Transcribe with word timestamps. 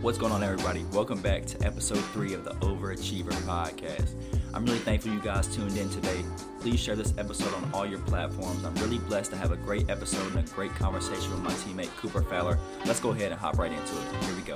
What's 0.00 0.16
going 0.16 0.30
on, 0.30 0.44
everybody? 0.44 0.84
Welcome 0.92 1.20
back 1.20 1.44
to 1.46 1.66
episode 1.66 1.98
three 2.12 2.32
of 2.32 2.44
the 2.44 2.52
Overachiever 2.60 3.32
Podcast. 3.42 4.14
I'm 4.54 4.64
really 4.64 4.78
thankful 4.78 5.12
you 5.12 5.20
guys 5.20 5.52
tuned 5.52 5.76
in 5.76 5.90
today. 5.90 6.24
Please 6.60 6.78
share 6.78 6.94
this 6.94 7.12
episode 7.18 7.52
on 7.52 7.68
all 7.74 7.84
your 7.84 7.98
platforms. 8.02 8.64
I'm 8.64 8.76
really 8.76 9.00
blessed 9.00 9.32
to 9.32 9.36
have 9.36 9.50
a 9.50 9.56
great 9.56 9.90
episode 9.90 10.32
and 10.36 10.48
a 10.48 10.52
great 10.52 10.72
conversation 10.76 11.32
with 11.32 11.40
my 11.40 11.50
teammate 11.50 11.88
Cooper 11.96 12.22
Fowler. 12.22 12.60
Let's 12.86 13.00
go 13.00 13.10
ahead 13.10 13.32
and 13.32 13.40
hop 13.40 13.58
right 13.58 13.72
into 13.72 13.98
it. 13.98 14.24
Here 14.24 14.36
we 14.36 14.42
go. 14.42 14.54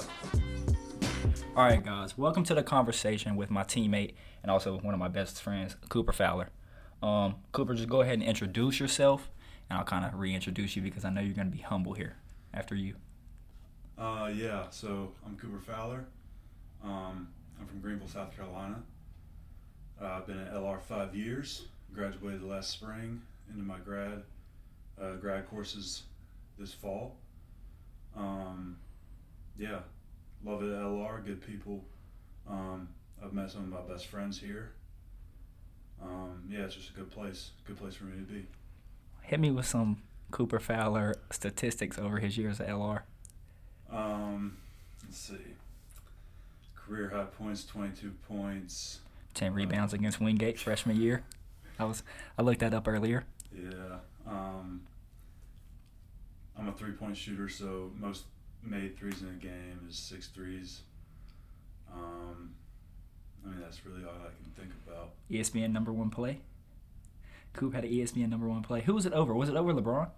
All 1.56 1.64
right, 1.64 1.84
guys, 1.84 2.16
welcome 2.16 2.44
to 2.44 2.54
the 2.54 2.62
conversation 2.62 3.34
with 3.34 3.50
my 3.50 3.64
teammate 3.64 4.14
and 4.44 4.50
also 4.50 4.78
one 4.78 4.94
of 4.94 5.00
my 5.00 5.08
best 5.08 5.42
friends, 5.42 5.74
Cooper 5.88 6.12
Fowler. 6.12 6.50
Um, 7.02 7.34
Cooper, 7.50 7.74
just 7.74 7.88
go 7.88 8.02
ahead 8.02 8.14
and 8.14 8.22
introduce 8.22 8.78
yourself, 8.78 9.28
and 9.68 9.76
I'll 9.76 9.84
kind 9.84 10.04
of 10.04 10.20
reintroduce 10.20 10.76
you 10.76 10.82
because 10.82 11.04
I 11.04 11.10
know 11.10 11.20
you're 11.20 11.34
going 11.34 11.50
to 11.50 11.56
be 11.56 11.64
humble 11.64 11.94
here 11.94 12.14
after 12.54 12.76
you. 12.76 12.94
Uh, 14.02 14.26
yeah, 14.34 14.64
so 14.70 15.12
I'm 15.24 15.36
Cooper 15.36 15.60
Fowler. 15.60 16.04
Um, 16.82 17.28
I'm 17.60 17.68
from 17.68 17.78
Greenville, 17.78 18.08
South 18.08 18.34
Carolina. 18.34 18.82
Uh, 20.02 20.06
I've 20.06 20.26
been 20.26 20.40
at 20.40 20.52
LR 20.52 20.82
five 20.82 21.14
years. 21.14 21.66
Graduated 21.94 22.42
last 22.42 22.70
spring 22.70 23.22
into 23.48 23.62
my 23.62 23.78
grad 23.78 24.24
uh, 25.00 25.12
grad 25.20 25.48
courses 25.48 26.02
this 26.58 26.72
fall. 26.72 27.14
Um, 28.16 28.76
yeah, 29.56 29.78
love 30.44 30.64
it 30.64 30.72
at 30.72 30.82
LR. 30.82 31.24
Good 31.24 31.40
people. 31.40 31.84
Um, 32.50 32.88
I've 33.24 33.32
met 33.32 33.52
some 33.52 33.60
of 33.60 33.68
my 33.68 33.94
best 33.94 34.08
friends 34.08 34.36
here. 34.36 34.72
Um, 36.02 36.42
yeah, 36.50 36.64
it's 36.64 36.74
just 36.74 36.90
a 36.90 36.94
good 36.94 37.12
place. 37.12 37.52
Good 37.68 37.78
place 37.78 37.94
for 37.94 38.06
me 38.06 38.16
to 38.16 38.32
be. 38.32 38.46
Hit 39.22 39.38
me 39.38 39.52
with 39.52 39.66
some 39.66 40.02
Cooper 40.32 40.58
Fowler 40.58 41.14
statistics 41.30 42.00
over 42.00 42.18
his 42.18 42.36
years 42.36 42.60
at 42.60 42.66
LR. 42.66 43.02
Um, 43.92 44.56
let's 45.04 45.18
see. 45.18 45.34
Career 46.74 47.10
high 47.10 47.24
points, 47.24 47.64
22 47.64 48.12
points. 48.28 49.00
10 49.34 49.54
rebounds 49.54 49.92
against 49.92 50.20
Wingate 50.20 50.58
freshman 50.58 51.00
year. 51.00 51.22
I 51.78 51.84
was 51.84 52.02
I 52.38 52.42
looked 52.42 52.60
that 52.60 52.74
up 52.74 52.86
earlier. 52.86 53.24
Yeah. 53.54 53.98
Um, 54.26 54.82
I'm 56.58 56.68
a 56.68 56.72
three 56.72 56.92
point 56.92 57.16
shooter, 57.16 57.48
so 57.48 57.90
most 57.98 58.24
made 58.62 58.98
threes 58.98 59.22
in 59.22 59.28
a 59.28 59.32
game 59.32 59.86
is 59.88 59.96
six 59.96 60.28
threes. 60.28 60.82
Um, 61.92 62.54
I 63.44 63.48
mean, 63.48 63.60
that's 63.60 63.84
really 63.84 64.04
all 64.04 64.14
I 64.20 64.30
can 64.42 64.52
think 64.56 64.70
about. 64.86 65.10
ESPN 65.30 65.72
number 65.72 65.92
one 65.92 66.10
play. 66.10 66.40
Coop 67.52 67.74
had 67.74 67.84
an 67.84 67.90
ESPN 67.90 68.28
number 68.28 68.48
one 68.48 68.62
play. 68.62 68.82
Who 68.82 68.94
was 68.94 69.06
it 69.06 69.12
over? 69.12 69.34
Was 69.34 69.48
it 69.48 69.56
over 69.56 69.72
LeBron? 69.74 70.08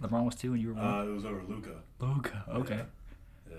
LeBron 0.00 0.24
was 0.24 0.34
two 0.34 0.52
and 0.52 0.62
you 0.62 0.68
were 0.68 0.74
one. 0.74 0.84
Uh, 0.84 1.02
it 1.04 1.14
was 1.14 1.24
over 1.24 1.42
Luka. 1.48 1.82
Luka. 1.98 2.44
Okay. 2.48 2.82
Yeah. 3.50 3.56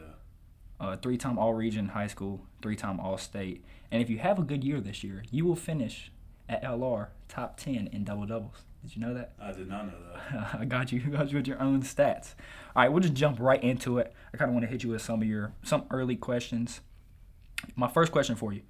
Uh, 0.80 0.96
three-time 0.96 1.38
All-Region 1.38 1.90
high 1.90 2.08
school, 2.08 2.42
three-time 2.62 3.00
All-State, 3.00 3.64
and 3.92 4.02
if 4.02 4.10
you 4.10 4.20
have 4.20 4.40
a 4.40 4.44
good 4.44 4.64
year 4.64 4.80
this 4.80 5.04
year, 5.04 5.24
you 5.32 5.46
will 5.46 5.56
finish 5.56 6.12
at 6.48 6.64
LR 6.64 7.08
top 7.28 7.58
ten 7.58 7.88
in 7.92 8.04
double 8.04 8.26
doubles. 8.26 8.64
Did 8.84 8.96
you 8.96 9.02
know 9.02 9.14
that? 9.14 9.34
I 9.42 9.52
did 9.52 9.68
not 9.68 9.88
know 9.88 9.94
that. 10.14 10.56
I 10.62 10.66
got 10.66 10.92
you. 10.92 11.02
I 11.06 11.10
got 11.18 11.32
you 11.32 11.38
with 11.38 11.48
your 11.48 11.62
own 11.62 11.84
stats. 11.84 12.34
All 12.76 12.84
right, 12.84 12.90
we'll 12.90 13.02
just 13.02 13.14
jump 13.14 13.40
right 13.40 13.62
into 13.62 13.98
it. 13.98 14.14
I 14.34 14.38
kind 14.38 14.50
of 14.50 14.54
want 14.54 14.66
to 14.66 14.72
hit 14.72 14.84
you 14.84 14.90
with 14.92 15.02
some 15.02 15.22
of 15.22 15.28
your 15.28 15.52
some 15.64 15.86
early 15.92 16.16
questions. 16.16 16.82
My 17.76 17.90
first 17.90 18.12
question 18.12 18.36
for 18.36 18.54
you, 18.54 18.62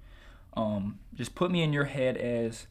um, 0.56 0.98
just 1.14 1.34
put 1.36 1.50
me 1.50 1.62
in 1.62 1.72
your 1.72 1.84
head 1.84 2.16
as 2.16 2.66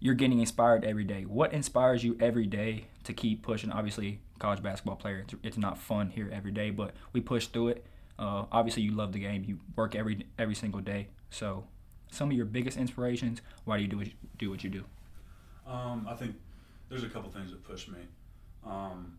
you're 0.00 0.14
getting 0.14 0.40
inspired 0.40 0.84
every 0.84 1.04
day. 1.04 1.22
What 1.22 1.52
inspires 1.52 2.04
you 2.04 2.16
every 2.20 2.46
day 2.46 2.86
to 3.04 3.12
keep 3.12 3.42
pushing? 3.42 3.70
Obviously, 3.70 4.20
college 4.38 4.62
basketball 4.62 4.96
player, 4.96 5.24
it's, 5.42 5.56
not 5.56 5.78
fun 5.78 6.10
here 6.10 6.30
every 6.32 6.52
day, 6.52 6.70
but 6.70 6.92
we 7.12 7.20
push 7.20 7.46
through 7.46 7.68
it. 7.68 7.86
Uh, 8.18 8.44
obviously, 8.52 8.82
you 8.82 8.92
love 8.92 9.12
the 9.12 9.18
game. 9.18 9.44
You 9.44 9.58
work 9.76 9.94
every 9.94 10.26
every 10.38 10.54
single 10.54 10.80
day. 10.80 11.08
So, 11.30 11.64
some 12.10 12.30
of 12.30 12.36
your 12.36 12.46
biggest 12.46 12.76
inspirations. 12.76 13.40
Why 13.64 13.76
do 13.76 13.82
you 13.82 13.88
do 13.88 13.96
what 13.96 14.06
you, 14.06 14.12
do 14.38 14.50
what 14.50 14.62
you 14.62 14.70
do? 14.70 14.84
Um, 15.66 16.06
I 16.08 16.14
think 16.14 16.36
there's 16.88 17.02
a 17.02 17.08
couple 17.08 17.30
things 17.30 17.50
that 17.50 17.64
push 17.64 17.88
me. 17.88 17.98
Um, 18.64 19.16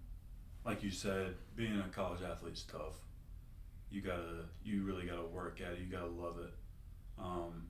like 0.66 0.82
you 0.84 0.92
said, 0.92 1.36
being 1.56 1.80
a 1.80 1.90
college 1.94 2.22
athlete 2.22 2.54
is 2.54 2.64
tough. 2.64 2.96
You 3.92 4.02
gotta, 4.02 4.46
you 4.64 4.84
really 4.84 5.06
gotta 5.06 5.26
work 5.26 5.62
at 5.62 5.74
it. 5.74 5.80
You 5.80 5.86
gotta 5.86 6.08
love 6.08 6.38
it. 6.40 6.54
Um, 7.20 7.68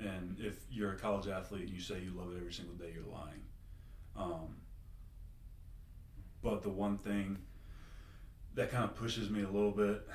and 0.00 0.36
if 0.38 0.54
you're 0.70 0.92
a 0.92 0.96
college 0.96 1.28
athlete 1.28 1.62
and 1.62 1.70
you 1.70 1.80
say 1.80 2.00
you 2.00 2.12
love 2.16 2.32
it 2.32 2.38
every 2.38 2.52
single 2.52 2.74
day, 2.74 2.92
you're 2.94 3.12
lying. 3.12 3.42
Um, 4.16 4.56
but 6.42 6.62
the 6.62 6.70
one 6.70 6.98
thing 6.98 7.38
that 8.54 8.70
kind 8.70 8.84
of 8.84 8.94
pushes 8.94 9.30
me 9.30 9.42
a 9.42 9.48
little 9.48 9.70
bit 9.70 10.06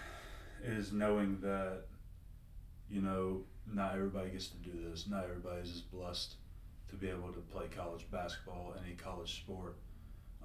is 0.64 0.92
knowing 0.92 1.40
that, 1.42 1.84
you 2.90 3.02
know, 3.02 3.42
not 3.66 3.96
everybody 3.96 4.30
gets 4.30 4.48
to 4.50 4.58
do 4.58 4.72
this. 4.90 5.08
Not 5.08 5.24
everybody 5.24 5.62
is 5.62 5.72
as 5.72 5.82
blessed 5.82 6.36
to 6.90 6.96
be 6.96 7.10
able 7.10 7.32
to 7.32 7.40
play 7.40 7.66
college 7.76 8.06
basketball, 8.12 8.76
any 8.86 8.96
college 8.96 9.38
sport. 9.38 9.78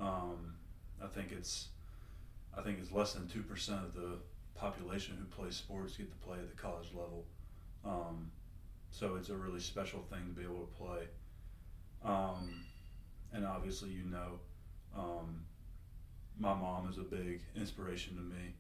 Um, 0.01 0.55
I 1.03 1.07
think 1.07 1.33
it's, 1.33 1.69
I 2.57 2.63
think 2.63 2.79
it's 2.81 2.93
less 2.93 3.13
than 3.13 3.29
two 3.29 3.43
percent 3.43 3.81
of 3.81 3.95
the 3.95 4.19
population 4.55 5.17
who 5.19 5.25
plays 5.27 5.57
sports 5.57 5.97
get 5.97 6.11
to 6.11 6.27
play 6.27 6.39
at 6.39 6.49
the 6.49 6.61
college 6.61 6.89
level. 6.93 7.25
Um, 7.85 8.31
so 8.91 9.17
it's 9.17 9.29
a 9.29 9.37
really 9.37 9.61
special 9.61 10.01
thing 10.11 10.21
to 10.27 10.33
be 10.33 10.43
able 10.43 10.67
to 10.67 10.75
play. 10.75 11.09
Um, 12.05 12.65
and 13.33 13.47
obviously, 13.47 13.91
you 13.91 14.05
know, 14.05 14.41
um, 14.97 15.43
my 16.39 16.55
mom 16.55 16.89
is 16.89 16.99
a 16.99 17.03
big 17.03 17.41
inspiration 17.57 18.17
to 18.17 18.23
me. 18.23 18.55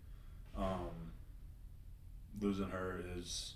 Um, 0.56 1.12
losing 2.40 2.68
her 2.68 3.02
is 3.16 3.54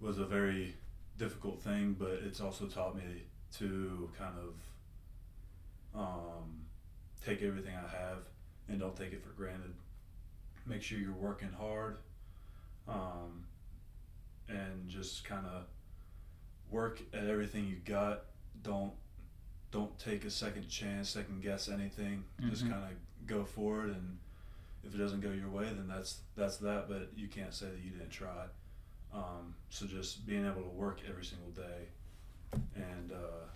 was 0.00 0.18
a 0.18 0.24
very 0.24 0.74
difficult 1.18 1.60
thing, 1.60 1.94
but 1.98 2.20
it's 2.24 2.40
also 2.40 2.66
taught 2.66 2.96
me 2.96 3.24
to 3.58 4.10
kind 4.18 4.34
of 4.38 6.00
um, 6.00 6.60
take 7.24 7.42
everything 7.42 7.74
I 7.74 7.88
have 7.88 8.18
and 8.68 8.80
don't 8.80 8.96
take 8.96 9.12
it 9.12 9.22
for 9.22 9.30
granted. 9.30 9.74
Make 10.66 10.82
sure 10.82 10.98
you're 10.98 11.12
working 11.12 11.50
hard, 11.58 11.98
um, 12.88 13.44
and 14.50 14.88
just 14.88 15.24
kind 15.24 15.46
of 15.46 15.64
work 16.70 17.00
at 17.14 17.24
everything 17.26 17.66
you 17.66 17.76
got. 17.84 18.24
Don't 18.62 18.92
don't 19.70 19.96
take 20.00 20.24
a 20.24 20.30
second 20.30 20.68
chance, 20.68 21.10
second 21.10 21.40
guess 21.42 21.68
anything. 21.68 22.24
Just 22.48 22.64
Mhm. 22.64 22.70
kind 22.70 22.84
of 22.92 23.26
go 23.26 23.44
for 23.44 23.86
it, 23.86 23.90
and 23.92 24.18
if 24.82 24.92
it 24.94 24.98
doesn't 24.98 25.20
go 25.20 25.30
your 25.30 25.48
way, 25.48 25.64
then 25.66 25.86
that's 25.86 26.22
that's 26.34 26.56
that. 26.58 26.88
But 26.88 27.12
you 27.16 27.28
can't 27.28 27.54
say 27.54 27.70
that 27.70 27.78
you 27.80 27.90
didn't 27.90 28.10
try. 28.10 28.46
Um, 29.12 29.54
so 29.70 29.86
just 29.86 30.26
being 30.26 30.44
able 30.44 30.62
to 30.62 30.68
work 30.68 31.00
every 31.08 31.24
single 31.24 31.50
day, 31.50 31.88
and 32.74 33.12
uh, 33.12 33.46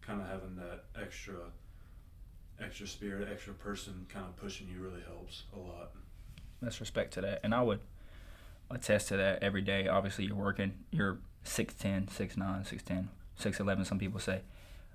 kind 0.00 0.20
of 0.20 0.26
having 0.28 0.56
that 0.56 0.84
extra 1.00 1.52
extra 2.58 2.86
spirit, 2.86 3.28
extra 3.30 3.52
person 3.54 4.06
kind 4.08 4.26
of 4.26 4.36
pushing 4.36 4.68
you 4.68 4.78
really 4.80 5.00
helps 5.02 5.44
a 5.54 5.58
lot. 5.58 5.92
Let's 6.60 6.80
respect 6.80 7.12
to 7.14 7.20
that. 7.22 7.40
And 7.42 7.54
I 7.54 7.60
would 7.62 7.80
attest 8.72 9.08
to 9.08 9.16
that 9.16 9.42
every 9.42 9.62
day. 9.62 9.88
Obviously, 9.88 10.26
you're 10.26 10.36
working, 10.36 10.72
you're 10.90 11.18
6'10, 11.44 12.10
6'9, 12.10 12.36
6'10, 12.38 13.08
6'11, 13.40 13.86
some 13.86 13.98
people 13.98 14.20
say. 14.20 14.42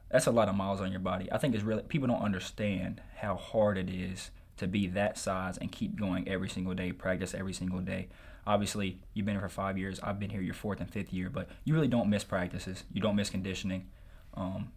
That's 0.09 0.27
a 0.27 0.31
lot 0.31 0.47
of 0.47 0.55
miles 0.55 0.79
on 0.79 0.91
your 0.91 1.01
body. 1.01 1.31
I 1.31 1.37
think 1.37 1.53
it's 1.53 1.63
really, 1.63 1.83
people 1.83 2.07
don't 2.07 2.21
understand 2.21 3.01
how 3.17 3.35
hard 3.35 3.77
it 3.77 3.89
is 3.89 4.31
to 4.57 4.67
be 4.67 4.87
that 4.87 5.17
size 5.17 5.57
and 5.57 5.71
keep 5.71 5.99
going 5.99 6.27
every 6.27 6.49
single 6.49 6.73
day, 6.73 6.91
practice 6.91 7.33
every 7.33 7.53
single 7.53 7.79
day. 7.79 8.07
Obviously, 8.45 9.01
you've 9.13 9.25
been 9.25 9.35
here 9.35 9.41
for 9.41 9.49
five 9.49 9.77
years. 9.77 9.99
I've 10.01 10.19
been 10.19 10.29
here 10.29 10.41
your 10.41 10.53
fourth 10.53 10.79
and 10.79 10.89
fifth 10.89 11.11
year, 11.11 11.29
but 11.29 11.49
you 11.65 11.73
really 11.73 11.89
don't 11.89 12.09
miss 12.09 12.23
practices. 12.23 12.85
You 12.91 13.01
don't 13.01 13.15
miss 13.15 13.29
conditioning. 13.29 13.87
Um, 14.35 14.71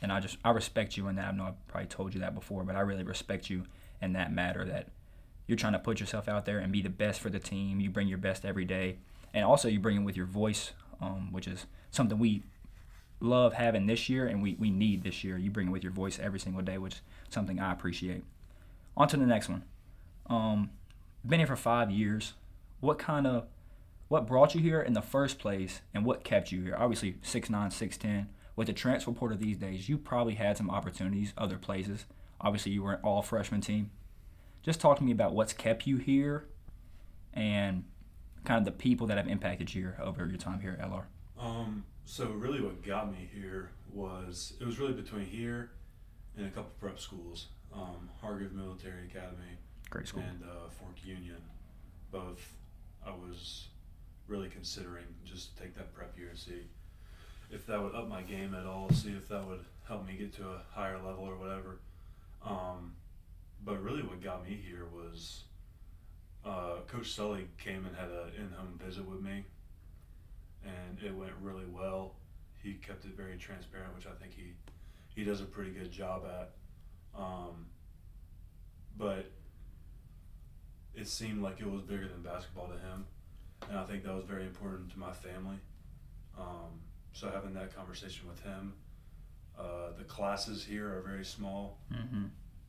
and 0.00 0.12
I 0.12 0.20
just, 0.20 0.38
I 0.44 0.50
respect 0.50 0.96
you 0.96 1.08
in 1.08 1.16
that. 1.16 1.28
I 1.28 1.36
know 1.36 1.44
I 1.44 1.52
probably 1.66 1.88
told 1.88 2.14
you 2.14 2.20
that 2.20 2.34
before, 2.34 2.62
but 2.62 2.76
I 2.76 2.80
really 2.80 3.02
respect 3.02 3.50
you 3.50 3.64
in 4.00 4.12
that 4.12 4.32
matter 4.32 4.64
that 4.66 4.88
you're 5.46 5.56
trying 5.56 5.72
to 5.74 5.78
put 5.78 6.00
yourself 6.00 6.28
out 6.28 6.44
there 6.44 6.58
and 6.58 6.72
be 6.72 6.82
the 6.82 6.90
best 6.90 7.20
for 7.20 7.30
the 7.30 7.38
team. 7.38 7.80
You 7.80 7.90
bring 7.90 8.08
your 8.08 8.18
best 8.18 8.44
every 8.44 8.64
day, 8.64 8.98
and 9.32 9.44
also 9.44 9.68
you 9.68 9.78
bring 9.78 9.96
it 9.96 10.04
with 10.04 10.16
your 10.16 10.26
voice, 10.26 10.72
um, 11.00 11.32
which 11.32 11.46
is 11.46 11.66
something 11.90 12.18
we 12.18 12.42
love 13.20 13.54
having 13.54 13.86
this 13.86 14.08
year 14.08 14.26
and 14.26 14.42
we, 14.42 14.54
we 14.58 14.70
need 14.70 15.02
this 15.02 15.24
year. 15.24 15.38
You 15.38 15.50
bring 15.50 15.68
it 15.68 15.70
with 15.70 15.82
your 15.82 15.92
voice 15.92 16.18
every 16.18 16.38
single 16.38 16.62
day, 16.62 16.78
which 16.78 16.94
is 16.94 17.00
something 17.30 17.58
I 17.58 17.72
appreciate. 17.72 18.24
On 18.96 19.08
to 19.08 19.16
the 19.16 19.26
next 19.26 19.48
one. 19.48 19.64
Um, 20.28 20.70
been 21.26 21.40
here 21.40 21.46
for 21.46 21.56
five 21.56 21.90
years. 21.90 22.34
What 22.80 22.98
kind 22.98 23.26
of 23.26 23.46
what 24.08 24.26
brought 24.26 24.54
you 24.54 24.60
here 24.60 24.80
in 24.80 24.92
the 24.92 25.02
first 25.02 25.38
place 25.38 25.80
and 25.92 26.04
what 26.04 26.24
kept 26.24 26.52
you 26.52 26.62
here? 26.62 26.76
Obviously, 26.78 27.14
6'9, 27.24 27.50
6'10. 27.50 28.26
With 28.54 28.68
the 28.68 28.72
transfer 28.72 29.12
portal 29.12 29.36
these 29.36 29.56
days, 29.56 29.88
you 29.88 29.98
probably 29.98 30.34
had 30.34 30.56
some 30.56 30.70
opportunities 30.70 31.34
other 31.36 31.58
places. 31.58 32.06
Obviously, 32.40 32.72
you 32.72 32.82
were 32.82 32.94
an 32.94 33.00
all 33.02 33.22
freshman 33.22 33.60
team. 33.60 33.90
Just 34.66 34.80
talk 34.80 34.98
to 34.98 35.04
me 35.04 35.12
about 35.12 35.32
what's 35.32 35.52
kept 35.52 35.86
you 35.86 35.96
here 35.96 36.44
and 37.32 37.84
kind 38.44 38.58
of 38.58 38.64
the 38.64 38.72
people 38.72 39.06
that 39.06 39.16
have 39.16 39.28
impacted 39.28 39.72
you 39.72 39.92
over 40.02 40.26
your 40.26 40.38
time 40.38 40.58
here 40.58 40.76
at 40.80 40.90
LR. 40.90 41.04
Um, 41.38 41.84
so 42.04 42.26
really, 42.30 42.60
what 42.60 42.84
got 42.84 43.12
me 43.12 43.30
here 43.32 43.70
was 43.92 44.54
it 44.60 44.66
was 44.66 44.80
really 44.80 44.92
between 44.92 45.24
here 45.24 45.70
and 46.36 46.46
a 46.46 46.50
couple 46.50 46.72
prep 46.80 46.98
schools, 46.98 47.46
um, 47.72 48.10
Hargrave 48.20 48.52
Military 48.52 49.04
Academy 49.04 49.56
Great 49.88 50.08
school. 50.08 50.24
and 50.28 50.42
uh, 50.42 50.68
Fork 50.68 50.96
Union, 51.04 51.40
both 52.10 52.54
I 53.06 53.10
was 53.10 53.68
really 54.26 54.48
considering 54.48 55.04
just 55.24 55.56
to 55.56 55.62
take 55.62 55.76
that 55.76 55.94
prep 55.94 56.18
year 56.18 56.30
and 56.30 56.38
see 56.38 56.62
if 57.52 57.64
that 57.68 57.80
would 57.80 57.94
up 57.94 58.08
my 58.08 58.22
game 58.22 58.52
at 58.52 58.66
all, 58.66 58.90
see 58.90 59.10
if 59.10 59.28
that 59.28 59.46
would 59.46 59.64
help 59.86 60.04
me 60.04 60.16
get 60.16 60.34
to 60.38 60.42
a 60.42 60.62
higher 60.72 60.96
level 60.96 61.22
or 61.22 61.36
whatever. 61.36 61.78
Um, 62.44 62.94
but 63.64 63.82
really, 63.82 64.02
what 64.02 64.22
got 64.22 64.44
me 64.44 64.60
here 64.66 64.86
was 64.92 65.44
uh, 66.44 66.76
Coach 66.86 67.12
Sully 67.12 67.48
came 67.58 67.84
and 67.86 67.96
had 67.96 68.08
an 68.08 68.30
in-home 68.38 68.78
visit 68.82 69.04
with 69.04 69.20
me, 69.20 69.44
and 70.64 71.02
it 71.04 71.14
went 71.14 71.32
really 71.42 71.66
well. 71.66 72.14
He 72.62 72.74
kept 72.74 73.04
it 73.04 73.16
very 73.16 73.36
transparent, 73.36 73.94
which 73.94 74.06
I 74.06 74.14
think 74.20 74.32
he 74.34 74.52
he 75.14 75.24
does 75.24 75.40
a 75.40 75.44
pretty 75.44 75.70
good 75.70 75.90
job 75.90 76.24
at. 76.26 76.50
Um, 77.18 77.66
but 78.96 79.30
it 80.94 81.08
seemed 81.08 81.42
like 81.42 81.60
it 81.60 81.70
was 81.70 81.82
bigger 81.82 82.08
than 82.08 82.22
basketball 82.22 82.68
to 82.68 82.74
him, 82.74 83.06
and 83.68 83.78
I 83.78 83.84
think 83.84 84.04
that 84.04 84.14
was 84.14 84.24
very 84.24 84.44
important 84.44 84.90
to 84.92 84.98
my 84.98 85.12
family. 85.12 85.56
Um, 86.38 86.80
so 87.12 87.30
having 87.30 87.54
that 87.54 87.74
conversation 87.74 88.28
with 88.28 88.42
him, 88.42 88.74
uh, 89.58 89.92
the 89.96 90.04
classes 90.04 90.64
here 90.64 90.86
are 90.86 91.00
very 91.00 91.24
small. 91.24 91.78
Mm-hmm. 91.92 92.26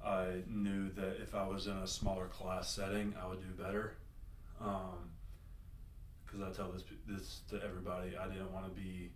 I 0.07 0.42
knew 0.48 0.89
that 0.92 1.21
if 1.21 1.36
I 1.36 1.45
was 1.45 1.68
in 1.68 1.74
a 1.74 1.88
smaller 1.88 2.27
class 2.27 2.74
setting, 2.74 3.13
I 3.21 3.27
would 3.27 3.42
do 3.42 3.62
better. 3.62 3.98
Because 4.57 6.42
I 6.42 6.51
tell 6.56 6.71
this 6.71 6.83
this 7.06 7.42
to 7.50 7.62
everybody, 7.62 8.15
I 8.18 8.27
didn't 8.27 8.54
want 8.54 8.65
to 8.65 8.71
be 8.71 9.12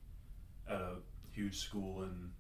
at 0.70 0.82
a 0.82 0.96
huge 1.32 1.60
school 1.60 2.04
and 2.04 2.32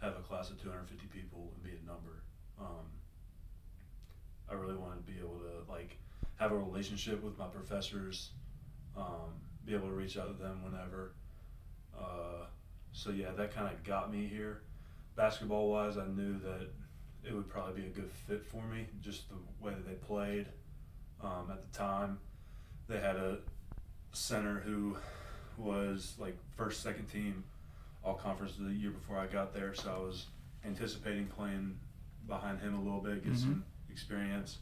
have 0.00 0.12
a 0.16 0.22
class 0.22 0.50
of 0.50 0.62
250 0.62 1.06
people 1.08 1.52
and 1.54 1.64
be 1.64 1.70
a 1.70 1.86
number. 1.86 2.22
Um, 2.60 2.86
I 4.48 4.54
really 4.54 4.76
wanted 4.76 5.04
to 5.04 5.12
be 5.12 5.18
able 5.18 5.40
to 5.40 5.68
like 5.68 5.98
have 6.36 6.52
a 6.52 6.56
relationship 6.56 7.24
with 7.24 7.36
my 7.38 7.48
professors, 7.48 8.30
um, 8.96 9.34
be 9.66 9.74
able 9.74 9.88
to 9.88 9.94
reach 9.94 10.16
out 10.16 10.28
to 10.28 10.40
them 10.40 10.62
whenever. 10.62 11.14
Uh, 11.98 12.46
so 12.92 13.10
yeah, 13.10 13.32
that 13.36 13.52
kind 13.52 13.66
of 13.66 13.82
got 13.82 14.12
me 14.12 14.28
here. 14.28 14.62
Basketball 15.16 15.70
wise, 15.70 15.96
I 15.96 16.06
knew 16.06 16.38
that 16.40 16.68
it 17.26 17.34
would 17.34 17.48
probably 17.48 17.80
be 17.82 17.86
a 17.86 17.90
good 17.90 18.10
fit 18.26 18.44
for 18.44 18.62
me, 18.66 18.86
just 19.00 19.28
the 19.28 19.36
way 19.64 19.72
that 19.72 19.86
they 19.86 19.94
played. 19.94 20.46
Um, 21.22 21.48
at 21.50 21.60
the 21.62 21.76
time, 21.78 22.18
they 22.88 22.98
had 23.00 23.16
a 23.16 23.38
center 24.12 24.60
who 24.60 24.96
was 25.56 26.14
like 26.18 26.36
first, 26.56 26.82
second 26.82 27.06
team 27.06 27.44
all 28.02 28.14
conference 28.14 28.54
the 28.58 28.70
year 28.72 28.90
before 28.90 29.18
I 29.18 29.26
got 29.26 29.54
there, 29.54 29.74
so 29.74 29.90
I 29.90 29.98
was 29.98 30.26
anticipating 30.64 31.26
playing 31.26 31.78
behind 32.26 32.60
him 32.60 32.74
a 32.74 32.82
little 32.82 33.00
bit, 33.00 33.24
get 33.24 33.32
Mhm. 33.34 33.38
some 33.38 33.64
experience, 33.90 34.58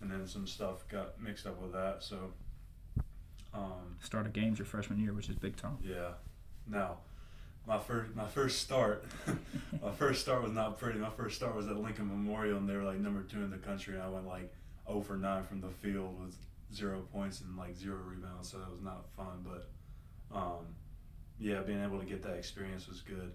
and 0.00 0.10
then 0.10 0.26
some 0.26 0.46
stuff 0.46 0.86
got 0.88 1.18
mixed 1.20 1.46
up 1.46 1.58
with 1.60 1.72
that. 1.72 2.02
So, 2.02 2.32
um, 3.54 3.96
Started 4.00 4.32
games 4.32 4.58
your 4.58 4.66
freshman 4.66 4.98
year, 4.98 5.12
which 5.14 5.28
is 5.30 5.36
big 5.36 5.56
time. 5.56 5.78
yeah. 5.82 6.14
Now, 6.66 6.98
my 7.66 7.78
first 7.78 8.14
my 8.14 8.26
first 8.26 8.60
start, 8.60 9.04
my 9.82 9.90
first 9.92 10.20
start 10.22 10.42
was 10.42 10.52
not 10.52 10.78
pretty. 10.78 10.98
My 10.98 11.10
first 11.10 11.36
start 11.36 11.54
was 11.54 11.66
at 11.68 11.76
Lincoln 11.76 12.08
Memorial, 12.08 12.58
and 12.58 12.68
they 12.68 12.76
were 12.76 12.82
like 12.82 12.98
number 12.98 13.22
two 13.22 13.42
in 13.42 13.50
the 13.50 13.56
country, 13.58 13.94
and 13.94 14.02
I 14.02 14.08
went 14.08 14.26
like 14.26 14.52
0 14.86 15.00
for 15.02 15.16
9 15.16 15.44
from 15.44 15.60
the 15.60 15.68
field 15.68 16.20
with 16.22 16.36
zero 16.74 17.02
points 17.12 17.40
and 17.40 17.56
like 17.56 17.76
zero 17.76 17.96
rebounds, 18.04 18.50
so 18.50 18.58
that 18.58 18.70
was 18.70 18.80
not 18.82 19.06
fun. 19.16 19.44
But 19.44 19.70
um, 20.36 20.66
yeah, 21.38 21.60
being 21.62 21.82
able 21.82 21.98
to 21.98 22.04
get 22.06 22.22
that 22.22 22.34
experience 22.36 22.86
was 22.88 23.00
good, 23.00 23.32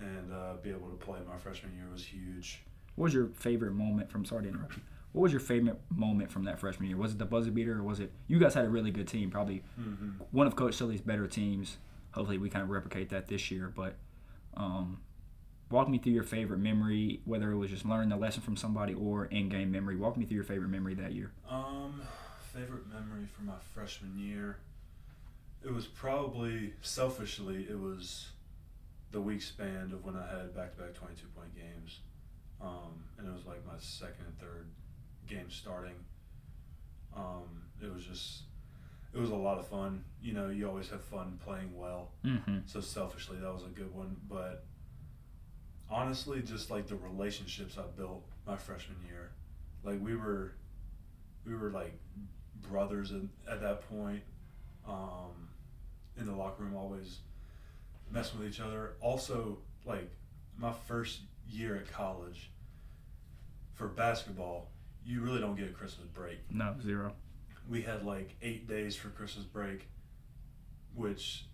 and 0.00 0.32
uh, 0.32 0.54
be 0.62 0.70
able 0.70 0.88
to 0.88 0.96
play 0.96 1.18
my 1.28 1.36
freshman 1.38 1.74
year 1.76 1.86
was 1.92 2.04
huge. 2.04 2.62
What 2.96 3.04
was 3.04 3.14
your 3.14 3.28
favorite 3.28 3.72
moment 3.74 4.10
from? 4.10 4.24
Sorry 4.24 4.44
to 4.44 4.48
interrupt 4.48 4.76
you. 4.76 4.82
What 5.12 5.22
was 5.22 5.32
your 5.32 5.40
favorite 5.40 5.78
moment 5.90 6.32
from 6.32 6.44
that 6.44 6.58
freshman 6.58 6.88
year? 6.88 6.96
Was 6.96 7.12
it 7.12 7.18
the 7.18 7.24
buzzer 7.24 7.52
beater, 7.52 7.78
or 7.78 7.82
was 7.84 8.00
it 8.00 8.10
you 8.26 8.38
guys 8.40 8.54
had 8.54 8.64
a 8.64 8.68
really 8.68 8.90
good 8.90 9.06
team? 9.08 9.30
Probably 9.30 9.62
Mm-hmm. 9.80 10.10
one 10.32 10.46
of 10.48 10.56
Coach 10.56 10.74
Sully's 10.74 11.00
better 11.00 11.26
teams. 11.28 11.76
Hopefully, 12.14 12.38
we 12.38 12.48
kind 12.48 12.62
of 12.62 12.70
replicate 12.70 13.10
that 13.10 13.28
this 13.28 13.50
year. 13.50 13.72
But 13.74 13.96
um, 14.56 15.00
walk 15.70 15.88
me 15.88 15.98
through 15.98 16.12
your 16.12 16.22
favorite 16.22 16.60
memory, 16.60 17.20
whether 17.24 17.50
it 17.50 17.56
was 17.56 17.70
just 17.70 17.84
learning 17.84 18.12
a 18.12 18.16
lesson 18.16 18.40
from 18.42 18.56
somebody 18.56 18.94
or 18.94 19.26
in-game 19.26 19.70
memory. 19.70 19.96
Walk 19.96 20.16
me 20.16 20.24
through 20.24 20.36
your 20.36 20.44
favorite 20.44 20.68
memory 20.68 20.94
that 20.94 21.12
year. 21.12 21.32
Um, 21.50 22.02
favorite 22.52 22.86
memory 22.88 23.26
from 23.36 23.46
my 23.46 23.58
freshman 23.74 24.16
year. 24.16 24.58
It 25.64 25.72
was 25.72 25.86
probably 25.86 26.74
selfishly 26.82 27.66
it 27.68 27.78
was 27.78 28.28
the 29.10 29.20
week 29.20 29.42
span 29.42 29.90
of 29.92 30.04
when 30.04 30.14
I 30.16 30.26
had 30.28 30.54
back 30.54 30.76
to 30.76 30.82
back 30.82 30.94
twenty 30.94 31.14
two 31.14 31.28
point 31.36 31.54
games. 31.54 32.00
Um, 32.60 33.04
and 33.18 33.26
it 33.26 33.32
was 33.32 33.44
like 33.44 33.66
my 33.66 33.78
second 33.78 34.26
and 34.26 34.38
third 34.38 34.66
game 35.26 35.50
starting. 35.50 35.94
Um, 37.16 37.62
it 37.82 37.92
was 37.92 38.04
just 38.04 38.42
it 39.14 39.20
was 39.20 39.30
a 39.30 39.36
lot 39.36 39.58
of 39.58 39.66
fun. 39.66 40.04
You 40.20 40.32
know, 40.32 40.48
you 40.48 40.68
always 40.68 40.88
have 40.90 41.02
fun 41.02 41.38
playing 41.44 41.70
well. 41.74 42.10
Mm-hmm. 42.24 42.58
So 42.66 42.80
selfishly, 42.80 43.38
that 43.38 43.52
was 43.52 43.62
a 43.62 43.68
good 43.68 43.94
one. 43.94 44.16
But 44.28 44.64
honestly, 45.90 46.42
just 46.42 46.70
like 46.70 46.86
the 46.86 46.96
relationships 46.96 47.78
I 47.78 47.82
built 47.96 48.24
my 48.46 48.56
freshman 48.56 48.98
year, 49.06 49.32
like 49.84 50.00
we 50.02 50.16
were, 50.16 50.52
we 51.46 51.54
were 51.54 51.70
like 51.70 51.94
brothers 52.60 53.12
at, 53.12 53.52
at 53.52 53.60
that 53.60 53.88
point. 53.88 54.22
Um, 54.86 55.48
in 56.18 56.26
the 56.26 56.34
locker 56.34 56.62
room, 56.62 56.76
always 56.76 57.18
messing 58.10 58.38
with 58.38 58.48
each 58.48 58.60
other. 58.60 58.94
Also, 59.00 59.58
like 59.84 60.10
my 60.56 60.72
first 60.72 61.20
year 61.48 61.76
at 61.76 61.90
college 61.90 62.50
for 63.74 63.88
basketball, 63.88 64.70
you 65.04 65.20
really 65.20 65.40
don't 65.40 65.56
get 65.56 65.68
a 65.68 65.72
Christmas 65.72 66.06
break 66.08 66.38
No, 66.50 66.74
zero. 66.82 67.12
We 67.68 67.82
had 67.82 68.04
like 68.04 68.36
eight 68.42 68.68
days 68.68 68.96
for 68.96 69.08
Christmas 69.08 69.44
break, 69.44 69.86
which 70.94 71.46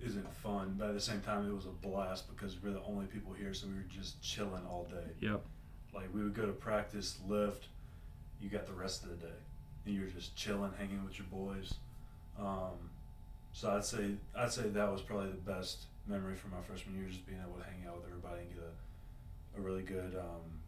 isn't 0.00 0.32
fun, 0.36 0.76
but 0.78 0.88
at 0.88 0.94
the 0.94 1.00
same 1.00 1.20
time, 1.20 1.48
it 1.48 1.54
was 1.54 1.66
a 1.66 1.86
blast 1.86 2.28
because 2.28 2.56
we're 2.62 2.70
the 2.70 2.82
only 2.82 3.06
people 3.06 3.32
here, 3.32 3.52
so 3.52 3.66
we 3.66 3.74
were 3.74 3.86
just 3.88 4.20
chilling 4.22 4.64
all 4.68 4.86
day. 4.90 5.10
Yep. 5.20 5.42
Like 5.94 6.14
we 6.14 6.22
would 6.22 6.34
go 6.34 6.46
to 6.46 6.52
practice, 6.52 7.18
lift, 7.26 7.68
you 8.40 8.48
got 8.48 8.66
the 8.66 8.72
rest 8.72 9.02
of 9.02 9.10
the 9.10 9.16
day, 9.16 9.38
and 9.86 9.94
you're 9.94 10.06
just 10.06 10.36
chilling, 10.36 10.72
hanging 10.78 11.04
with 11.04 11.18
your 11.18 11.26
boys. 11.28 11.74
Um, 12.38 12.90
so 13.52 13.70
I'd 13.70 13.84
say 13.84 14.10
I'd 14.36 14.52
say 14.52 14.68
that 14.68 14.92
was 14.92 15.02
probably 15.02 15.30
the 15.30 15.50
best 15.50 15.86
memory 16.06 16.36
from 16.36 16.52
my 16.52 16.60
freshman 16.66 16.96
year, 16.96 17.08
just 17.08 17.26
being 17.26 17.40
able 17.40 17.58
to 17.58 17.64
hang 17.64 17.88
out 17.88 17.96
with 17.96 18.06
everybody 18.06 18.42
and 18.42 18.54
get 18.54 18.62
a, 18.62 19.58
a 19.58 19.62
really 19.62 19.82
good 19.82 20.14
um, 20.16 20.60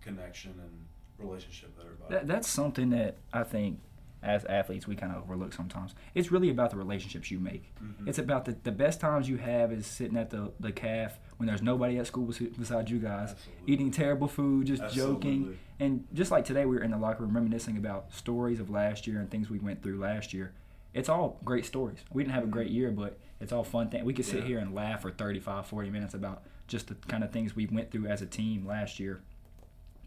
connection 0.00 0.52
and 0.52 0.86
relationship 1.18 1.76
with 1.76 1.86
everybody. 1.86 2.14
That, 2.14 2.26
that's 2.26 2.48
something 2.48 2.90
that 2.90 3.16
I 3.32 3.42
think 3.44 3.80
as 4.22 4.44
athletes 4.46 4.86
we 4.86 4.96
kind 4.96 5.12
of 5.14 5.22
overlook 5.22 5.52
sometimes. 5.52 5.94
It's 6.14 6.32
really 6.32 6.48
about 6.48 6.70
the 6.70 6.78
relationships 6.78 7.30
you 7.30 7.38
make. 7.38 7.74
Mhm. 7.82 8.08
It's 8.08 8.18
about 8.18 8.46
the, 8.46 8.56
the 8.62 8.72
best 8.72 8.98
times 8.98 9.28
you 9.28 9.36
have 9.36 9.70
is 9.70 9.86
sitting 9.86 10.16
at 10.16 10.30
the, 10.30 10.50
the 10.58 10.72
calf 10.72 11.18
when 11.36 11.46
there's 11.46 11.60
nobody 11.60 11.98
at 11.98 12.06
school 12.06 12.24
bes- 12.24 12.38
besides 12.58 12.90
you 12.90 12.98
guys, 12.98 13.32
Absolutely. 13.32 13.72
eating 13.74 13.90
terrible 13.90 14.26
food, 14.28 14.66
just 14.66 14.94
joking. 14.94 15.58
And 15.78 16.04
just 16.14 16.30
like 16.30 16.46
today, 16.46 16.64
we 16.64 16.76
were 16.76 16.82
in 16.82 16.92
the 16.92 16.96
locker 16.96 17.22
room 17.24 17.34
reminiscing 17.34 17.76
about 17.76 18.14
stories 18.14 18.60
of 18.60 18.70
last 18.70 19.06
year 19.06 19.18
and 19.20 19.30
things 19.30 19.50
we 19.50 19.58
went 19.58 19.82
through 19.82 19.98
last 19.98 20.32
year. 20.32 20.52
It's 20.94 21.08
all 21.10 21.38
great 21.44 21.66
stories. 21.66 21.98
We 22.12 22.22
didn't 22.22 22.34
have 22.34 22.44
a 22.44 22.48
great 22.48 22.70
year, 22.70 22.90
but 22.92 23.18
it's 23.40 23.52
all 23.52 23.64
fun 23.64 23.90
things. 23.90 24.04
We 24.04 24.14
could 24.14 24.24
sit 24.24 24.40
Yeah. 24.40 24.46
here 24.46 24.58
and 24.60 24.74
laugh 24.74 25.02
for 25.02 25.10
35, 25.10 25.66
40 25.66 25.90
minutes 25.90 26.14
about 26.14 26.44
just 26.66 26.86
the 26.86 26.94
kind 26.94 27.22
of 27.24 27.30
things 27.30 27.54
we 27.54 27.66
went 27.66 27.90
through 27.90 28.06
as 28.06 28.22
a 28.22 28.26
team 28.26 28.64
last 28.66 28.98
year. 28.98 29.20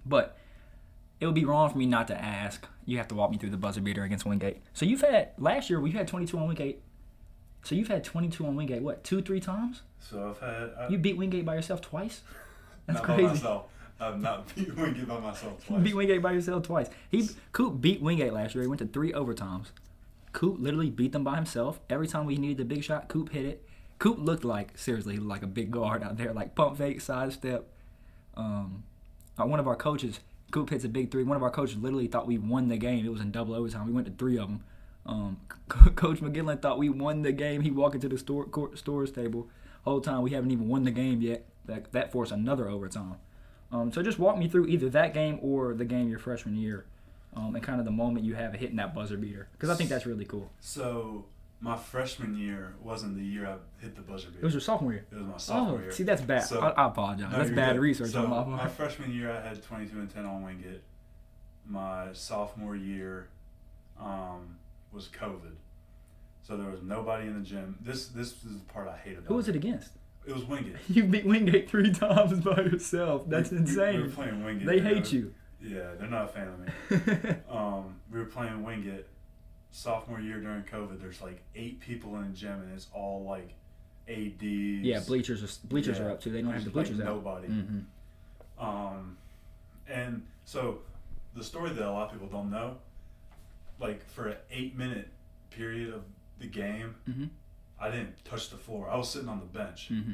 But 0.06 0.38
it 1.20 1.26
would 1.26 1.36
be 1.36 1.46
wrong 1.46 1.70
for 1.70 1.78
me 1.78 1.86
not 1.86 2.08
to 2.08 2.20
ask. 2.22 2.68
You 2.86 2.98
have 2.98 3.08
to 3.10 3.16
walk 3.16 3.32
me 3.32 3.38
through 3.38 3.50
the 3.50 3.58
buzzer 3.58 3.82
beater 3.82 4.04
against 4.04 4.26
Wingate. 4.26 4.62
So 4.74 4.86
you've 4.86 5.02
had 5.02 5.30
last 5.38 5.70
year 5.70 5.80
we 5.82 5.92
had 5.92 6.08
22 6.08 6.38
on 6.38 6.48
Wingate. 6.48 6.82
So 7.64 7.76
you've 7.76 7.88
had 7.90 8.04
22 8.04 8.46
on 8.46 8.56
Wingate. 8.56 8.82
What 8.82 9.04
two, 9.04 9.22
three 9.22 9.40
times? 9.40 9.82
So 10.00 10.30
I've 10.30 10.40
had 10.40 10.70
I, 10.80 10.88
You 10.90 10.98
beat 10.98 11.18
Wingate 11.18 11.46
by 11.46 11.56
yourself 11.56 11.82
twice. 11.82 12.22
That's 12.86 13.02
crazy. 13.02 13.46
I've 14.00 14.22
not 14.22 14.48
beat 14.56 14.76
Wingate 14.76 15.08
by 15.08 15.20
myself 15.20 15.66
twice. 15.68 15.84
beat 15.84 15.96
Wingate 15.96 16.22
by 16.22 16.32
yourself 16.32 16.64
twice. 16.64 16.90
He 17.10 17.30
Coop 17.52 17.82
beat 17.82 18.02
Wingate 18.02 18.32
last 18.32 18.56
year. 18.56 18.62
He 18.64 18.68
went 18.68 18.80
to 18.80 18.88
three 18.88 19.12
overtimes. 19.12 19.68
Coop 20.34 20.58
literally 20.60 20.92
beat 20.92 21.14
them 21.14 21.24
by 21.24 21.36
himself. 21.36 21.80
Every 21.90 22.08
time 22.08 22.26
we 22.26 22.38
needed 22.38 22.58
the 22.58 22.66
big 22.66 22.84
shot, 22.84 23.08
Coop 23.08 23.32
hit 23.32 23.46
it. 23.46 23.68
Coop 23.98 24.20
looked 24.20 24.46
like 24.46 24.78
seriously 24.78 25.18
like 25.18 25.42
a 25.42 25.48
big 25.48 25.72
guard 25.72 26.04
out 26.04 26.18
there, 26.18 26.32
like 26.32 26.54
pump 26.54 26.78
fake, 26.78 27.02
sidestep. 27.02 27.68
Um, 28.36 28.84
uh, 29.40 29.46
one 29.46 29.60
of 29.60 29.68
our 29.68 29.76
coaches, 29.76 30.20
Coop 30.52 30.70
hits 30.70 30.86
a 30.86 30.90
big 30.90 31.12
three. 31.12 31.24
One 31.24 31.38
of 31.38 31.44
our 31.44 31.50
coaches 31.50 31.78
literally 31.78 32.08
thought 32.08 32.28
we 32.28 32.38
won 32.38 32.70
the 32.70 32.78
game. 32.78 33.06
It 33.06 33.12
was 33.12 33.22
in 33.22 33.32
double 33.32 33.54
overtime. 33.54 33.86
We 33.86 33.94
went 33.94 34.08
to 34.08 34.14
three 34.14 34.38
of 34.38 34.48
them. 34.48 34.64
Um, 35.06 35.40
Coach 35.96 36.20
McGillen 36.20 36.62
thought 36.62 36.78
we 36.78 36.90
won 36.90 37.22
the 37.22 37.32
game. 37.32 37.62
He 37.62 37.72
walked 37.72 37.96
into 37.96 38.10
the 38.10 38.18
store 38.18 38.46
court, 38.46 38.78
stores 38.78 39.12
table. 39.12 39.48
Whole 39.84 40.02
time 40.02 40.22
we 40.22 40.32
haven't 40.32 40.52
even 40.52 40.68
won 40.68 40.84
the 40.84 40.92
game 40.92 41.22
yet. 41.22 41.46
That 41.66 41.92
that 41.92 42.12
forced 42.12 42.32
another 42.32 42.70
overtime. 42.70 43.16
Um, 43.72 43.92
so 43.92 44.02
just 44.02 44.20
walk 44.20 44.38
me 44.38 44.48
through 44.48 44.68
either 44.68 44.90
that 44.90 45.14
game 45.14 45.40
or 45.42 45.74
the 45.74 45.86
game 45.86 46.08
your 46.10 46.20
freshman 46.20 46.56
year, 46.56 46.86
um, 47.36 47.54
and 47.56 47.64
kind 47.64 47.80
of 47.80 47.86
the 47.86 47.92
moment 47.92 48.26
you 48.26 48.36
have 48.36 48.54
hitting 48.54 48.78
that 48.78 48.96
buzzer 48.96 49.18
beater, 49.18 49.50
because 49.54 49.70
I 49.70 49.76
think 49.76 49.90
that's 49.90 50.06
really 50.06 50.24
cool. 50.24 50.50
So 50.62 51.26
my 51.60 51.76
freshman 51.76 52.38
year 52.38 52.76
wasn't 52.82 53.16
the 53.16 53.24
year 53.24 53.48
I 53.48 53.56
hit 53.82 53.96
the 53.96 54.02
buzzer 54.02 54.28
beater. 54.28 54.42
It 54.42 54.46
was 54.46 54.54
your 54.54 54.62
sophomore 54.62 54.94
year. 54.94 55.06
It 55.12 55.16
was 55.16 55.26
my 55.26 55.38
sophomore 55.38 55.80
oh, 55.80 55.82
year. 55.82 55.92
see, 55.92 56.04
that's 56.04 56.22
bad. 56.22 56.44
So- 56.44 56.60
I, 56.62 56.70
I 56.70 56.88
apologize. 56.88 57.32
No, 57.32 57.38
that's 57.38 57.50
bad 57.50 57.74
good. 57.74 57.82
research 57.82 58.12
So 58.12 58.28
my 58.28 58.44
my 58.44 58.68
freshman 58.68 59.12
year, 59.12 59.32
I 59.32 59.48
had 59.48 59.62
22 59.64 59.98
and 60.00 60.10
10 60.10 60.26
on 60.26 60.44
Wingate. 60.44 60.82
My 61.66 62.10
sophomore 62.14 62.76
year, 62.76 63.28
um, 64.00 64.58
was 64.92 65.08
COVID. 65.08 65.56
So 66.44 66.56
there 66.56 66.70
was 66.70 66.82
nobody 66.82 67.28
in 67.28 67.34
the 67.34 67.46
gym. 67.46 67.78
This 67.82 68.08
this 68.08 68.28
is 68.28 68.60
the 68.60 68.74
part 68.74 68.88
I 68.88 68.98
hate 68.98 69.18
about 69.18 69.28
Who 69.28 69.36
was 69.36 69.50
it 69.50 69.56
against? 69.56 69.92
It 70.26 70.34
was 70.34 70.46
Wingate. 70.46 70.76
You 70.90 71.04
beat 71.06 71.26
Wingate 71.26 71.70
three 71.70 71.92
times 71.92 72.40
by 72.42 72.58
yourself. 72.58 73.24
That's 73.28 73.50
We- 73.52 73.58
we- 73.58 73.64
insane. 73.64 73.96
We 73.98 74.04
were 74.04 74.10
playing 74.10 74.44
Wingate. 74.44 74.68
they 74.68 74.80
hate 74.80 75.12
you. 75.12 75.34
Yeah, 75.60 75.96
they're 76.00 76.08
not 76.08 76.26
a 76.26 76.28
fan 76.28 76.48
of 76.50 76.60
me. 76.60 77.36
um, 77.50 77.96
we 78.12 78.20
were 78.20 78.26
playing 78.26 78.64
Wingate 78.64 79.08
sophomore 79.78 80.20
year 80.20 80.40
during 80.40 80.64
COVID. 80.64 81.00
There's 81.00 81.22
like 81.22 81.40
eight 81.56 81.80
people 81.80 82.16
in 82.18 82.32
the 82.32 82.38
gym, 82.38 82.62
and 82.64 82.74
it's 82.74 82.88
all 82.94 83.24
like 83.24 83.54
ads. 84.10 84.42
yeah, 84.42 85.00
bleachers 85.06 85.44
are 85.44 85.68
bleachers 85.68 86.00
Yeah. 86.00 86.06
are 86.06 86.12
up 86.12 86.22
too. 86.22 86.32
They 86.32 86.42
don't 86.42 86.52
have 86.54 86.64
the 86.64 86.72
bleachers 86.72 86.98
like, 86.98 87.08
out. 87.08 87.16
nobody. 87.18 87.48
hmm 87.48 87.80
Um, 88.60 89.18
and 89.88 90.26
so 90.46 90.80
the 91.36 91.44
story 91.44 91.70
that 91.72 91.86
a 91.88 91.92
lot 91.92 92.08
of 92.08 92.14
people 92.14 92.28
don't 92.28 92.50
know, 92.50 92.78
like 93.80 94.08
for 94.10 94.30
an 94.30 94.38
eight 94.52 94.76
minute 94.76 95.10
period 95.52 95.94
of 95.94 96.02
the 96.40 96.48
game, 96.48 96.96
hmm 97.06 97.26
I 97.80 97.92
didn't 97.92 98.26
touch 98.26 98.50
the 98.50 98.58
floor. 98.58 98.90
I 98.90 98.98
was 98.98 99.08
sitting 99.10 99.30
on 99.30 99.40
the 99.40 99.46
bench. 99.46 99.90
hmm 99.90 100.14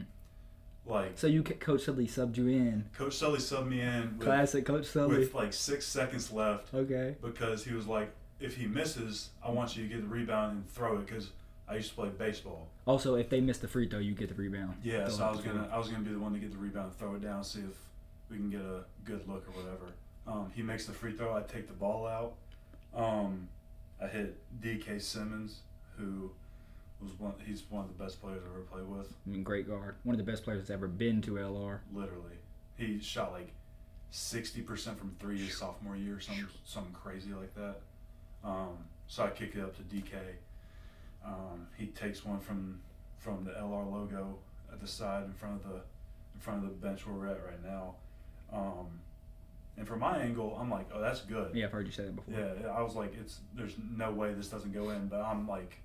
Like 0.86 1.18
So 1.18 1.28
you 1.28 1.42
Coach 1.44 1.84
Sully 1.86 2.08
subbed 2.08 2.36
you 2.36 2.48
in. 2.50 2.90
Coach 2.98 3.16
Sully 3.16 3.40
subbed 3.40 3.70
me 3.70 3.80
in 3.80 4.18
with, 4.18 4.28
Classic 4.28 4.66
Coach 4.66 4.88
Sully. 4.88 5.20
with 5.20 5.34
like 5.34 5.54
six 5.54 5.86
seconds 5.86 6.34
left 6.34 6.74
okay. 6.74 7.16
because 7.22 7.64
he 7.64 7.74
was 7.74 7.88
like, 7.88 8.12
if 8.44 8.58
he 8.58 8.68
misses, 8.68 9.30
I 9.42 9.50
want 9.50 9.76
you 9.78 9.84
to 9.84 9.90
get 9.90 10.02
the 10.02 10.08
rebound 10.08 10.52
and 10.52 10.70
throw 10.70 10.98
it 10.98 11.08
because 11.08 11.30
I 11.68 11.76
used 11.76 11.90
to 11.90 11.96
play 11.96 12.10
baseball. 12.10 12.68
Also, 12.86 13.16
if 13.16 13.30
they 13.30 13.40
miss 13.40 13.58
the 13.58 13.70
free 13.70 13.88
throw, 13.88 14.00
you 14.00 14.14
get 14.14 14.28
the 14.28 14.36
rebound. 14.36 14.76
Yeah, 14.84 15.08
so 15.08 15.24
I 15.24 15.32
was 15.32 15.40
gonna. 15.40 15.70
I 15.72 15.78
was 15.78 15.88
gonna 15.88 16.04
be 16.04 16.12
the 16.12 16.20
one 16.20 16.34
to 16.34 16.40
get 16.40 16.52
the 16.52 16.58
rebound, 16.58 16.94
throw 17.00 17.16
it 17.16 17.22
down, 17.22 17.44
see 17.46 17.62
if 17.62 17.78
we 18.30 18.36
can 18.36 18.50
get 18.50 18.60
a 18.60 18.84
good 19.06 19.28
look 19.28 19.48
or 19.48 19.62
whatever. 19.62 19.94
Um, 20.28 20.52
he 20.54 20.62
makes 20.62 20.86
the 20.86 20.92
free 20.92 21.14
throw. 21.14 21.36
I 21.36 21.42
take 21.42 21.68
the 21.68 21.74
ball 21.74 22.06
out. 22.06 22.34
Um, 22.94 23.48
I 24.02 24.08
hit 24.08 24.38
D.K. 24.62 25.00
Simmons, 25.00 25.60
who 25.98 26.30
was 27.02 27.18
one. 27.18 27.34
He's 27.46 27.64
one 27.70 27.86
of 27.86 27.98
the 27.98 28.04
best 28.04 28.22
players 28.22 28.42
I've 28.46 28.52
ever 28.52 28.64
played 28.64 28.86
with. 28.86 29.14
I 29.26 29.30
mean, 29.30 29.44
great 29.44 29.68
guard. 29.68 29.96
One 30.04 30.14
of 30.14 30.24
the 30.24 30.30
best 30.30 30.44
players 30.44 30.60
that's 30.60 30.70
ever 30.70 30.88
been 30.90 31.22
to 31.22 31.32
LR. 31.36 31.80
Literally, 31.94 32.36
he 32.78 33.00
shot 33.00 33.32
like 33.32 33.54
sixty 34.12 34.62
percent 34.62 35.00
from 35.00 35.16
three 35.18 35.40
his 35.40 35.58
sophomore 35.58 35.96
year, 35.96 36.20
something 36.20 36.48
something 36.66 36.94
crazy 36.94 37.32
like 37.34 37.56
that. 37.56 37.78
Um, 38.44 38.78
so 39.08 39.24
I 39.24 39.30
kick 39.30 39.56
it 39.56 39.62
up 39.62 39.76
to 39.78 39.84
DK. 39.84 40.14
Um, 41.26 41.68
he 41.78 41.88
takes 41.88 42.26
one 42.26 42.40
from 42.40 42.80
from 43.20 43.46
the 43.46 43.52
LR 43.52 43.90
logo 43.90 44.38
at 44.72 44.82
the 44.82 44.88
side 44.88 45.24
in 45.24 45.34
front 45.34 45.64
of 45.64 45.70
the 45.70 45.76
in 45.76 46.40
front 46.40 46.64
of 46.64 46.70
the 46.70 46.76
bench 46.76 47.06
where 47.08 47.16
we're 47.16 47.28
at 47.28 47.46
right 47.46 47.64
now. 47.64 47.96
Um, 48.52 48.88
and 49.78 49.88
from 49.88 50.00
my 50.00 50.18
angle, 50.18 50.56
I'm 50.60 50.70
like, 50.70 50.88
oh, 50.94 51.02
that's 51.02 51.22
good. 51.22 51.56
Yeah, 51.56 51.66
I've 51.66 51.72
heard 51.72 51.86
you 51.88 51.92
say 51.92 52.04
that 52.04 52.16
before. 52.16 52.34
Yeah, 52.36 52.68
I 52.70 52.82
was 52.82 52.96
like, 52.96 53.14
it's 53.20 53.40
there's 53.56 53.76
no 53.98 54.12
way 54.12 54.34
this 54.34 54.48
doesn't 54.48 54.74
go 54.74 54.90
in, 54.92 55.08
but 55.08 55.22
I'm 55.22 55.48
like 55.48 55.78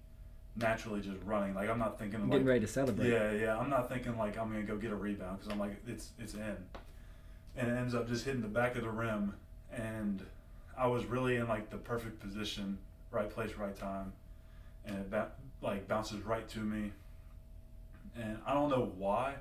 naturally 0.57 1.01
just 1.01 1.17
running. 1.25 1.55
Like 1.55 1.71
I'm 1.71 1.79
not 1.79 1.99
thinking 1.99 2.21
like 2.23 2.31
getting 2.33 2.47
ready 2.47 2.61
to 2.61 2.67
celebrate. 2.67 3.09
yeah, 3.09 3.33
yeah. 3.33 3.59
I'm 3.59 3.71
not 3.71 3.89
thinking 3.89 4.19
like 4.19 4.37
I'm 4.37 4.51
gonna 4.51 4.63
go 4.63 4.77
get 4.77 4.91
a 4.91 4.97
rebound 4.97 5.39
because 5.39 5.53
I'm 5.53 5.59
like 5.61 5.77
it's 5.87 6.11
it's 6.19 6.35
in, 6.35 6.57
and 7.57 7.71
it 7.71 7.75
ends 7.77 7.95
up 7.95 8.09
just 8.09 8.25
hitting 8.25 8.43
the 8.43 8.49
back 8.49 8.77
of 8.77 8.83
the 8.83 8.91
rim, 8.91 9.35
and 9.73 10.25
I 10.79 10.87
was 10.87 11.05
really 11.07 11.37
in 11.37 11.49
like 11.49 11.71
the 11.71 11.77
perfect 11.77 12.21
position, 12.21 12.79
right 13.11 13.29
place, 13.29 13.55
right 13.59 13.77
time, 13.77 14.13
and 14.87 14.97
it 14.97 15.11
ba- 15.11 15.33
like 15.61 15.89
bounces 15.89 16.23
right 16.23 16.49
to 16.51 16.61
me, 16.61 16.93
and 18.17 18.39
I 18.47 18.55
don't 18.55 18.71
know 18.71 18.93
why, 18.97 19.35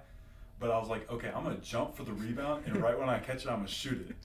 but 0.59 0.71
I 0.71 0.77
was 0.79 0.89
like, 0.89 1.09
okay, 1.11 1.29
I'm 1.33 1.43
gonna 1.43 1.57
jump 1.57 1.95
for 1.95 2.03
the 2.03 2.13
rebound, 2.13 2.63
and 2.65 2.77
right 2.81 2.97
when 2.97 3.09
I 3.09 3.19
catch 3.19 3.45
it, 3.45 3.49
I'm 3.49 3.57
gonna 3.57 3.67
shoot 3.67 4.09
it. 4.09 4.15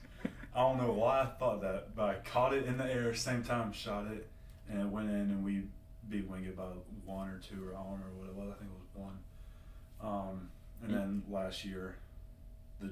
I 0.55 0.59
don't 0.61 0.77
know 0.77 0.91
why 0.91 1.21
I 1.21 1.25
thought 1.25 1.61
that, 1.61 1.95
but 1.95 2.09
I 2.09 2.15
caught 2.29 2.53
it 2.53 2.65
in 2.65 2.77
the 2.77 2.85
air, 2.85 3.13
same 3.13 3.43
time 3.43 3.71
shot 3.73 4.07
it, 4.11 4.27
and 4.69 4.81
it 4.81 4.87
went 4.87 5.09
in, 5.09 5.15
and 5.15 5.43
we 5.43 5.63
beat 6.09 6.27
Wingate 6.29 6.55
by 6.57 6.63
one 7.05 7.29
or 7.29 7.39
two, 7.39 7.67
or 7.67 7.75
I 7.75 7.83
don't 7.83 7.93
remember 7.93 8.15
what 8.19 8.29
it 8.29 8.35
was. 8.35 8.53
I 8.55 8.59
think 8.59 8.71
it 8.71 8.79
was 8.79 9.05
one. 9.05 9.17
Um, 10.01 10.49
and 10.83 10.93
then 10.93 11.23
last 11.29 11.63
year, 11.63 11.95
the 12.81 12.89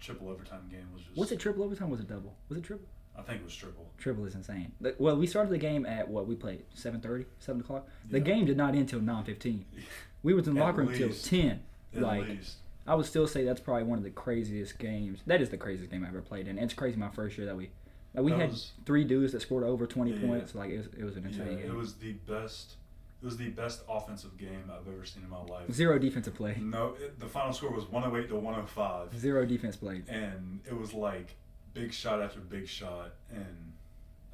triple 0.00 0.28
overtime 0.28 0.68
game 0.70 0.86
was 0.92 1.02
just. 1.02 1.16
Was 1.16 1.32
it 1.32 1.38
triple 1.38 1.62
overtime? 1.62 1.90
Was 1.90 2.00
it 2.00 2.08
double? 2.08 2.34
Was 2.48 2.58
it 2.58 2.64
triple? 2.64 2.88
I 3.18 3.22
think 3.22 3.40
it 3.40 3.44
was 3.44 3.54
triple. 3.54 3.90
Triple 3.98 4.24
is 4.24 4.34
insane. 4.34 4.72
The- 4.80 4.94
Well, 4.98 5.16
we 5.16 5.26
started 5.26 5.50
the 5.52 5.58
game 5.58 5.84
at 5.84 6.08
what 6.08 6.26
we 6.26 6.34
played 6.34 6.64
7:30, 6.74 7.26
7 7.38 7.60
o'clock. 7.60 7.86
The 8.10 8.18
Yeah. 8.18 8.24
game 8.24 8.44
did 8.46 8.56
not 8.56 8.74
end 8.74 8.88
till 8.88 9.00
9:15. 9.00 9.64
We 10.22 10.34
was 10.34 10.46
in 10.46 10.54
the 10.54 10.60
locker 10.60 10.82
room 10.82 10.92
till 10.92 11.10
10. 11.12 11.62
At 11.94 12.02
like 12.02 12.28
least. 12.28 12.56
I 12.86 12.94
would 12.94 13.06
still 13.06 13.26
say 13.26 13.44
that's 13.44 13.60
probably 13.60 13.84
one 13.84 13.96
of 13.98 14.04
the 14.04 14.10
craziest 14.10 14.78
games. 14.78 15.20
That 15.26 15.40
is 15.40 15.48
the 15.48 15.56
craziest 15.56 15.90
game 15.90 16.04
I 16.04 16.08
ever 16.08 16.20
played 16.20 16.46
in. 16.46 16.58
It's 16.58 16.74
crazy 16.74 16.98
my 16.98 17.08
first 17.08 17.38
year 17.38 17.46
that 17.46 17.56
we 17.56 17.70
like 18.14 18.24
we 18.24 18.30
That 18.32 18.40
had 18.40 18.50
was- 18.50 18.72
three 18.84 19.04
dudes 19.04 19.32
that 19.32 19.40
scored 19.40 19.64
over 19.64 19.86
20 19.86 20.12
Yeah, 20.12 20.26
points. 20.26 20.54
Like 20.54 20.70
it 20.70 20.78
was, 20.78 20.86
it 20.88 21.04
was 21.04 21.16
an 21.16 21.22
Yeah, 21.22 21.28
insane 21.30 21.58
it 21.60 21.72
was 21.74 21.94
the 21.94 22.12
best. 22.12 22.76
It 23.22 23.24
was 23.26 23.36
the 23.38 23.48
best 23.50 23.82
offensive 23.88 24.36
game 24.38 24.70
I've 24.70 24.86
ever 24.92 25.04
seen 25.04 25.22
in 25.22 25.28
my 25.30 25.42
life. 25.42 25.70
Zero 25.72 25.98
defensive 25.98 26.34
play. 26.34 26.56
No, 26.60 26.94
it, 27.00 27.18
the 27.20 27.26
final 27.28 27.52
score 27.52 27.70
was 27.70 27.84
108 27.90 28.28
to 28.28 28.36
105, 28.36 29.14
Zero 29.18 29.44
defense 29.46 29.76
played. 29.76 30.08
and 30.08 30.60
it 30.66 30.74
was 30.78 30.92
like 30.94 31.36
big 31.74 31.92
shot 31.92 32.20
after 32.22 32.40
big 32.40 32.66
shot, 32.68 33.12
and 33.32 33.72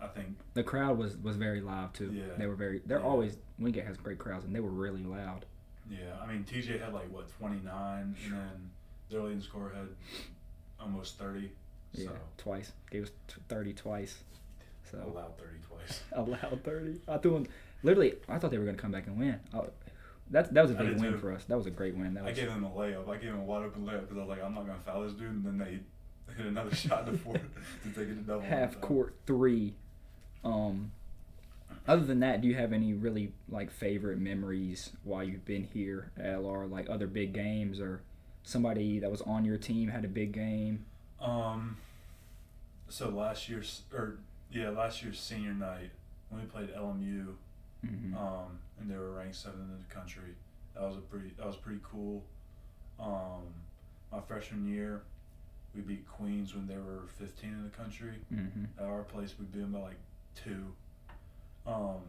I 0.01 0.07
think 0.09 0.37
The 0.55 0.63
crowd 0.63 0.99
was 0.99 1.17
was 1.19 1.37
very 1.37 1.61
live 1.61 1.93
too. 1.93 2.11
Yeah. 2.13 2.25
They 2.39 2.47
were 2.47 2.55
very. 2.57 2.81
They're 2.85 2.99
Yeah. 3.01 3.05
always 3.07 3.37
Wingate 3.59 3.85
has 3.87 3.97
great 3.97 4.19
crowds 4.19 4.45
and 4.45 4.55
they 4.55 4.61
were 4.61 4.71
really 4.71 5.03
loud. 5.03 5.45
yeah, 5.91 6.17
I 6.21 6.27
mean 6.27 6.45
TJ 6.45 6.81
had 6.81 6.93
like 6.93 7.11
what 7.11 7.29
29, 7.39 8.17
and 8.25 8.33
then 8.33 8.71
their 9.11 9.23
leading 9.23 9.41
scorer 9.41 9.71
had 9.75 9.89
almost 10.81 11.17
30. 11.19 11.51
Yeah, 11.93 12.07
So 12.07 12.17
twice. 12.37 12.73
Gave 12.91 13.05
us 13.05 13.11
30 13.49 13.73
twice. 13.73 14.23
So 14.91 14.99
allowed 14.99 15.39
30 15.39 15.51
twice. 15.67 16.03
allowed 16.13 16.61
30. 16.65 17.01
I 17.09 17.19
threw 17.19 17.33
them. 17.35 17.47
Literally, 17.83 18.15
I 18.29 18.39
thought 18.39 18.51
they 18.51 18.59
were 18.59 18.65
going 18.65 18.77
to 18.77 18.83
come 18.83 18.93
back 18.93 19.07
and 19.07 19.19
win. 19.19 19.39
I, 19.55 19.61
that 20.31 20.53
that 20.55 20.63
was 20.63 20.73
a 20.73 20.75
big 20.75 21.01
win 21.01 21.13
too. 21.13 21.19
for 21.19 21.33
us. 21.33 21.45
That 21.45 21.57
was 21.57 21.67
a 21.67 21.71
great 21.71 21.95
win. 21.97 22.15
That 22.15 22.25
I 22.25 22.29
was 22.31 22.39
gave 22.39 22.49
them 22.49 22.65
a 22.65 22.71
layup. 22.71 23.09
I 23.09 23.17
gave 23.17 23.31
them 23.31 23.41
a 23.41 23.45
wide 23.45 23.65
open 23.65 23.85
layup 23.87 24.01
because 24.03 24.17
I 24.17 24.21
was 24.21 24.29
like, 24.29 24.43
I'm 24.43 24.55
not 24.55 24.67
gonna 24.67 24.79
foul 24.85 25.03
this 25.05 25.13
dude, 25.13 25.31
and 25.31 25.45
then 25.45 25.57
they 25.59 25.79
hit 26.43 26.47
another 26.47 26.75
shot 26.75 27.07
in 27.07 27.13
the 27.13 27.19
fourth 27.19 27.41
to 27.83 27.89
take 27.91 28.09
it 28.09 28.15
to 28.15 28.21
double. 28.23 28.43
half 28.43 28.81
court 28.81 29.15
three. 29.27 29.75
Um, 30.45 30.93
other 31.89 32.05
than 32.05 32.21
that, 32.21 32.41
do 32.41 32.49
you 32.49 32.55
have 32.55 32.73
any 32.73 32.93
really 32.93 33.33
like 33.49 33.71
favorite 33.71 34.19
memories 34.19 34.93
while 35.05 35.23
you've 35.25 35.45
been 35.45 35.65
here 35.65 36.11
at 36.17 36.37
LR? 36.37 36.71
Like 36.71 36.89
other 36.89 37.07
big 37.07 37.33
games 37.33 37.81
or 37.81 38.03
somebody 38.43 38.99
that 39.01 39.11
was 39.11 39.23
on 39.23 39.45
your 39.45 39.57
team 39.59 39.89
had 39.89 40.05
a 40.05 40.09
big 40.09 40.33
game? 40.33 40.85
Um, 41.21 41.77
so 42.89 43.09
last 43.09 43.49
year's 43.49 43.83
or 43.93 44.19
yeah, 44.53 44.71
last 44.71 45.03
year's 45.03 45.19
senior 45.19 45.53
night 45.55 45.91
when 46.29 46.41
we 46.43 46.47
played 46.47 46.75
LMU, 46.75 47.35
hmm 47.85 48.15
um, 48.17 48.59
and 48.81 48.91
they 48.91 48.97
were 48.97 49.13
ranked 49.13 49.37
seventh 49.37 49.63
in 49.63 49.79
the 49.89 49.95
country. 49.95 50.35
That 50.75 50.83
was 50.83 50.97
a 50.97 51.01
pretty 51.01 51.31
that 51.39 51.47
was 51.47 51.57
pretty 51.57 51.81
cool. 51.83 52.23
Um, 53.01 53.43
my 54.13 54.21
freshman 54.21 54.67
year, 54.69 55.03
we 55.77 55.83
beat 55.83 56.09
Queens 56.09 56.55
when 56.55 56.67
they 56.67 56.77
were 56.77 57.03
15 57.19 57.51
in 57.51 57.63
the 57.65 57.71
country. 57.71 58.15
hmm 58.29 58.65
At 58.79 58.87
our 58.87 59.03
place, 59.03 59.35
we 59.39 59.45
beat 59.47 59.61
them 59.61 59.73
by 59.73 59.81
like 59.81 59.99
two. 60.35 60.73
Um, 61.67 62.01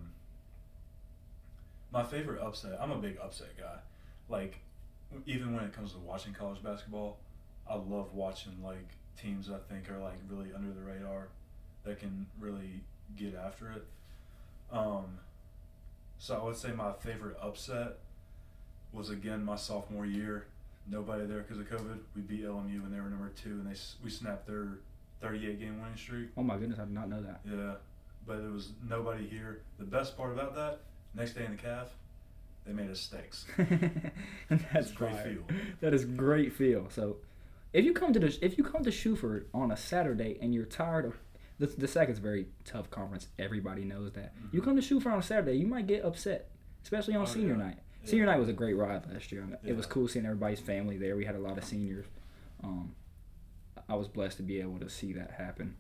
my 1.92 2.04
favorite 2.04 2.42
upset. 2.42 2.78
I'm 2.80 2.92
a 2.92 2.98
big 2.98 3.18
upset 3.22 3.58
guy. 3.58 3.80
Like, 4.30 4.60
even 5.26 5.56
when 5.56 5.64
it 5.64 5.74
comes 5.74 5.94
to 5.94 6.00
watching 6.00 6.34
college 6.34 6.64
basketball, 6.64 7.18
I 7.70 7.76
love 7.76 8.14
watching 8.14 8.54
like 8.64 8.90
teams 9.20 9.50
I 9.50 9.58
think 9.72 9.90
are 9.90 9.98
like 10.00 10.18
really 10.30 10.54
under 10.54 10.72
the 10.74 10.82
radar, 10.82 11.30
that 11.84 12.00
can 12.00 12.28
really 12.40 12.82
get 13.16 13.36
after 13.36 13.72
it. 13.72 13.86
Um, 14.72 15.20
so 16.20 16.36
I 16.36 16.44
would 16.44 16.56
say 16.58 16.72
my 16.72 16.92
favorite 16.94 17.38
upset 17.42 17.98
was 18.92 19.10
again 19.10 19.44
my 19.44 19.56
sophomore 19.56 20.06
year. 20.06 20.46
Nobody 20.90 21.26
there 21.26 21.40
because 21.42 21.60
of 21.60 21.68
COVID. 21.70 22.00
We 22.16 22.22
beat 22.22 22.44
LMU 22.46 22.84
and 22.86 22.94
they 22.94 23.00
were 23.00 23.10
number 23.10 23.30
two, 23.30 23.50
and 23.52 23.66
they 23.68 23.78
we 24.04 24.10
snapped 24.10 24.48
their 24.48 24.80
38 25.22 25.60
game 25.60 25.82
winning 25.82 25.98
streak. 25.98 26.30
Oh 26.38 26.44
my 26.44 26.58
goodness, 26.58 26.80
I 26.80 26.86
did 26.86 26.94
not 26.94 27.10
know 27.10 27.22
that. 27.22 27.42
Yeah, 27.46 27.74
but 28.26 28.38
there 28.42 28.52
was 28.52 28.72
nobody 28.88 29.28
here. 29.28 29.62
The 29.80 29.86
best 29.86 30.16
part 30.16 30.32
about 30.32 30.56
that, 30.56 30.80
next 31.14 31.34
day 31.34 31.44
in 31.46 31.52
the 31.52 31.58
calf, 31.62 31.90
they 32.66 32.72
made 32.74 32.90
us 32.90 33.00
steaks. 33.02 33.46
That's 34.50 34.92
a 34.92 34.94
great 34.94 35.14
fire. 35.14 35.24
feel. 35.24 35.44
That 35.82 35.94
is 35.94 36.06
great 36.06 36.54
feel. 36.54 36.90
So, 36.90 37.18
if 37.74 37.84
you 37.84 37.94
come 37.94 38.14
to 38.14 38.20
the 38.20 38.38
if 38.42 38.58
you 38.58 38.64
come 38.64 38.84
to 38.84 38.90
Shuford 38.92 39.46
on 39.54 39.72
a 39.72 39.78
Saturday 39.78 40.38
and 40.42 40.54
you're 40.54 40.66
tired 40.66 41.06
of 41.06 41.16
the 41.60 41.66
the 41.68 41.88
second's 41.88 42.20
a 42.20 42.22
very 42.22 42.48
tough 42.64 42.90
conference. 42.90 43.28
Everybody 43.40 43.84
knows 43.84 44.14
that. 44.14 44.34
You 44.54 44.62
Mhm. 44.62 44.66
come 44.66 44.76
to 44.80 44.82
Shuford 44.82 45.12
on 45.12 45.20
a 45.20 45.24
Saturday, 45.24 45.58
you 45.58 45.68
might 45.68 45.88
get 45.88 46.06
upset, 46.06 46.50
especially 46.84 47.16
on 47.16 47.24
Oh, 47.24 47.26
senior 47.26 47.56
yeah. 47.58 47.66
night. 47.66 47.80
Senior 48.08 48.26
night 48.26 48.40
was 48.40 48.50
a 48.50 48.54
great 48.54 48.76
ride 48.76 49.04
last 49.12 49.32
year. 49.32 49.46
It 49.64 49.76
was 49.76 49.86
cool 49.86 50.08
seeing 50.08 50.26
everybody's 50.26 50.60
family 50.60 50.98
there. 50.98 51.16
We 51.16 51.26
had 51.26 51.36
a 51.36 51.40
lot 51.40 51.58
of 51.58 51.64
seniors. 51.64 52.06
Um, 52.64 52.96
I 53.90 53.96
was 53.96 54.08
blessed 54.08 54.38
to 54.38 54.44
be 54.44 54.60
able 54.62 54.80
to 54.80 54.90
see 54.90 55.14
that 55.14 55.32
happen. 55.32 55.76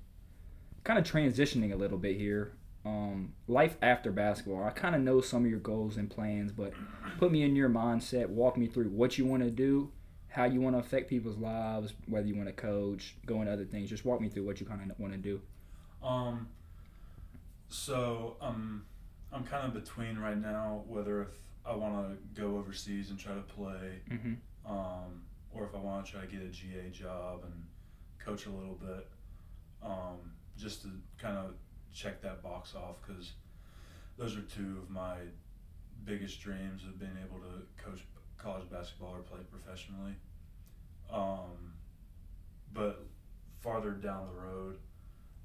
Kind 0.84 1.00
of 1.00 1.06
transitioning 1.06 1.74
a 1.74 1.76
little 1.76 1.98
bit 1.98 2.18
here. 2.18 2.54
Um, 2.86 3.34
life 3.48 3.76
after 3.82 4.12
basketball. 4.12 4.64
I 4.64 4.70
kind 4.72 4.96
of 4.96 5.02
know 5.02 5.20
some 5.20 5.44
of 5.44 5.50
your 5.50 5.60
goals 5.60 5.98
and 5.98 6.10
plans, 6.10 6.52
but 6.52 6.74
put 7.18 7.32
me 7.32 7.44
in 7.44 7.56
your 7.56 7.70
mindset. 7.70 8.30
Walk 8.30 8.56
me 8.58 8.68
through 8.68 8.90
what 8.90 9.18
you 9.18 9.26
want 9.26 9.44
to 9.44 9.50
do, 9.50 9.92
how 10.30 10.46
you 10.46 10.62
want 10.62 10.76
to 10.76 10.80
affect 10.80 11.10
people's 11.10 11.38
lives, 11.38 11.94
whether 12.08 12.28
you 12.28 12.36
want 12.36 12.48
to 12.48 12.54
coach, 12.54 13.16
go 13.26 13.42
into 13.42 13.52
other 13.52 13.66
things. 13.66 13.90
Just 13.90 14.06
walk 14.06 14.22
me 14.22 14.30
through 14.30 14.46
what 14.46 14.60
you 14.62 14.66
kind 14.66 14.90
of 14.90 14.98
want 15.00 15.14
to 15.14 15.20
do. 15.20 15.42
Um, 16.02 16.48
So 17.70 18.38
um, 18.40 18.86
I'm 19.34 19.44
kind 19.44 19.66
of 19.68 19.74
between 19.74 20.18
right 20.18 20.38
now 20.38 20.84
whether 20.88 21.22
if 21.24 21.28
I 21.68 21.76
want 21.76 22.10
to 22.36 22.42
go 22.42 22.58
overseas 22.58 23.10
and 23.10 23.20
try 23.20 23.34
to 23.34 23.42
play, 23.42 24.02
Mm-hmm. 24.12 24.34
um, 24.72 25.22
or 25.52 25.66
if 25.66 25.76
I 25.76 25.80
want 25.80 26.06
to 26.06 26.12
try 26.12 26.22
to 26.22 26.28
get 26.28 26.42
a 26.42 26.48
GA 26.50 26.90
job 26.92 27.42
and 27.44 27.54
coach 28.24 28.46
a 28.46 28.50
little 28.50 28.76
bit, 28.76 29.08
um, 29.84 30.32
just 30.58 30.82
to 30.84 30.90
kind 31.18 31.38
of 31.38 31.54
check 31.94 32.22
that 32.22 32.42
box 32.44 32.74
off 32.76 32.96
because 33.06 33.34
those 34.18 34.36
are 34.38 34.42
two 34.42 34.80
of 34.84 34.90
my 34.90 35.16
biggest 36.06 36.40
dreams 36.42 36.84
of 36.84 37.00
being 37.00 37.18
able 37.24 37.40
to 37.40 37.84
coach 37.84 38.00
college 38.38 38.70
basketball 38.70 39.14
or 39.16 39.20
play 39.22 39.40
professionally. 39.52 40.14
Um, 41.12 41.74
but 42.74 43.06
farther 43.60 43.92
down 43.92 44.28
the 44.28 44.40
road, 44.42 44.78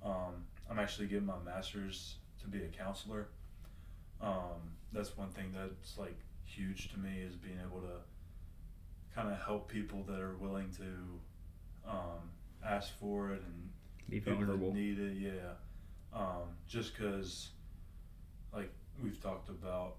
um, 0.04 0.44
I'm 0.70 0.78
actually 0.78 1.06
getting 1.08 1.26
my 1.26 1.38
master's 1.44 2.16
to 2.42 2.48
be 2.48 2.62
a 2.64 2.68
counselor. 2.68 3.28
Um, 4.20 4.76
that's 4.92 5.16
one 5.16 5.28
thing 5.30 5.52
that's 5.54 5.96
like 5.98 6.16
huge 6.44 6.92
to 6.92 6.98
me 6.98 7.20
is 7.26 7.34
being 7.36 7.58
able 7.66 7.80
to 7.80 7.96
kind 9.14 9.30
of 9.30 9.38
help 9.40 9.68
people 9.68 10.02
that 10.04 10.20
are 10.20 10.36
willing 10.36 10.70
to 10.76 11.90
um, 11.90 12.30
ask 12.64 12.98
for 12.98 13.30
it 13.30 13.42
and 13.42 13.70
Be 14.08 14.20
people 14.20 14.40
that 14.40 14.46
vulnerable. 14.46 14.74
need 14.74 14.98
it. 14.98 15.14
Yeah, 15.16 15.54
um, 16.12 16.56
just 16.68 16.94
because, 16.96 17.50
like 18.54 18.70
we've 19.02 19.20
talked 19.20 19.48
about, 19.48 19.96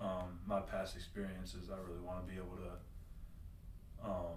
um, 0.00 0.38
my 0.46 0.60
past 0.60 0.96
experiences, 0.96 1.70
I 1.70 1.76
really 1.86 2.00
want 2.00 2.26
to 2.26 2.32
be 2.32 2.38
able 2.38 2.56
to 2.56 4.06
um, 4.08 4.36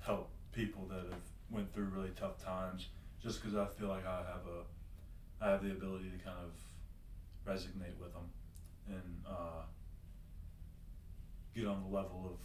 help 0.00 0.30
people 0.52 0.86
that 0.88 1.04
have 1.10 1.22
went 1.50 1.72
through 1.72 1.86
really 1.86 2.12
tough 2.16 2.42
times. 2.44 2.88
Just 3.22 3.40
because 3.42 3.56
I 3.56 3.66
feel 3.66 3.88
like 3.88 4.06
I 4.06 4.18
have 4.18 4.42
a, 4.46 5.44
I 5.44 5.50
have 5.52 5.64
the 5.64 5.70
ability 5.70 6.10
to 6.10 6.24
kind 6.24 6.36
of 6.44 6.52
resonate 7.50 7.96
with 8.00 8.12
them 8.12 8.28
and 8.88 9.24
uh, 9.28 9.62
get 11.54 11.66
on 11.66 11.82
the 11.88 11.94
level 11.94 12.26
of 12.30 12.38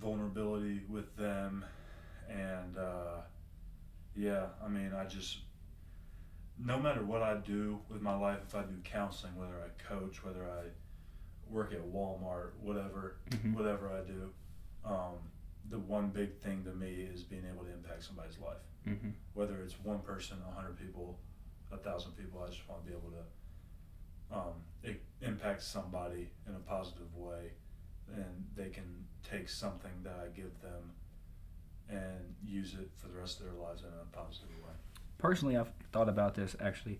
vulnerability 0.00 0.82
with 0.88 1.14
them 1.16 1.64
and 2.28 2.76
uh, 2.78 3.20
yeah 4.16 4.46
i 4.64 4.68
mean 4.68 4.92
i 4.96 5.04
just 5.04 5.38
no 6.58 6.78
matter 6.78 7.02
what 7.04 7.22
i 7.22 7.34
do 7.36 7.78
with 7.88 8.00
my 8.02 8.14
life 8.16 8.38
if 8.46 8.54
i 8.54 8.62
do 8.62 8.74
counseling 8.84 9.34
whether 9.36 9.54
i 9.54 9.82
coach 9.94 10.24
whether 10.24 10.44
i 10.44 10.64
work 11.52 11.72
at 11.72 11.80
walmart 11.92 12.50
whatever 12.60 13.16
Mhm. 13.30 13.54
whatever 13.54 13.90
i 13.90 14.00
do 14.06 14.30
um, 14.84 15.14
the 15.70 15.78
one 15.78 16.08
big 16.10 16.36
thing 16.40 16.62
to 16.64 16.70
me 16.70 17.08
is 17.12 17.22
being 17.22 17.44
able 17.52 17.64
to 17.64 17.72
impact 17.72 18.04
somebody's 18.04 18.38
life 18.38 18.58
Mm-hmm. 18.86 19.10
whether 19.32 19.62
it's 19.62 19.80
one 19.82 20.00
person, 20.00 20.36
a 20.46 20.54
hundred 20.54 20.78
people, 20.78 21.18
a 21.72 21.78
thousand 21.78 22.12
people. 22.18 22.42
I 22.46 22.48
just 22.50 22.68
want 22.68 22.84
to 22.84 22.90
be 22.90 22.94
able 22.94 23.08
to 23.12 23.24
um, 24.34 24.52
i- 24.84 24.96
impact 25.22 25.62
somebody 25.62 26.28
in 26.48 26.54
a 26.54 26.58
positive 26.58 27.14
way, 27.16 27.52
and 28.14 28.44
they 28.56 28.68
can 28.68 29.06
take 29.22 29.48
something 29.48 29.92
that 30.02 30.14
I 30.22 30.26
give 30.36 30.60
them 30.60 30.92
and 31.88 32.34
use 32.44 32.74
it 32.74 32.90
for 32.96 33.08
the 33.08 33.14
rest 33.18 33.40
of 33.40 33.46
their 33.46 33.54
lives 33.54 33.82
in 33.82 33.88
a 33.88 34.16
positive 34.16 34.48
way. 34.62 34.72
Personally, 35.18 35.56
I've 35.56 35.70
thought 35.92 36.08
about 36.08 36.34
this 36.34 36.56
actually. 36.60 36.98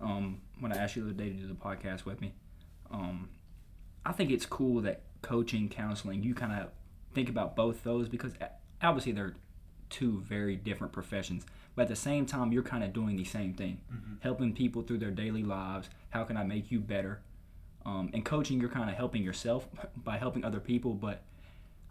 Um, 0.00 0.40
when 0.60 0.72
I 0.72 0.76
asked 0.76 0.96
you 0.96 1.02
the 1.02 1.10
other 1.10 1.18
day 1.18 1.30
to 1.30 1.36
do 1.36 1.46
the 1.46 1.54
podcast 1.54 2.04
with 2.04 2.20
me, 2.20 2.34
um, 2.90 3.30
I 4.04 4.12
think 4.12 4.30
it's 4.30 4.44
cool 4.44 4.80
that 4.82 5.02
coaching, 5.22 5.68
counseling, 5.68 6.22
you 6.22 6.34
kind 6.34 6.52
of 6.52 6.70
think 7.14 7.28
about 7.28 7.56
both 7.56 7.82
those 7.84 8.08
because 8.08 8.32
obviously 8.82 9.12
they're 9.12 9.34
two 9.88 10.20
very 10.28 10.56
different 10.56 10.92
professions, 10.92 11.46
but 11.76 11.82
at 11.82 11.88
the 11.88 11.96
same 11.96 12.26
time, 12.26 12.52
you're 12.52 12.62
kind 12.64 12.82
of 12.84 12.92
doing 12.92 13.16
the 13.16 13.24
same 13.24 13.54
thing, 13.54 13.80
Mm-hmm. 13.92 14.14
helping 14.20 14.52
people 14.52 14.82
through 14.82 14.98
their 14.98 15.10
daily 15.12 15.42
lives. 15.44 15.88
How 16.14 16.22
can 16.22 16.36
I 16.36 16.44
make 16.44 16.70
you 16.70 16.78
better? 16.78 17.22
Um, 17.84 18.08
and 18.14 18.24
coaching, 18.24 18.60
you're 18.60 18.70
kind 18.70 18.88
of 18.88 18.96
helping 18.96 19.24
yourself 19.24 19.68
by 19.96 20.16
helping 20.16 20.44
other 20.44 20.60
people, 20.60 20.94
but 20.94 21.24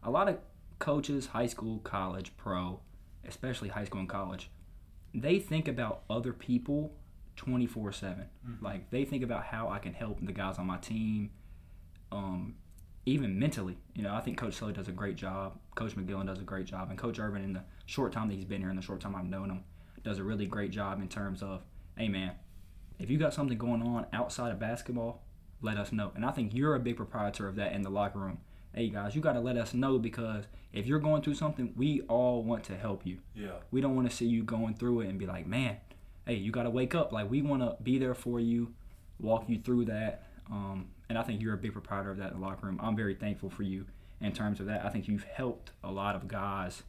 a 0.01 0.09
lot 0.09 0.29
of 0.29 0.37
coaches, 0.79 1.27
high 1.27 1.45
school, 1.45 1.79
college, 1.79 2.35
pro, 2.37 2.79
especially 3.27 3.67
high 3.67 3.83
school 3.83 3.99
and 3.99 4.09
college, 4.09 4.49
they 5.13 5.39
think 5.39 5.67
about 5.67 6.03
other 6.09 6.31
people 6.31 6.95
24 7.35 7.91
7. 7.91 8.25
Mhm. 8.47 8.61
Like, 8.61 8.89
they 8.91 9.03
think 9.03 9.23
about 9.23 9.43
how 9.43 9.67
I 9.67 9.79
can 9.79 9.93
help 9.93 10.25
the 10.25 10.31
guys 10.31 10.57
on 10.57 10.67
my 10.67 10.77
team, 10.77 11.31
um, 12.11 12.55
even 13.05 13.37
mentally. 13.37 13.77
You 13.93 14.03
know, 14.03 14.13
I 14.13 14.21
think 14.21 14.37
Coach 14.37 14.53
Sully 14.53 14.71
does 14.71 14.87
a 14.87 14.93
great 14.93 15.17
job. 15.17 15.59
Coach 15.75 15.97
McGillen 15.97 16.27
does 16.27 16.39
a 16.39 16.43
great 16.43 16.65
job. 16.65 16.89
And 16.89 16.97
Coach 16.97 17.19
Irvin, 17.19 17.43
in 17.43 17.53
the 17.53 17.63
short 17.87 18.13
time 18.13 18.29
that 18.29 18.35
he's 18.35 18.45
been 18.45 18.61
here, 18.61 18.69
in 18.69 18.77
the 18.77 18.81
short 18.81 19.01
time 19.01 19.15
I've 19.15 19.25
known 19.25 19.49
him, 19.49 19.63
does 20.03 20.19
a 20.19 20.23
really 20.23 20.45
great 20.45 20.71
job 20.71 21.01
in 21.01 21.09
terms 21.09 21.43
of, 21.43 21.63
hey, 21.97 22.07
man, 22.07 22.31
if 22.99 23.09
you 23.09 23.17
got 23.17 23.33
something 23.33 23.57
going 23.57 23.81
on 23.81 24.05
outside 24.13 24.51
of 24.51 24.59
basketball, 24.59 25.21
let 25.61 25.77
us 25.77 25.91
know. 25.91 26.11
And 26.15 26.25
I 26.25 26.31
think 26.31 26.53
you're 26.53 26.75
a 26.75 26.79
big 26.79 26.97
proprietor 26.97 27.47
of 27.47 27.55
that 27.55 27.73
in 27.73 27.81
the 27.81 27.89
locker 27.89 28.19
room. 28.19 28.39
Hey, 28.73 28.89
guys, 28.89 29.15
you 29.15 29.21
got 29.21 29.33
to 29.33 29.39
let 29.39 29.55
us 29.57 29.73
know 29.73 29.99
because 29.99 30.45
if 30.71 30.87
you're 30.87 30.99
going 30.99 31.21
through 31.21 31.35
something, 31.35 31.73
we 31.75 32.01
all 32.01 32.43
want 32.43 32.63
to 32.65 32.75
help 32.75 33.05
you. 33.05 33.19
Yeah, 33.35 33.51
We 33.71 33.81
don't 33.81 33.95
want 33.95 34.09
to 34.09 34.15
see 34.15 34.25
you 34.25 34.43
going 34.43 34.73
through 34.73 35.01
it 35.01 35.09
and 35.09 35.19
be 35.19 35.27
like, 35.27 35.45
man, 35.45 35.77
hey, 36.25 36.35
you 36.35 36.51
got 36.51 36.63
to 36.63 36.69
wake 36.69 36.95
up. 36.95 37.11
Like, 37.11 37.29
we 37.29 37.41
want 37.41 37.61
to 37.61 37.77
be 37.83 37.97
there 37.99 38.15
for 38.15 38.39
you, 38.39 38.73
walk 39.19 39.45
you 39.47 39.59
through 39.59 39.85
that. 39.85 40.23
Um, 40.51 40.87
and 41.07 41.17
I 41.17 41.23
think 41.23 41.41
you're 41.41 41.53
a 41.53 41.57
big 41.57 41.73
proprietor 41.73 42.09
of 42.11 42.17
that 42.17 42.33
in 42.33 42.39
the 42.39 42.45
locker 42.45 42.65
room. 42.65 42.79
I'm 42.81 42.95
very 42.95 43.13
thankful 43.15 43.49
for 43.49 43.63
you 43.63 43.85
in 44.19 44.31
terms 44.31 44.59
of 44.59 44.65
that. 44.65 44.83
I 44.85 44.89
think 44.89 45.07
you've 45.07 45.25
helped 45.25 45.71
a 45.83 45.91
lot 45.91 46.15
of 46.15 46.27
guys, 46.27 46.81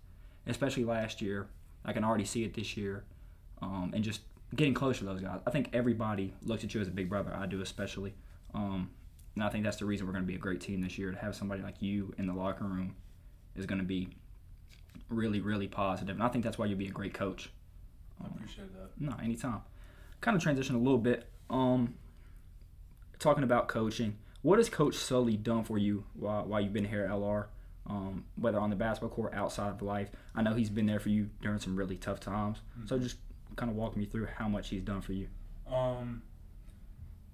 especially 0.46 0.84
last 0.84 1.20
year. 1.20 1.48
I 1.84 1.92
can 1.92 2.02
already 2.04 2.24
see 2.24 2.44
it 2.44 2.54
this 2.54 2.76
year. 2.76 3.04
Um, 3.60 3.92
and 3.94 4.02
just 4.02 4.22
getting 4.54 4.74
close 4.74 4.98
to 4.98 5.04
those 5.04 5.20
guys. 5.20 5.40
I 5.46 5.50
think 5.50 5.70
everybody 5.72 6.32
looks 6.42 6.64
at 6.64 6.74
you 6.74 6.80
as 6.80 6.88
a 6.88 6.92
big 6.92 7.08
brother. 7.08 7.34
I 7.34 7.46
do, 7.46 7.60
especially. 7.60 8.14
Um, 8.54 8.90
and 9.34 9.42
I 9.42 9.48
think 9.48 9.64
that's 9.64 9.76
the 9.76 9.84
reason 9.84 10.06
we're 10.06 10.12
going 10.12 10.24
to 10.24 10.28
be 10.28 10.36
a 10.36 10.38
great 10.38 10.60
team 10.60 10.80
this 10.80 10.98
year. 10.98 11.10
To 11.10 11.18
have 11.18 11.34
somebody 11.34 11.62
like 11.62 11.80
you 11.80 12.14
in 12.18 12.26
the 12.26 12.34
locker 12.34 12.64
room 12.64 12.94
is 13.56 13.66
going 13.66 13.80
to 13.80 13.84
be 13.84 14.08
really, 15.08 15.40
really 15.40 15.66
positive. 15.66 16.14
And 16.14 16.22
I 16.22 16.28
think 16.28 16.44
that's 16.44 16.58
why 16.58 16.66
you'll 16.66 16.78
be 16.78 16.88
a 16.88 16.92
great 16.92 17.14
coach. 17.14 17.50
I 18.22 18.26
appreciate 18.26 18.72
that. 18.74 18.90
No, 18.98 19.16
anytime. 19.22 19.62
Kind 20.20 20.36
of 20.36 20.42
transition 20.42 20.76
a 20.76 20.78
little 20.78 20.98
bit. 20.98 21.28
Um, 21.50 21.94
talking 23.18 23.44
about 23.44 23.68
coaching, 23.68 24.18
what 24.42 24.58
has 24.58 24.68
Coach 24.68 24.94
Sully 24.94 25.36
done 25.36 25.64
for 25.64 25.78
you 25.78 26.04
while, 26.14 26.44
while 26.44 26.60
you've 26.60 26.72
been 26.72 26.84
here 26.84 27.04
at 27.04 27.10
LR? 27.10 27.46
Um, 27.86 28.24
whether 28.36 28.58
on 28.58 28.70
the 28.70 28.76
basketball 28.76 29.10
court, 29.10 29.34
outside 29.34 29.68
of 29.68 29.82
life. 29.82 30.08
I 30.34 30.42
know 30.42 30.54
he's 30.54 30.70
been 30.70 30.86
there 30.86 31.00
for 31.00 31.10
you 31.10 31.28
during 31.42 31.58
some 31.58 31.76
really 31.76 31.96
tough 31.96 32.18
times. 32.18 32.58
So 32.86 32.98
just 32.98 33.16
kind 33.56 33.70
of 33.70 33.76
walk 33.76 33.96
me 33.96 34.06
through 34.06 34.26
how 34.26 34.48
much 34.48 34.68
he's 34.68 34.82
done 34.82 35.00
for 35.00 35.12
you. 35.12 35.28
Um, 35.70 36.22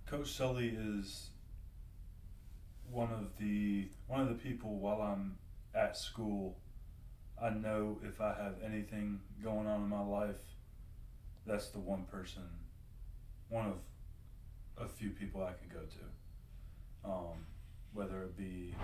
Coach 0.07 0.33
Sully 0.33 0.69
is 0.69 1.31
one 2.91 3.13
of 3.13 3.37
the 3.39 3.89
one 4.07 4.21
of 4.21 4.29
the 4.29 4.35
people 4.35 4.79
while 4.79 5.01
I'm 5.01 5.37
at 5.75 5.97
school. 5.97 6.59
I 7.43 7.51
know 7.51 7.99
if 8.03 8.21
I 8.21 8.35
have 8.35 8.57
anything 8.65 9.21
going 9.43 9.67
on 9.67 9.83
in 9.83 9.89
my 9.89 10.03
life, 10.03 10.41
that's 11.47 11.69
the 11.71 11.79
one 11.79 12.05
person, 12.05 12.43
one 13.49 13.67
of 13.67 14.85
a 14.85 14.89
few 14.89 15.11
people 15.11 15.43
I 15.43 15.53
can 15.53 15.69
go 15.73 15.81
to. 15.81 17.09
Um, 17.11 17.47
whether 17.93 18.23
it 18.23 18.37
be 18.37 18.75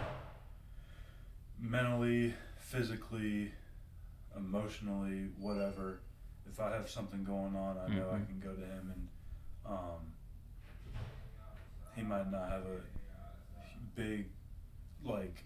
mentally, 1.61 2.35
physically, 2.59 3.53
emotionally, 4.37 5.29
whatever. 5.39 6.01
If 6.51 6.61
I 6.61 6.73
have 6.75 6.89
something 6.89 7.25
going 7.25 7.55
on, 7.57 7.77
I 7.79 7.89
know 7.95 8.09
I 8.11 8.15
Mhm. 8.19 8.27
can 8.27 8.41
go 8.41 8.55
to 8.55 8.65
him 8.65 8.91
and 8.95 9.09
um, 9.67 10.13
he 11.95 12.03
might 12.03 12.31
not 12.31 12.49
have 12.51 12.63
a 12.67 12.81
big 13.95 14.31
like 15.03 15.45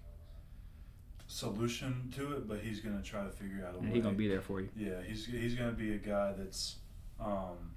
solution 1.27 2.11
to 2.17 2.33
it, 2.33 2.49
but 2.49 2.61
he's 2.61 2.81
gonna 2.81 3.03
try 3.03 3.25
to 3.25 3.31
figure 3.31 3.65
out 3.65 3.75
a 3.75 3.79
And 3.79 3.87
way. 3.89 3.95
he's 3.95 4.03
going 4.03 4.15
to 4.15 4.19
be 4.19 4.29
there 4.29 4.41
for 4.41 4.61
you. 4.61 4.69
Yeah, 4.77 5.01
he's 5.03 5.27
he's 5.27 5.55
gonna 5.55 5.73
be 5.73 5.95
a 5.95 5.99
guy 5.99 6.33
that's 6.33 6.77
um, 7.21 7.75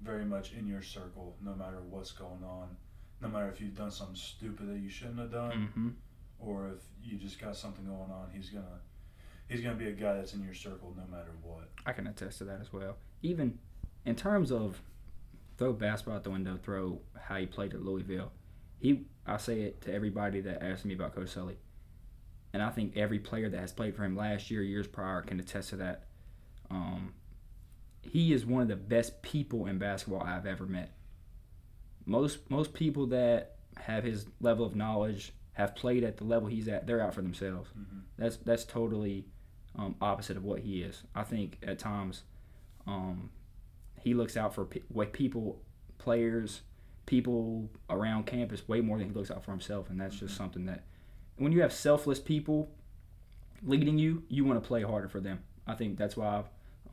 very 0.00 0.24
much 0.24 0.52
in 0.54 0.66
your 0.66 0.82
circle, 0.82 1.36
no 1.42 1.54
matter 1.54 1.80
what's 1.82 2.12
going 2.12 2.42
on, 2.42 2.76
no 3.20 3.28
matter 3.28 3.48
if 3.48 3.60
you've 3.60 3.76
done 3.76 3.90
something 3.90 4.16
stupid 4.16 4.68
that 4.68 4.78
you 4.78 4.88
shouldn't 4.88 5.18
have 5.18 5.30
done, 5.32 5.66
hmm 5.68 5.88
or 6.38 6.68
if 6.70 6.82
you 7.02 7.18
just 7.18 7.38
got 7.38 7.54
something 7.56 7.84
going 7.84 8.10
on. 8.10 8.30
He's 8.32 8.48
gonna 8.50 8.80
he's 9.50 9.60
gonna 9.60 9.74
be 9.74 9.88
a 9.88 9.92
guy 9.92 10.14
that's 10.14 10.32
in 10.32 10.42
your 10.42 10.54
circle 10.54 10.94
no 10.96 11.04
matter 11.14 11.32
what. 11.42 11.68
I 11.84 11.92
can 11.92 12.06
attest 12.06 12.38
to 12.38 12.44
that 12.44 12.60
as 12.60 12.72
well. 12.72 12.96
Even 13.22 13.58
in 14.06 14.14
terms 14.14 14.50
of 14.50 14.80
throw 15.58 15.72
basketball 15.72 16.16
out 16.16 16.24
the 16.24 16.30
window, 16.30 16.58
throw 16.62 17.00
how 17.20 17.36
he 17.36 17.46
played 17.46 17.74
at 17.74 17.82
Louisville. 17.82 18.32
He, 18.78 19.04
I 19.26 19.36
say 19.36 19.60
it 19.62 19.82
to 19.82 19.92
everybody 19.92 20.40
that 20.40 20.62
asks 20.62 20.86
me 20.86 20.94
about 20.94 21.14
Coach 21.14 21.28
Sully, 21.28 21.58
and 22.54 22.62
I 22.62 22.70
think 22.70 22.96
every 22.96 23.18
player 23.18 23.50
that 23.50 23.60
has 23.60 23.72
played 23.72 23.94
for 23.94 24.04
him 24.04 24.16
last 24.16 24.50
year, 24.50 24.62
years 24.62 24.86
prior, 24.86 25.20
can 25.20 25.38
attest 25.38 25.70
to 25.70 25.76
that. 25.76 26.04
Um, 26.70 27.12
he 28.02 28.32
is 28.32 28.46
one 28.46 28.62
of 28.62 28.68
the 28.68 28.76
best 28.76 29.20
people 29.20 29.66
in 29.66 29.78
basketball 29.78 30.22
I've 30.22 30.46
ever 30.46 30.64
met. 30.64 30.92
Most 32.06 32.50
most 32.50 32.72
people 32.72 33.08
that 33.08 33.56
have 33.76 34.04
his 34.04 34.26
level 34.40 34.64
of 34.64 34.74
knowledge 34.74 35.32
have 35.52 35.76
played 35.76 36.04
at 36.04 36.16
the 36.16 36.24
level 36.24 36.48
he's 36.48 36.68
at. 36.68 36.86
They're 36.86 37.02
out 37.02 37.14
for 37.14 37.22
themselves. 37.22 37.68
Mm-hmm. 37.78 37.98
That's 38.16 38.38
that's 38.38 38.64
totally 38.64 39.26
um, 39.80 39.94
opposite 40.00 40.36
of 40.36 40.44
what 40.44 40.60
he 40.60 40.82
is. 40.82 41.02
I 41.14 41.22
think 41.24 41.58
at 41.66 41.78
times 41.78 42.22
um, 42.86 43.30
he 44.02 44.14
looks 44.14 44.36
out 44.36 44.54
for 44.54 44.64
pe- 44.66 44.82
what 44.88 45.12
people 45.12 45.60
players, 45.98 46.60
people 47.06 47.68
around 47.88 48.26
campus 48.26 48.68
way 48.68 48.80
more 48.80 48.98
than 48.98 49.08
he 49.08 49.14
looks 49.14 49.30
out 49.30 49.44
for 49.44 49.50
himself, 49.52 49.88
and 49.90 50.00
that's 50.00 50.16
just 50.16 50.34
Mm-hmm. 50.34 50.42
something 50.42 50.66
that 50.66 50.84
when 51.36 51.52
you 51.52 51.62
have 51.62 51.72
selfless 51.72 52.18
people 52.20 52.70
leading 53.62 53.98
you, 53.98 54.22
you 54.28 54.44
want 54.44 54.62
to 54.62 54.66
play 54.66 54.82
harder 54.82 55.08
for 55.08 55.20
them. 55.20 55.40
I 55.66 55.74
think 55.74 55.96
that's 55.98 56.16
why 56.16 56.42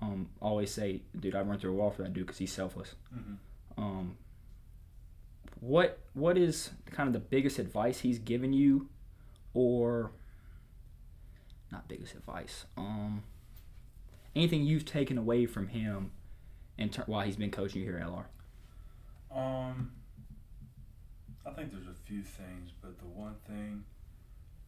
I 0.02 0.06
um, 0.06 0.30
always 0.42 0.72
say, 0.72 1.02
dude, 1.20 1.36
I 1.36 1.42
run 1.42 1.60
through 1.60 1.72
a 1.72 1.76
wall 1.76 1.92
for 1.92 2.04
that 2.04 2.14
dude 2.14 2.26
because 2.28 2.38
he's 2.40 2.52
selfless. 2.54 2.96
hmm 3.14 3.34
Um, 3.78 4.18
what 5.60 6.00
what 6.14 6.38
is 6.38 6.72
kind 6.92 7.08
of 7.08 7.14
the 7.14 7.20
biggest 7.20 7.58
advice 7.60 8.00
he's 8.02 8.20
given 8.20 8.54
you, 8.54 8.90
or 9.54 10.12
not 11.72 11.88
biggest 11.88 12.14
advice? 12.16 12.66
Um, 12.78 13.24
anything 14.36 14.64
you've 14.66 14.86
taken 14.86 15.18
away 15.18 15.46
from 15.46 15.68
him, 15.68 16.12
in 16.78 16.90
ter- 16.90 17.04
while 17.06 17.26
he's 17.26 17.36
been 17.38 17.52
coaching 17.52 17.82
you 17.82 17.88
here 17.88 17.98
at 17.98 18.08
LR? 18.08 18.26
Um, 19.36 19.92
I 21.46 21.52
think 21.52 21.72
there's 21.72 21.88
a 21.88 22.00
few 22.06 22.22
things, 22.24 22.72
but 22.82 22.98
the 23.00 23.06
one 23.06 23.36
thing 23.48 23.84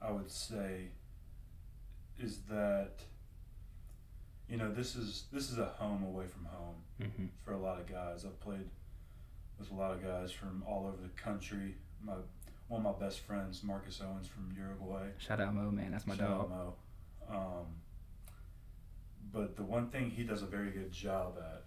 I 0.01 0.11
would 0.11 0.29
say 0.31 0.89
is 2.17 2.39
that 2.49 2.99
you 4.49 4.57
know 4.57 4.71
this 4.73 4.95
is 4.95 5.25
this 5.31 5.49
is 5.51 5.57
a 5.57 5.65
home 5.77 6.03
away 6.03 6.25
from 6.27 6.45
home 6.45 6.75
Mm-hmm. 7.01 7.25
for 7.45 7.53
a 7.53 7.57
lot 7.57 7.79
of 7.79 7.87
guys. 7.87 8.25
I've 8.25 8.39
played 8.41 8.69
with 9.57 9.71
a 9.71 9.73
lot 9.73 9.91
of 9.91 10.03
guys 10.03 10.31
from 10.33 10.63
all 10.67 10.85
over 10.87 10.97
the 11.01 11.21
country. 11.21 11.75
My 12.03 12.13
one 12.67 12.85
of 12.85 12.99
my 12.99 13.05
best 13.05 13.19
friends, 13.21 13.63
Marcus 13.63 14.01
Owens 14.05 14.27
from 14.27 14.51
Uruguay. 14.57 15.07
Shout 15.17 15.39
out 15.39 15.55
Mo, 15.55 15.71
man, 15.71 15.91
that's 15.91 16.05
my 16.05 16.15
Shout 16.17 16.29
out 16.29 16.37
dog. 16.41 16.49
Mo. 16.49 16.73
Um, 17.29 17.65
but 19.31 19.55
the 19.55 19.63
one 19.63 19.89
thing 19.89 20.09
he 20.09 20.23
does 20.23 20.41
a 20.41 20.45
very 20.47 20.71
good 20.71 20.91
job 20.91 21.37
at 21.39 21.65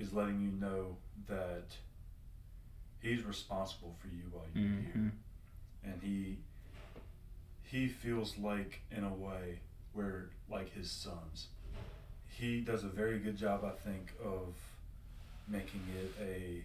is 0.00 0.12
letting 0.12 0.40
you 0.40 0.50
know 0.50 0.96
that 1.28 1.74
he's 3.00 3.24
responsible 3.24 3.96
for 4.00 4.08
you 4.08 4.24
while 4.30 4.44
you're 4.54 4.68
hmm 4.68 4.80
here, 4.84 5.12
and 5.84 6.00
he 6.02 6.38
he 7.62 7.88
feels 7.88 8.38
like 8.38 8.80
in 8.90 9.02
a 9.04 9.12
way 9.12 9.60
where 9.92 10.30
like 10.48 10.72
his 10.74 10.90
sons. 10.90 11.48
He 12.28 12.60
does 12.60 12.84
a 12.84 12.88
very 12.88 13.18
good 13.18 13.36
job, 13.36 13.64
I 13.64 13.70
think, 13.88 14.12
of 14.22 14.54
making 15.48 15.80
it 15.96 16.14
a 16.20 16.62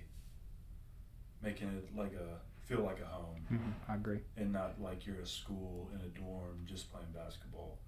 making 1.43 1.69
it 1.69 1.95
like 1.97 2.13
a 2.13 2.39
feel 2.67 2.81
like 2.81 2.99
a 3.01 3.05
home 3.05 3.45
hmm 3.47 3.91
I 3.91 3.95
agree. 3.95 4.19
and 4.37 4.51
not 4.53 4.79
like 4.79 5.05
you're 5.05 5.19
a 5.21 5.25
school 5.25 5.89
in 5.93 5.99
a 6.01 6.09
dorm 6.09 6.65
just 6.65 6.91
playing 6.91 7.07
basketball. 7.15 7.79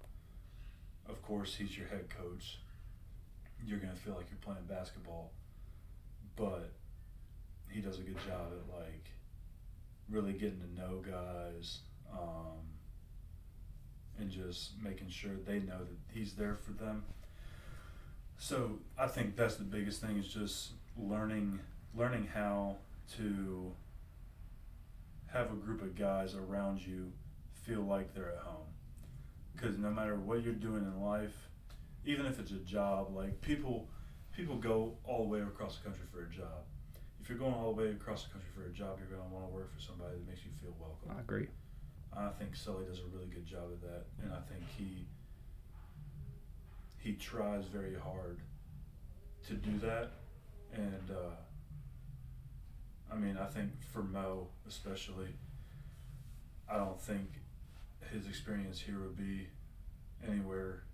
Of 1.08 1.22
course, 1.22 1.54
he's 1.54 1.76
your 1.76 1.86
head 1.86 2.08
coach. 2.08 2.58
You're 3.64 3.78
gonna 3.78 3.94
feel 3.94 4.14
like 4.14 4.26
you're 4.30 4.38
playing 4.40 4.66
basketball, 4.68 5.32
but 6.36 6.72
he 7.70 7.80
does 7.80 7.98
a 7.98 8.02
good 8.02 8.18
job 8.26 8.52
at 8.52 8.78
like 8.78 9.10
really 10.08 10.32
getting 10.32 10.60
to 10.60 10.80
know 10.80 11.02
guys 11.04 11.80
um, 12.12 12.60
and 14.18 14.30
just 14.30 14.72
making 14.82 15.08
sure 15.08 15.32
they 15.46 15.60
know 15.60 15.78
that 15.78 15.98
he's 16.12 16.34
there 16.34 16.54
for 16.54 16.72
them. 16.72 17.04
So 18.38 18.78
I 18.98 19.06
think 19.06 19.36
that's 19.36 19.56
the 19.56 19.64
biggest 19.64 20.00
thing 20.00 20.18
is 20.18 20.28
just 20.28 20.72
learning 20.96 21.60
learning 21.96 22.28
how 22.34 22.76
to 23.16 23.72
have 25.32 25.52
a 25.52 25.56
group 25.56 25.82
of 25.82 25.96
guys 25.96 26.34
around 26.34 26.84
you 26.84 27.12
feel 27.52 27.82
like 27.82 28.14
they're 28.14 28.30
at 28.30 28.38
home. 28.38 28.73
Because 29.54 29.78
no 29.78 29.90
matter 29.90 30.16
what 30.16 30.42
you're 30.42 30.52
doing 30.52 30.82
in 30.82 31.00
life, 31.00 31.48
even 32.04 32.26
if 32.26 32.38
it's 32.38 32.50
a 32.50 32.56
job, 32.56 33.14
like 33.14 33.40
people, 33.40 33.88
people 34.36 34.56
go 34.56 34.94
all 35.04 35.24
the 35.24 35.28
way 35.28 35.40
across 35.40 35.78
the 35.78 35.84
country 35.84 36.04
for 36.12 36.24
a 36.24 36.28
job. 36.28 36.64
If 37.20 37.28
you're 37.28 37.38
going 37.38 37.54
all 37.54 37.72
the 37.72 37.82
way 37.82 37.90
across 37.90 38.24
the 38.24 38.30
country 38.32 38.50
for 38.54 38.66
a 38.66 38.72
job, 38.72 38.98
you're 38.98 39.16
going 39.16 39.26
to 39.26 39.34
want 39.34 39.46
to 39.46 39.54
work 39.54 39.72
for 39.74 39.80
somebody 39.80 40.16
that 40.16 40.26
makes 40.28 40.44
you 40.44 40.50
feel 40.60 40.74
welcome. 40.78 41.16
I 41.16 41.20
agree. 41.20 41.46
I 42.16 42.28
think 42.38 42.54
Sully 42.54 42.84
does 42.84 43.00
a 43.00 43.06
really 43.12 43.26
good 43.26 43.46
job 43.46 43.64
of 43.72 43.80
that, 43.80 44.04
and 44.22 44.32
I 44.32 44.40
think 44.48 44.62
he 44.76 45.06
he 46.98 47.14
tries 47.14 47.64
very 47.66 47.98
hard 47.98 48.38
to 49.46 49.54
do 49.54 49.78
that. 49.78 50.12
And 50.72 51.10
uh, 51.10 51.34
I 53.12 53.16
mean, 53.16 53.36
I 53.36 53.46
think 53.46 53.70
for 53.92 54.02
Mo 54.02 54.48
especially, 54.66 55.34
I 56.70 56.76
don't 56.76 57.00
think 57.00 57.28
his 58.12 58.26
experience 58.26 58.80
here 58.80 58.98
would 59.00 59.16
be 59.16 59.48
anywhere 60.26 60.84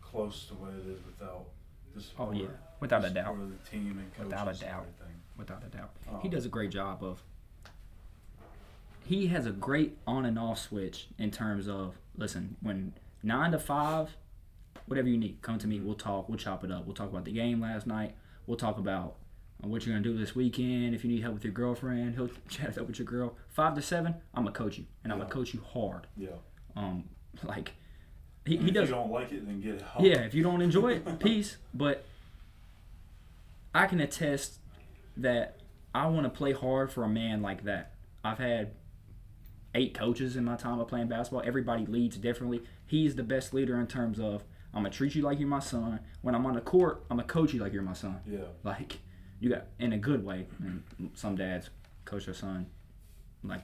close 0.00 0.46
to 0.46 0.54
what 0.54 0.70
it 0.70 0.86
is 0.86 0.98
without 1.04 1.46
the 1.94 2.00
support. 2.00 2.30
Oh, 2.30 2.32
yeah. 2.32 2.46
Without 2.80 3.04
a 3.04 3.10
doubt. 3.10 3.34
of 3.34 3.50
the 3.50 3.70
team 3.70 3.98
and 3.98 4.12
coaches 4.14 4.30
Without 4.30 4.48
a 4.56 4.58
doubt. 4.60 4.86
Without 5.36 5.62
a 5.64 5.68
doubt. 5.68 5.90
He 6.22 6.28
Um, 6.28 6.30
does 6.30 6.46
a 6.46 6.48
great 6.48 6.70
job 6.70 7.02
of. 7.02 7.22
He 9.04 9.26
has 9.28 9.46
a 9.46 9.50
great 9.50 9.98
on 10.06 10.24
and 10.24 10.38
off 10.38 10.58
switch 10.58 11.08
in 11.18 11.30
terms 11.30 11.68
of 11.68 11.96
listen 12.16 12.56
when 12.60 12.92
nine 13.22 13.50
to 13.52 13.58
five, 13.58 14.16
whatever 14.86 15.08
you 15.08 15.16
need, 15.18 15.42
come 15.42 15.58
to 15.58 15.66
me. 15.66 15.80
We'll 15.80 15.94
talk. 15.94 16.28
We'll 16.28 16.38
chop 16.38 16.62
it 16.64 16.70
up. 16.70 16.84
We'll 16.86 16.94
talk 16.94 17.08
about 17.10 17.24
the 17.24 17.32
game 17.32 17.60
last 17.60 17.86
night. 17.86 18.14
We'll 18.46 18.56
talk 18.58 18.78
about 18.78 19.16
uh, 19.62 19.68
what 19.68 19.84
you're 19.86 19.94
gonna 19.94 20.02
do 20.04 20.16
this 20.16 20.34
weekend. 20.34 20.94
If 20.94 21.04
you 21.04 21.10
need 21.10 21.22
help 21.22 21.34
with 21.34 21.44
your 21.44 21.52
girlfriend, 21.52 22.14
he'll 22.14 22.28
chat 22.48 22.70
it 22.70 22.78
up 22.78 22.86
with 22.86 22.98
your 22.98 23.06
girl. 23.06 23.36
Five 23.48 23.74
to 23.74 23.82
seven, 23.82 24.14
I'm 24.34 24.44
gonna 24.44 24.52
coach 24.54 24.78
you, 24.78 24.86
and 25.04 25.12
I'm 25.12 25.18
Yeah. 25.18 25.24
gonna 25.24 25.34
coach 25.34 25.54
you 25.54 25.60
hard. 25.72 26.06
Yeah. 26.16 26.28
Um, 26.76 27.04
like 27.44 27.72
he, 28.46 28.54
And 28.56 28.64
he 28.64 28.68
if 28.70 28.74
does 28.74 28.88
you 28.88 28.94
don't 28.94 29.10
like 29.10 29.32
it, 29.32 29.46
then 29.46 29.60
get 29.60 29.76
it 29.76 29.82
out. 29.94 30.00
yeah, 30.02 30.20
if 30.20 30.34
you 30.34 30.42
don't 30.42 30.62
enjoy 30.62 30.92
it, 30.94 31.18
peace. 31.20 31.56
But 31.74 32.04
I 33.74 33.86
can 33.86 34.00
attest 34.00 34.58
that 35.16 35.60
I 35.94 36.06
want 36.06 36.24
to 36.24 36.30
play 36.30 36.52
hard 36.52 36.90
for 36.92 37.04
a 37.04 37.08
man 37.08 37.42
like 37.42 37.64
that. 37.64 37.92
I've 38.24 38.38
had 38.38 38.72
eight 39.74 39.94
coaches 39.94 40.36
in 40.36 40.44
my 40.44 40.56
time 40.56 40.80
of 40.80 40.88
playing 40.88 41.08
basketball. 41.08 41.42
Everybody 41.44 41.86
leads 41.86 42.16
differently. 42.16 42.62
He's 42.86 43.14
the 43.14 43.22
best 43.22 43.54
leader 43.54 43.78
in 43.78 43.86
terms 43.86 44.18
of 44.18 44.42
I'm 44.74 44.82
gonna 44.82 44.90
treat 44.90 45.14
you 45.14 45.22
like 45.22 45.38
you're 45.38 45.48
my 45.48 45.58
son. 45.60 46.00
When 46.22 46.34
I'm 46.34 46.46
on 46.46 46.54
the 46.54 46.60
court, 46.60 47.04
I'm 47.10 47.16
gonna 47.18 47.28
coach 47.28 47.52
you 47.52 47.60
like 47.60 47.72
you're 47.72 47.82
my 47.82 47.92
son. 47.92 48.20
Yeah. 48.26 48.38
Like 48.64 48.98
you 49.40 49.50
got 49.50 49.66
in 49.78 49.92
a 49.92 49.98
good 49.98 50.24
way. 50.24 50.46
And 50.60 50.82
some 51.14 51.34
dads 51.36 51.70
coach 52.04 52.26
their 52.26 52.34
son 52.34 52.66
like 53.42 53.62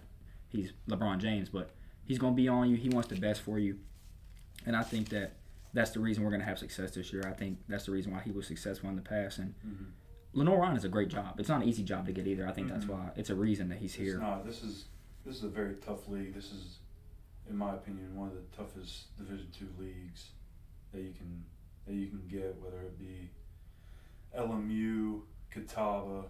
he's 0.49 0.73
LeBron 0.89 1.19
James, 1.19 1.49
but 1.49 1.71
he's 2.05 2.19
gonna 2.19 2.35
be 2.35 2.49
on 2.49 2.69
you. 2.71 2.77
He 2.77 2.89
wants 2.89 3.09
the 3.09 3.17
best 3.17 3.43
for 3.43 3.59
you, 3.59 3.79
and 4.65 4.75
I 4.75 4.83
think 4.83 5.11
that 5.11 5.35
that's 5.75 5.91
the 5.91 6.01
reason 6.01 6.25
we're 6.25 6.31
gonna 6.31 6.45
have 6.45 6.59
success 6.59 6.93
this 6.93 7.13
year. 7.13 7.23
I 7.27 7.33
think 7.33 7.59
that's 7.69 7.85
the 7.87 7.93
reason 7.93 8.13
why 8.13 8.21
he 8.21 8.31
was 8.31 8.47
successful 8.47 8.89
in 8.89 8.97
the 8.97 9.03
past. 9.03 9.39
And 9.39 9.55
Mhm. 9.67 9.87
Lenoir-Rhyne 10.33 10.77
is 10.77 10.85
a 10.85 10.89
great 10.89 11.09
job. 11.09 11.39
It's 11.41 11.49
not 11.49 11.63
an 11.63 11.69
easy 11.69 11.83
job 11.83 12.07
to 12.07 12.13
get 12.13 12.27
either. 12.27 12.47
I 12.47 12.53
think 12.53 12.69
that's 12.69 12.85
Mhm. 12.85 12.91
why 12.91 13.13
it's 13.17 13.31
a 13.31 13.35
reason 13.35 13.69
that 13.69 13.79
he's 13.79 13.93
It's 13.95 14.03
here. 14.03 14.19
not. 14.19 14.45
This 14.47 14.63
is 14.63 14.89
this 15.25 15.39
is 15.39 15.43
a 15.45 15.49
very 15.49 15.75
tough 15.77 16.07
league. 16.09 16.35
This 16.35 16.53
is, 16.53 16.79
in 17.51 17.57
my 17.57 17.75
opinion, 17.75 18.15
one 18.15 18.29
of 18.29 18.35
the 18.35 18.57
toughest 18.57 19.17
Division 19.17 19.51
two 19.51 19.69
leagues 19.77 20.31
that 20.93 21.03
you 21.03 21.13
can 21.13 21.45
that 21.87 21.95
you 21.95 22.07
can 22.09 22.27
get. 22.29 22.57
Whether 22.63 22.81
it 22.83 22.97
be 22.99 23.31
LMU, 24.35 25.23
Catawba. 25.57 26.25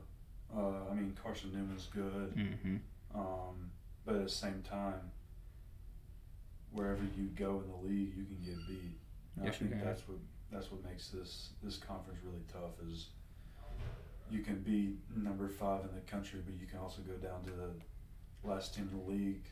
Uh, 0.57 0.91
I 0.91 0.95
mean, 0.95 1.17
Carson 1.21 1.53
Newman's 1.53 1.89
good, 1.93 2.33
hmm 2.33 2.77
um, 3.15 3.71
but 4.05 4.15
at 4.15 4.23
the 4.23 4.29
same 4.29 4.63
time, 4.63 5.11
wherever 6.71 7.03
you 7.17 7.25
go 7.35 7.63
in 7.65 7.71
the 7.71 7.89
league, 7.89 8.13
you 8.17 8.25
can 8.25 8.39
get 8.45 8.57
beat. 8.69 8.93
Yes, 9.43 9.55
I 9.55 9.59
think 9.59 9.71
can. 9.73 9.85
that's 9.85 10.07
what 10.07 10.19
that's 10.53 10.71
what 10.71 10.85
makes 10.85 11.09
this 11.09 11.51
this 11.63 11.79
conference 11.79 12.21
really 12.25 12.45
tough. 12.53 12.75
Is 12.89 13.09
you 14.31 14.41
can 14.43 14.61
be 14.61 14.97
number 15.17 15.49
five 15.49 15.83
in 15.83 15.95
the 15.95 16.01
country, 16.03 16.41
but 16.45 16.55
you 16.61 16.67
can 16.67 16.79
also 16.79 17.03
go 17.03 17.15
down 17.15 17.43
to 17.45 17.51
the 17.51 17.71
last 18.49 18.75
team 18.75 18.89
in 18.93 18.99
the 18.99 19.11
league, 19.11 19.47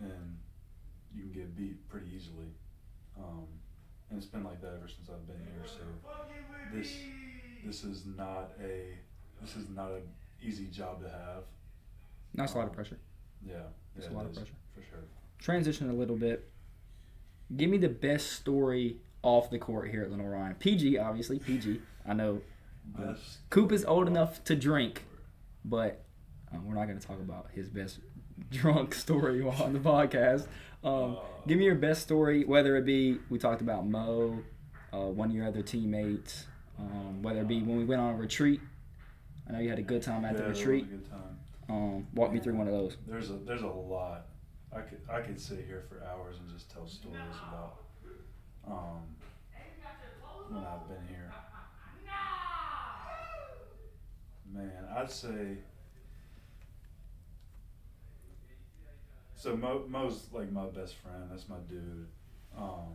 and 0.00 0.38
you 1.14 1.22
can 1.22 1.32
get 1.32 1.56
beat 1.56 1.88
pretty 1.88 2.06
easily. 2.14 2.48
Um, 3.18 3.46
and 4.10 4.18
it's 4.18 4.26
been 4.26 4.44
like 4.44 4.60
that 4.60 4.74
ever 4.76 4.88
since 4.88 5.08
I've 5.10 5.26
been 5.26 5.40
here. 5.52 5.66
So 5.66 5.82
this 6.72 6.92
this 7.66 7.84
is 7.84 8.04
not 8.16 8.52
a 8.62 8.94
this 9.42 9.56
is 9.56 9.68
not 9.74 9.90
an 9.90 10.02
easy 10.42 10.66
job 10.66 11.02
to 11.02 11.08
have. 11.08 11.44
That's 12.34 12.54
a 12.54 12.58
lot 12.58 12.66
of 12.66 12.72
pressure. 12.72 12.98
Yeah, 13.46 13.54
It's 13.96 14.06
yeah, 14.06 14.12
a 14.12 14.14
lot 14.14 14.24
it 14.24 14.28
of 14.30 14.34
pressure. 14.36 14.52
for 14.74 14.80
sure. 14.82 14.98
Transition 15.38 15.90
a 15.90 15.92
little 15.92 16.16
bit. 16.16 16.48
Give 17.56 17.70
me 17.70 17.78
the 17.78 17.88
best 17.88 18.32
story 18.32 18.96
off 19.22 19.50
the 19.50 19.58
court 19.58 19.90
here 19.90 20.02
at 20.02 20.10
Lenoir-Rhyne. 20.10 20.54
PG, 20.58 20.98
obviously 20.98 21.38
PG. 21.38 21.80
I 22.08 22.12
know 22.14 22.40
Uh, 22.98 23.12
Best 23.12 23.38
Coop 23.50 23.72
is 23.72 23.84
old 23.84 24.06
enough 24.08 24.42
to 24.44 24.54
drink, 24.56 25.04
but 25.64 26.04
um, 26.52 26.66
we're 26.66 26.74
not 26.74 26.86
going 26.86 26.98
to 26.98 27.06
talk 27.06 27.18
about 27.20 27.48
his 27.52 27.68
best 27.68 27.98
drunk 28.50 28.94
story 28.94 29.42
while 29.42 29.62
on 29.62 29.72
the 29.72 29.78
podcast. 29.80 30.46
Um, 30.84 31.18
give 31.46 31.58
me 31.58 31.64
your 31.64 31.74
best 31.74 32.02
story, 32.02 32.44
whether 32.44 32.76
it 32.76 32.84
be 32.84 33.18
we 33.30 33.38
talked 33.38 33.60
about 33.60 33.86
Mo, 33.86 34.38
uh, 34.92 34.98
one 34.98 35.30
of 35.30 35.34
your 35.34 35.46
other 35.46 35.62
teammates, 35.62 36.46
um, 36.78 37.22
whether 37.22 37.40
it 37.40 37.48
be 37.48 37.62
when 37.62 37.76
we 37.78 37.84
went 37.84 38.00
on 38.00 38.14
a 38.14 38.16
retreat. 38.16 38.60
I 39.48 39.52
know 39.52 39.58
you 39.60 39.70
had 39.70 39.78
a 39.78 39.82
good 39.82 40.02
time 40.02 40.24
at 40.24 40.34
yeah, 40.34 40.42
the 40.42 40.48
retreat. 40.48 40.84
a 40.84 40.86
good 40.86 41.10
time. 41.10 41.38
Um, 41.68 42.06
walk 42.14 42.32
me 42.32 42.40
through 42.40 42.54
one 42.54 42.68
of 42.68 42.72
those. 42.72 42.96
There's 43.06 43.30
a 43.30 43.34
there's 43.34 43.62
a 43.62 43.66
lot. 43.66 44.26
I 44.74 44.80
could 44.80 45.00
I 45.10 45.20
could 45.20 45.40
sit 45.40 45.64
here 45.66 45.84
for 45.88 46.04
hours 46.04 46.36
and 46.38 46.48
just 46.50 46.70
tell 46.70 46.86
stories 46.86 47.18
about 47.48 47.76
um, 48.66 49.02
when 50.48 50.64
I've 50.64 50.88
been 50.88 51.06
here. 51.08 51.32
Man, 54.52 54.88
I'd 54.96 55.10
say. 55.10 55.58
So 59.34 59.54
Mo, 59.56 59.84
Mo's 59.88 60.28
like 60.32 60.50
my 60.50 60.66
best 60.66 60.94
friend. 60.96 61.28
That's 61.30 61.48
my 61.48 61.58
dude. 61.68 62.06
Um, 62.56 62.94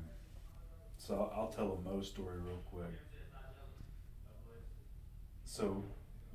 so 0.98 1.16
I'll, 1.16 1.42
I'll 1.42 1.48
tell 1.50 1.74
a 1.74 1.90
Mo 1.90 2.02
story 2.02 2.38
real 2.40 2.62
quick. 2.72 2.94
So, 5.52 5.84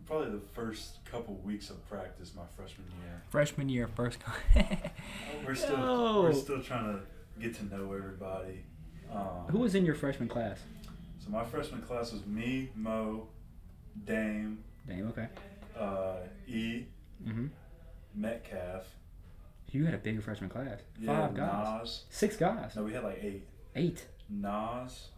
probably 0.05 0.31
the 0.33 0.45
first 0.53 0.99
couple 1.11 1.37
weeks 1.37 1.71
of 1.71 1.89
practice 1.89 2.33
my 2.37 2.43
freshman 2.55 2.87
year. 3.03 3.23
Freshman 3.31 3.71
year, 3.71 3.89
first. 3.89 4.19
We're 5.47 5.55
still 5.55 5.79
No. 5.79 6.21
we're 6.21 6.35
still 6.35 6.61
trying 6.63 6.85
to 6.99 7.01
get 7.41 7.55
to 7.55 7.65
know 7.65 7.95
everybody. 7.95 8.63
Um, 9.11 9.47
Who 9.49 9.61
was 9.61 9.75
in 9.75 9.87
your 9.87 9.95
freshman 9.95 10.29
class? 10.29 10.59
So 11.19 11.31
my 11.31 11.45
freshman 11.45 11.81
class 11.81 12.13
was 12.13 12.27
me, 12.27 12.69
Mo, 12.75 13.29
Dame, 14.05 14.59
Damn. 14.87 15.09
Okay. 15.09 15.29
uh, 15.79 16.17
E, 16.47 16.85
Mhm. 17.25 17.49
Metcalf. 18.15 18.85
You 19.73 19.87
had 19.87 19.95
a 19.95 19.99
big 19.99 20.23
freshman 20.23 20.51
class. 20.51 20.81
Yeah, 21.01 21.27
Five 21.29 21.35
guys. 21.37 21.81
Nas. 21.81 22.05
Six 22.11 22.37
guys. 22.37 22.77
No, 22.77 22.85
we 22.85 22.93
had 22.93 23.03
like 23.03 23.19
eight. 23.23 23.47
Eight. 23.75 24.07
Nas, 24.29 25.09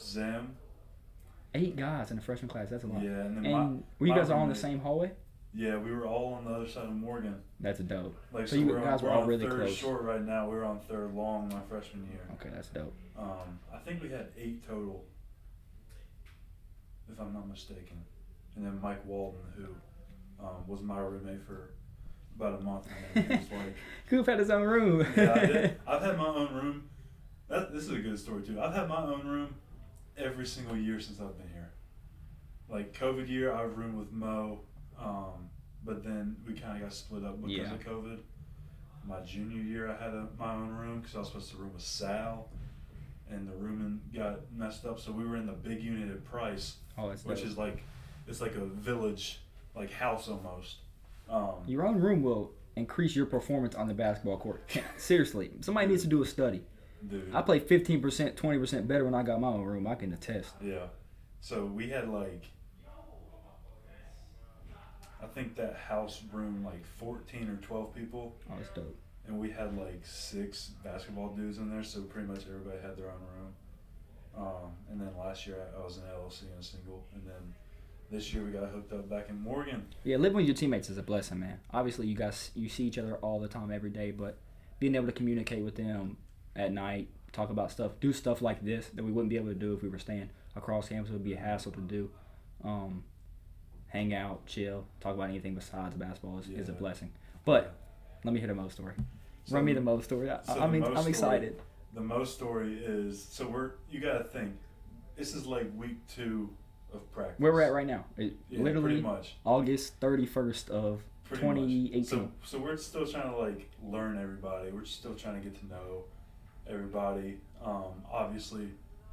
Zim. 0.00 0.56
Eight 1.54 1.76
guys 1.76 2.10
in 2.10 2.16
the 2.16 2.22
freshman 2.22 2.48
class. 2.48 2.68
That's 2.70 2.84
a 2.84 2.86
lot. 2.86 3.02
Yeah, 3.02 3.10
and 3.10 3.36
then 3.38 3.46
And 3.46 3.52
my, 3.52 3.82
were 3.98 4.06
you 4.06 4.14
guys 4.14 4.30
all 4.30 4.42
in 4.42 4.48
the 4.48 4.54
same 4.54 4.78
hallway? 4.80 5.12
Yeah, 5.54 5.78
we 5.78 5.90
were 5.90 6.06
all 6.06 6.34
on 6.34 6.44
the 6.44 6.50
other 6.50 6.68
side 6.68 6.84
of 6.84 6.92
Morgan. 6.92 7.36
That's 7.60 7.78
dope. 7.78 8.14
Like 8.30 8.46
So 8.46 8.56
so, 8.56 8.60
you 8.60 8.66
we're 8.66 8.80
guys 8.80 9.00
on, 9.00 9.06
were 9.06 9.14
all 9.14 9.22
on 9.22 9.28
really 9.28 9.46
third 9.46 9.60
close. 9.60 9.74
short 9.74 10.02
right 10.02 10.22
now. 10.22 10.48
We 10.50 10.56
were 10.56 10.64
on 10.64 10.80
third 10.80 11.14
long 11.14 11.48
my 11.48 11.60
freshman 11.68 12.06
year. 12.10 12.20
Okay, 12.34 12.50
that's 12.54 12.68
dope. 12.68 12.92
Um, 13.18 13.58
I 13.72 13.78
think 13.78 14.02
we 14.02 14.10
had 14.10 14.28
eight 14.36 14.66
total, 14.68 15.04
if 17.10 17.18
I'm 17.18 17.32
not 17.32 17.48
mistaken. 17.48 18.04
And 18.56 18.66
then 18.66 18.78
Mike 18.82 19.04
Walden, 19.06 19.40
who 19.56 19.66
um, 20.44 20.66
was 20.66 20.82
my 20.82 20.98
roommate 20.98 21.42
for 21.46 21.70
about 22.38 22.60
a 22.60 22.62
month, 22.64 22.86
and 23.14 23.24
then 23.28 23.38
he 23.38 23.44
was 23.44 23.52
like, 23.64 23.74
Coop 24.10 24.26
had 24.26 24.38
his 24.38 24.50
own 24.50 24.62
room. 24.62 25.06
"Yeah, 25.16 25.32
I 25.34 25.46
did. 25.46 25.76
I've 25.86 26.02
had 26.02 26.18
my 26.18 26.26
own 26.26 26.54
room. 26.54 26.90
That 27.48 27.72
this 27.72 27.84
is 27.84 27.92
a 27.92 27.98
good 27.98 28.18
story 28.18 28.42
too. 28.42 28.60
I've 28.60 28.74
had 28.74 28.88
my 28.88 29.02
own 29.04 29.26
room 29.26 29.54
every 30.16 30.46
single 30.46 30.76
year 30.76 31.00
since 31.00 31.20
I've 31.20 31.36
been 31.38 31.48
here. 31.52 31.70
Like 32.68 32.92
COVID 32.98 33.28
year, 33.28 33.52
I've 33.54 33.76
roomed 33.76 33.96
with 33.96 34.12
Mo, 34.12 34.60
um, 35.00 35.48
but 35.84 36.02
then 36.02 36.36
we 36.46 36.54
kind 36.54 36.76
of 36.76 36.82
got 36.82 36.92
split 36.92 37.24
up 37.24 37.40
because 37.40 37.56
Yeah. 37.56 37.74
of 37.74 37.80
COVID. 37.80 38.18
My 39.06 39.20
junior 39.20 39.62
year, 39.62 39.88
I 39.88 40.02
had 40.02 40.12
a, 40.14 40.26
my 40.36 40.52
own 40.54 40.70
room 40.70 41.00
because 41.00 41.14
I 41.14 41.18
was 41.20 41.28
supposed 41.28 41.50
to 41.52 41.58
room 41.58 41.72
with 41.72 41.82
Sal, 41.82 42.48
and 43.30 43.48
the 43.48 43.54
rooming 43.54 44.00
got 44.12 44.40
messed 44.52 44.84
up. 44.84 44.98
So 44.98 45.12
we 45.12 45.24
were 45.24 45.36
in 45.36 45.46
the 45.46 45.52
big 45.52 45.80
unit 45.80 46.10
at 46.10 46.24
Price, 46.24 46.76
oh, 46.98 47.10
which 47.10 47.22
dope. 47.40 47.46
is 47.46 47.56
like 47.56 47.84
it's 48.26 48.40
like 48.40 48.56
a 48.56 48.64
village, 48.64 49.38
like 49.76 49.92
house 49.92 50.28
almost. 50.28 50.78
Um, 51.30 51.54
Your 51.68 51.86
own 51.86 52.00
room 52.00 52.22
will 52.22 52.52
increase 52.74 53.14
your 53.14 53.26
performance 53.26 53.74
on 53.76 53.86
the 53.86 53.94
basketball 53.94 54.38
court. 54.38 54.60
Seriously, 54.96 55.50
somebody 55.60 55.86
needs 55.86 56.02
to 56.02 56.08
do 56.08 56.20
a 56.22 56.26
study. 56.26 56.62
Dude, 57.08 57.34
I 57.34 57.42
play 57.42 57.60
15%, 57.60 58.00
20% 58.34 58.86
better 58.86 59.04
when 59.04 59.14
I 59.14 59.22
got 59.22 59.40
my 59.40 59.48
own 59.48 59.62
room. 59.62 59.86
I 59.86 59.94
can 59.94 60.12
attest. 60.12 60.54
Yeah. 60.62 60.86
So 61.40 61.64
we 61.64 61.88
had 61.88 62.08
like 62.08 62.44
I 65.22 65.26
think 65.26 65.56
that 65.56 65.76
house 65.76 66.22
room 66.32 66.64
like 66.64 66.84
14 66.84 67.48
or 67.48 67.56
12 67.56 67.94
people 67.94 68.36
Oh, 68.50 68.54
that's 68.58 68.68
dope. 68.70 68.96
and 69.26 69.38
we 69.38 69.50
had 69.50 69.76
like 69.76 70.00
six 70.04 70.70
basketball 70.84 71.34
dudes 71.34 71.58
in 71.58 71.70
there 71.70 71.82
so 71.82 72.02
pretty 72.02 72.28
much 72.28 72.42
everybody 72.48 72.80
had 72.82 72.96
their 72.96 73.06
own 73.10 73.20
room. 73.36 73.54
Um, 74.36 74.70
and 74.90 75.00
then 75.00 75.10
last 75.18 75.46
year 75.46 75.56
I, 75.74 75.80
I 75.80 75.84
was 75.84 75.96
in 75.96 76.02
LLC 76.04 76.42
and 76.52 76.60
a 76.60 76.62
single 76.62 77.06
and 77.14 77.22
then 77.26 77.54
this 78.10 78.32
year 78.32 78.44
we 78.44 78.50
got 78.52 78.68
hooked 78.68 78.92
up 78.92 79.08
back 79.08 79.28
in 79.30 79.40
Morgan. 79.40 79.86
Yeah, 80.04 80.18
living 80.18 80.36
with 80.36 80.46
your 80.46 80.54
teammates 80.54 80.90
is 80.90 80.98
a 80.98 81.02
blessing, 81.02 81.40
man. 81.40 81.58
Obviously, 81.72 82.06
you 82.06 82.14
guys 82.14 82.50
you 82.54 82.68
see 82.68 82.84
each 82.84 82.98
other 82.98 83.16
all 83.16 83.40
the 83.40 83.48
time, 83.48 83.72
every 83.72 83.90
day, 83.90 84.12
but 84.12 84.38
being 84.78 84.94
able 84.94 85.06
to 85.06 85.12
communicate 85.12 85.64
with 85.64 85.74
them 85.74 86.16
at 86.56 86.72
night, 86.72 87.08
talk 87.32 87.50
about 87.50 87.70
stuff, 87.70 87.92
do 88.00 88.12
stuff 88.12 88.40
like 88.42 88.64
this 88.64 88.88
that 88.94 89.04
we 89.04 89.12
wouldn't 89.12 89.30
be 89.30 89.36
able 89.36 89.48
to 89.48 89.54
do 89.54 89.74
if 89.74 89.82
we 89.82 89.88
were 89.88 89.98
staying 89.98 90.30
across 90.54 90.88
campus 90.88 91.10
It 91.10 91.14
would 91.14 91.24
be 91.24 91.34
a 91.34 91.38
hassle 91.38 91.72
to 91.72 91.80
do. 91.80 92.10
Um, 92.64 93.04
hang 93.88 94.14
out, 94.14 94.46
chill, 94.46 94.86
talk 95.00 95.14
about 95.14 95.28
anything 95.28 95.54
besides 95.54 95.94
basketball 95.94 96.38
is, 96.38 96.48
is 96.48 96.68
a 96.68 96.72
blessing. 96.72 97.12
But 97.44 97.74
let 98.24 98.32
me 98.34 98.40
hear 98.40 98.48
the 98.48 98.54
Mo 98.54 98.68
story. 98.68 98.94
So 99.44 99.54
Run 99.54 99.64
me 99.64 99.74
the 99.74 99.80
Mo 99.80 100.00
story. 100.00 100.30
I, 100.30 100.42
so 100.42 100.58
I 100.60 100.66
mean, 100.66 100.82
I'm 100.82 100.92
story- 100.96 101.08
excited. 101.10 101.62
The 101.94 102.02
most 102.02 102.34
story 102.34 102.74
is 102.84 103.26
so 103.30 103.48
we're 103.48 103.70
you 103.90 104.00
got 104.00 104.18
to 104.18 104.24
think 104.24 104.52
this 105.16 105.34
is 105.34 105.46
like 105.46 105.66
week 105.76 105.96
2 106.08 106.48
of 106.92 107.10
practice. 107.12 107.36
Where 107.38 107.52
we're 107.52 107.62
at 107.62 107.72
right 107.72 107.86
now, 107.86 108.04
it, 108.18 108.34
Yeah, 108.50 108.60
literally. 108.62 109.02
August 109.44 109.98
31st 110.00 110.68
of 110.68 111.02
Pretty 111.24 111.42
2018. 111.42 112.00
Much. 112.00 112.06
So, 112.08 112.30
so 112.44 112.58
we're 112.58 112.76
still 112.76 113.06
trying 113.06 113.30
to 113.30 113.36
like 113.36 113.70
learn 113.82 114.18
everybody. 114.20 114.72
We're 114.72 114.84
still 114.84 115.14
trying 115.14 115.40
to 115.42 115.48
get 115.48 115.58
to 115.60 115.66
know 115.66 116.04
everybody. 116.68 117.38
Um, 117.64 118.02
obviously, 118.12 118.68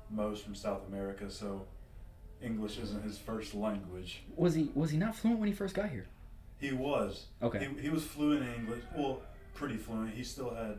Mo's 0.10 0.42
from 0.42 0.56
South 0.56 0.82
America, 0.88 1.30
so 1.30 1.66
English 2.42 2.78
isn't 2.78 3.04
his 3.04 3.18
first 3.18 3.54
language. 3.56 4.24
was 4.36 4.54
he 4.56 4.70
was 4.76 4.92
he 4.92 4.98
not 4.98 5.16
fluent 5.16 5.40
when 5.40 5.48
he 5.48 5.54
first 5.56 5.76
got 5.76 5.90
here? 5.90 6.06
He 6.60 6.72
was. 6.72 7.26
Okay. 7.42 7.68
He, 7.76 7.84
he 7.84 7.90
was 7.90 8.04
fluent 8.04 8.44
in 8.48 8.54
English. 8.54 8.84
Well, 8.96 9.22
pretty 9.54 9.78
fluent. 9.78 10.14
He 10.14 10.24
still 10.24 10.54
had. 10.54 10.78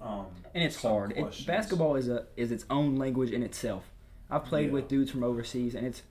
Um, 0.00 0.26
and 0.54 0.64
it's 0.64 0.80
hard. 0.80 1.12
It, 1.12 1.46
basketball 1.46 1.96
is 1.96 2.08
a 2.08 2.26
is 2.36 2.50
its 2.52 2.64
own 2.70 2.96
language 2.96 3.30
in 3.30 3.42
itself. 3.42 3.84
I've 4.30 4.44
played 4.44 4.66
Yeah. 4.68 4.72
with 4.72 4.88
dudes 4.88 5.10
from 5.10 5.22
overseas, 5.22 5.74
and 5.74 5.86
it's 5.86 6.02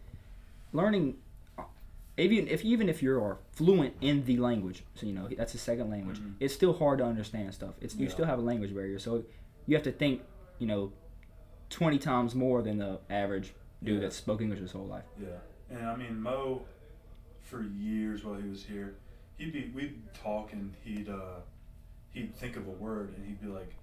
learning. 0.71 1.17
Even 2.15 2.47
if 2.47 2.63
even 2.63 2.89
if 2.89 3.01
you're 3.01 3.39
fluent 3.53 3.95
in 3.99 4.23
the 4.25 4.37
language, 4.37 4.83
so 4.93 5.07
you 5.07 5.13
know 5.13 5.27
that's 5.35 5.55
a 5.55 5.57
second 5.57 5.89
language, 5.89 6.19
Mhm. 6.19 6.35
it's 6.39 6.53
still 6.53 6.73
hard 6.73 6.99
to 6.99 7.05
understand 7.05 7.53
stuff. 7.55 7.73
It's 7.81 7.95
you 7.95 8.07
still 8.09 8.25
have 8.25 8.37
a 8.37 8.41
language 8.43 8.73
barrier, 8.73 8.99
so 8.99 9.23
you 9.65 9.75
have 9.75 9.83
to 9.83 9.91
think, 9.91 10.21
you 10.59 10.67
know, 10.67 10.91
twenty 11.69 11.97
times 11.97 12.35
more 12.35 12.61
than 12.61 12.77
the 12.77 12.99
average 13.09 13.53
dude 13.83 13.95
Yeah. 13.95 14.01
that 14.07 14.13
spoke 14.13 14.41
English 14.41 14.59
his 14.59 14.71
whole 14.71 14.85
life. 14.85 15.05
Yeah, 15.21 15.27
and 15.69 15.85
I 15.87 15.95
mean 15.95 16.19
Mo, 16.21 16.63
for 17.41 17.63
years 17.63 18.23
while 18.23 18.35
he 18.35 18.47
was 18.47 18.63
here, 18.63 18.95
he'd 19.37 19.51
be 19.53 19.71
we'd 19.73 20.01
talk 20.13 20.53
and 20.53 20.73
he'd 20.83 21.09
uh, 21.09 21.39
he'd 22.11 22.35
think 22.35 22.55
of 22.55 22.67
a 22.67 22.71
word 22.71 23.13
and 23.17 23.25
he'd 23.25 23.41
be 23.41 23.47
like, 23.47 23.73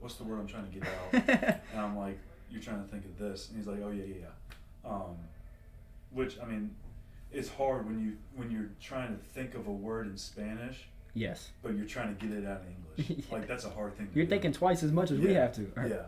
"What's 0.00 0.14
the 0.16 0.24
word 0.24 0.38
I'm 0.40 0.46
trying 0.46 0.70
to 0.70 0.78
get 0.78 0.84
out?" 0.88 1.60
and 1.72 1.80
I'm 1.80 1.96
like, 1.96 2.18
"You're 2.50 2.62
trying 2.62 2.82
to 2.82 2.88
think 2.88 3.04
of 3.04 3.18
this," 3.18 3.48
and 3.48 3.56
he's 3.58 3.66
like, 3.66 3.80
"Oh 3.84 3.90
yeah, 3.90 4.04
yeah, 4.04 4.14
yeah." 4.84 4.90
Um, 4.90 5.16
which 6.10 6.38
I 6.40 6.46
mean, 6.46 6.74
it's 7.32 7.48
hard 7.48 7.86
when 7.86 7.98
you 8.00 8.16
when 8.34 8.50
you're 8.50 8.70
trying 8.80 9.16
to 9.16 9.22
think 9.22 9.54
of 9.54 9.66
a 9.66 9.72
word 9.72 10.06
in 10.06 10.16
Spanish, 10.16 10.88
yes, 11.14 11.50
but 11.62 11.74
you're 11.74 11.86
trying 11.86 12.14
to 12.16 12.26
get 12.26 12.36
it 12.36 12.46
out 12.46 12.62
in 12.62 12.68
English. 12.68 12.76
Yeah. 13.08 13.24
Like 13.32 13.48
that's 13.48 13.64
a 13.64 13.70
hard 13.70 13.96
thing. 13.96 14.08
To 14.08 14.14
you're 14.14 14.26
do. 14.26 14.30
thinking 14.30 14.52
twice 14.52 14.82
as 14.82 14.92
much 14.92 15.10
as 15.10 15.18
we 15.18 15.32
have 15.34 15.54
to. 15.54 15.70
Yeah. 15.88 16.06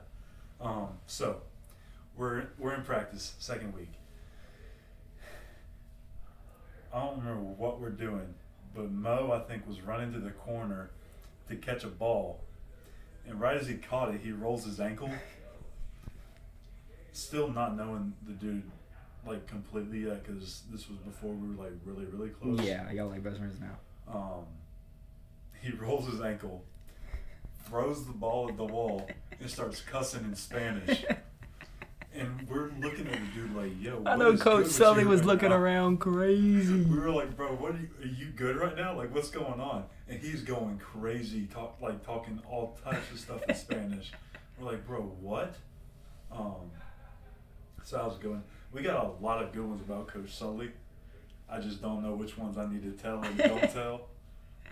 Um, 0.60 0.88
so 1.06 1.40
we're 2.16 2.44
we're 2.58 2.74
in 2.74 2.82
practice, 2.82 3.34
second 3.38 3.74
week. 3.74 3.92
I 6.92 7.00
don't 7.00 7.18
remember 7.20 7.40
what 7.40 7.80
we're 7.80 7.88
doing, 7.90 8.34
but 8.74 8.90
Mo 8.90 9.32
I 9.32 9.40
think 9.48 9.66
was 9.66 9.80
running 9.80 10.12
to 10.12 10.18
the 10.18 10.30
corner 10.32 10.90
to 11.48 11.56
catch 11.56 11.84
a 11.84 11.88
ball, 11.88 12.42
and 13.26 13.40
right 13.40 13.56
as 13.56 13.66
he 13.66 13.74
caught 13.76 14.14
it, 14.14 14.20
he 14.22 14.32
rolls 14.32 14.64
his 14.64 14.78
ankle. 14.80 15.10
Still 17.14 17.48
not 17.48 17.76
knowing 17.76 18.12
the 18.26 18.32
dude 18.32 18.70
like 19.26 19.46
completely 19.46 20.00
yet, 20.06 20.24
because 20.24 20.62
this 20.70 20.88
was 20.88 20.98
before 20.98 21.32
we 21.32 21.54
were 21.56 21.62
like 21.64 21.72
really 21.84 22.04
really 22.06 22.30
close. 22.30 22.60
Yeah, 22.60 22.86
I 22.88 22.94
got 22.94 23.08
like 23.10 23.22
best 23.22 23.38
friends 23.38 23.58
now. 23.60 23.78
Um, 24.12 24.44
he 25.62 25.72
rolls 25.72 26.11
his 26.11 26.20
ankle, 26.20 26.64
throws 27.66 28.05
the 28.05 28.12
ball 28.12 28.48
at 28.48 28.57
the 28.57 28.64
wall, 28.64 29.09
and 29.40 29.48
starts 29.48 29.81
cussing 29.81 30.25
in 30.25 30.35
Spanish. 30.35 31.05
And 32.14 32.46
we're 32.46 32.70
looking 32.79 33.07
at 33.07 33.14
the 33.14 33.27
dude 33.35 33.57
like, 33.57 33.72
"Yo, 33.81 34.03
I 34.05 34.16
know 34.16 34.37
Coach 34.37 34.66
Sully 34.66 35.05
was 35.07 35.20
right 35.20 35.29
looking 35.29 35.48
now?" 35.48 35.57
around 35.57 35.98
crazy. 35.98 36.83
We 36.83 36.98
were 36.98 37.11
like, 37.11 37.35
"Bro, 37.35 37.55
what 37.55 37.75
are 37.75 37.79
you? 37.79 37.88
Are 38.03 38.07
you 38.07 38.27
good 38.37 38.57
right 38.57 38.77
now? 38.77 38.94
Like, 38.94 39.14
what's 39.14 39.31
going 39.31 39.61
on?" 39.61 39.85
And 40.09 40.20
he's 40.20 40.42
going 40.42 40.77
crazy, 40.79 41.46
talk 41.46 41.79
like 41.81 42.05
talking 42.05 42.42
all 42.46 42.79
types 42.85 43.11
of 43.12 43.18
stuff 43.18 43.42
in 43.48 43.55
Spanish. 43.55 44.12
We're 44.59 44.70
like, 44.72 44.87
"Bro, 44.87 45.01
what?" 45.20 45.55
Um, 46.31 46.70
so 47.83 47.98
I 47.98 48.07
was 48.07 48.18
going. 48.18 48.42
We 48.72 48.83
got 48.83 49.05
a 49.05 49.25
lot 49.25 49.42
of 49.42 49.53
good 49.53 49.64
ones 49.64 49.81
about 49.81 50.07
Coach 50.09 50.37
Sully. 50.37 50.70
I 51.48 51.61
just 51.61 51.81
don't 51.81 52.03
know 52.03 52.14
which 52.14 52.37
ones 52.37 52.59
I 52.59 52.70
need 52.70 52.83
to 52.83 52.92
tell 52.92 53.22
and 53.22 53.38
don't 53.38 53.61
tell. 53.72 54.09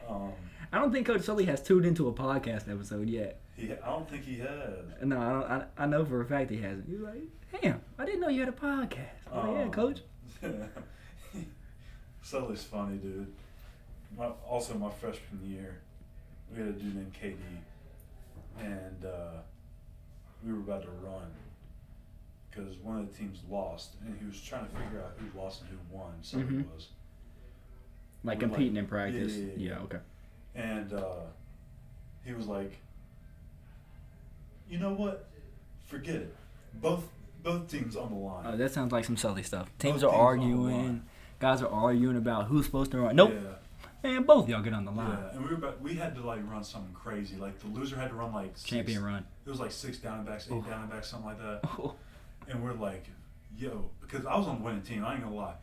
Um, 0.08 0.32
I 0.72 0.78
don't 0.78 0.92
think 0.92 1.06
Coach 1.06 1.22
Sully 1.22 1.44
has 1.46 1.62
tuned 1.62 1.84
into 1.84 2.08
a 2.08 2.12
podcast 2.12 2.70
episode 2.70 3.08
yet. 3.08 3.40
he, 3.56 3.72
I 3.72 3.86
don't 3.86 4.08
think 4.08 4.24
he 4.24 4.38
has. 4.38 4.48
No, 5.02 5.18
I 5.20 5.30
don't. 5.30 5.44
I, 5.50 5.64
I 5.84 5.86
know 5.86 6.04
for 6.04 6.20
a 6.20 6.24
fact 6.24 6.50
he 6.50 6.58
hasn't. 6.58 6.88
He's 6.88 7.00
like, 7.00 7.22
damn, 7.60 7.80
I 7.98 8.04
didn't 8.04 8.20
know 8.20 8.28
you 8.28 8.40
had 8.40 8.48
a 8.48 8.52
podcast. 8.52 8.98
Like, 9.34 9.44
yeah, 9.52 9.62
Um, 9.62 9.70
Coach. 9.72 10.00
Sully's 12.22 12.62
funny, 12.62 12.96
dude. 12.98 13.32
My, 14.16 14.26
also, 14.48 14.74
my 14.74 14.90
freshman 14.90 15.40
year, 15.44 15.80
we 16.52 16.58
had 16.60 16.68
a 16.68 16.72
dude 16.72 16.94
named 16.94 17.12
KD, 17.20 17.36
and 18.64 19.04
uh, 19.04 19.38
we 20.44 20.52
were 20.52 20.58
about 20.60 20.82
to 20.82 20.88
run, 21.02 21.26
because 22.50 22.76
one 22.78 22.98
of 23.00 23.10
the 23.10 23.16
teams 23.16 23.40
lost, 23.48 23.94
and 24.04 24.16
he 24.18 24.26
was 24.26 24.40
trying 24.40 24.66
to 24.66 24.70
figure 24.72 25.00
out 25.00 25.12
who 25.18 25.38
lost 25.40 25.62
and 25.62 25.70
who 25.70 25.96
won. 25.96 26.12
So 26.22 26.38
Mhm. 26.38 26.60
it 26.60 26.66
was, 26.74 26.88
Like 28.22 28.34
like- 28.34 28.40
competing 28.40 28.76
in 28.76 28.86
practice. 28.86 29.32
yeah, 29.36 29.46
yeah, 29.56 29.68
yeah. 29.74 29.78
okay. 29.80 29.98
And 30.54 30.92
uh, 30.92 31.04
he 32.24 32.32
was 32.32 32.46
like, 32.46 32.78
"You 34.68 34.78
know 34.78 34.92
what? 34.92 35.28
Forget 35.86 36.16
it. 36.16 36.36
Both 36.74 37.04
both 37.42 37.68
teams 37.68 37.96
on 37.96 38.10
the 38.10 38.16
line." 38.18 38.44
Oh, 38.46 38.56
that 38.56 38.72
sounds 38.72 38.92
like 38.92 39.04
some 39.04 39.16
Sully 39.16 39.42
stuff. 39.42 39.70
Teams 39.78 40.02
Both 40.02 40.12
are 40.12 40.16
teams 40.36 40.44
arguing. 40.44 41.02
Guys 41.38 41.62
are 41.62 41.68
arguing 41.68 42.16
about 42.16 42.46
who's 42.46 42.66
supposed 42.66 42.90
to 42.92 43.00
run. 43.00 43.16
Nope. 43.16 43.32
Yeah. 43.34 43.50
Man, 44.02 44.22
both 44.22 44.48
y'all 44.48 44.62
get 44.62 44.72
on 44.72 44.86
the 44.86 44.90
line. 44.90 45.10
Yeah, 45.10 45.36
and 45.36 45.42
we 45.42 45.50
were 45.50 45.56
about, 45.56 45.80
we 45.82 45.94
had 45.94 46.14
to 46.14 46.22
like 46.22 46.40
run 46.50 46.64
something 46.64 46.94
crazy. 46.94 47.36
Like 47.36 47.58
the 47.58 47.68
loser 47.68 47.96
had 47.96 48.08
to 48.08 48.14
run 48.14 48.32
like 48.32 48.56
six, 48.56 48.64
Champion 48.70 49.04
run. 49.04 49.26
It 49.44 49.50
was 49.50 49.60
like 49.60 49.72
six 49.72 49.98
down 49.98 50.18
and 50.18 50.26
backs, 50.26 50.46
eight 50.50 50.54
Oof. 50.54 50.66
down 50.66 50.82
and 50.82 50.90
backs, 50.90 51.08
something 51.10 51.28
like 51.28 51.38
that. 51.38 51.60
Oh, 51.78 51.94
And 52.48 52.62
we're 52.64 52.72
like, 52.72 53.04
yo, 53.58 53.90
because 54.00 54.24
I 54.24 54.36
was 54.36 54.46
on 54.46 54.58
the 54.60 54.64
winning 54.64 54.82
team. 54.82 55.04
I 55.04 55.14
ain't 55.14 55.22
gonna 55.22 55.34
lie. 55.36 55.54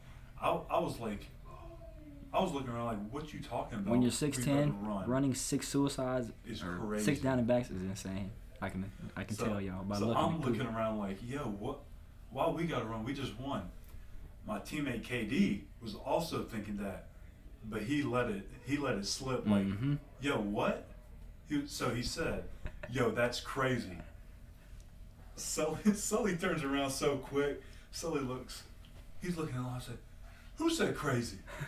I, 0.41 0.49
I 0.69 0.79
was 0.79 0.99
like, 0.99 1.25
I 2.37 2.41
was 2.43 2.51
looking 2.51 2.69
around 2.69 2.85
like, 2.85 3.09
what 3.11 3.33
you 3.33 3.39
talking 3.39 3.79
about? 3.79 3.89
when 3.91 4.01
you're 4.01 4.11
six 4.11 4.37
ten, 4.37 4.75
run. 4.85 5.07
running 5.09 5.33
six 5.33 5.67
suicides 5.67 6.31
Is 6.47 6.61
or 6.63 6.77
crazy. 6.77 7.03
six 7.05 7.19
down 7.19 7.39
and 7.39 7.47
backs 7.47 7.69
is 7.71 7.81
insane. 7.81 8.31
I 8.61 8.69
can 8.69 8.89
I 9.15 9.23
can 9.23 9.35
So- 9.35 9.45
tell 9.45 9.61
y'all 9.61 9.83
by 9.83 9.97
so 9.97 10.07
looking. 10.07 10.23
I'm 10.23 10.41
looking 10.41 10.67
around 10.67 10.99
like, 10.99 11.17
yo, 11.27 11.39
what? 11.39 11.79
Why 12.31 12.49
we 12.49 12.65
got 12.65 12.79
to 12.79 12.85
run? 12.85 13.03
We 13.03 13.13
just 13.13 13.39
won. 13.39 13.69
My 14.45 14.59
teammate 14.59 15.01
KD 15.03 15.61
was 15.81 15.95
also 15.95 16.43
thinking 16.43 16.77
that, 16.77 17.07
but 17.65 17.81
he 17.83 18.03
let 18.03 18.29
it 18.29 18.47
he 18.65 18.77
let 18.77 18.97
it 18.97 19.05
slip. 19.05 19.47
Like, 19.47 19.65
Mhm. 19.65 19.97
yo, 20.21 20.37
what? 20.39 20.85
He, 21.49 21.65
so 21.67 21.89
he 21.89 22.03
said, 22.03 22.43
yo, 22.91 23.09
that's 23.11 23.39
crazy. 23.39 23.97
So 25.35 25.77
Sully 25.93 26.35
turns 26.35 26.63
around 26.63 26.91
so 26.91 27.17
quick. 27.17 27.61
Sully 27.91 28.21
looks. 28.21 28.63
He's 29.21 29.37
looking 29.37 29.55
at 29.55 29.61
I 29.61 29.79
said, 29.79 29.97
who 30.57 30.69
said 30.69 30.95
crazy? 30.95 31.37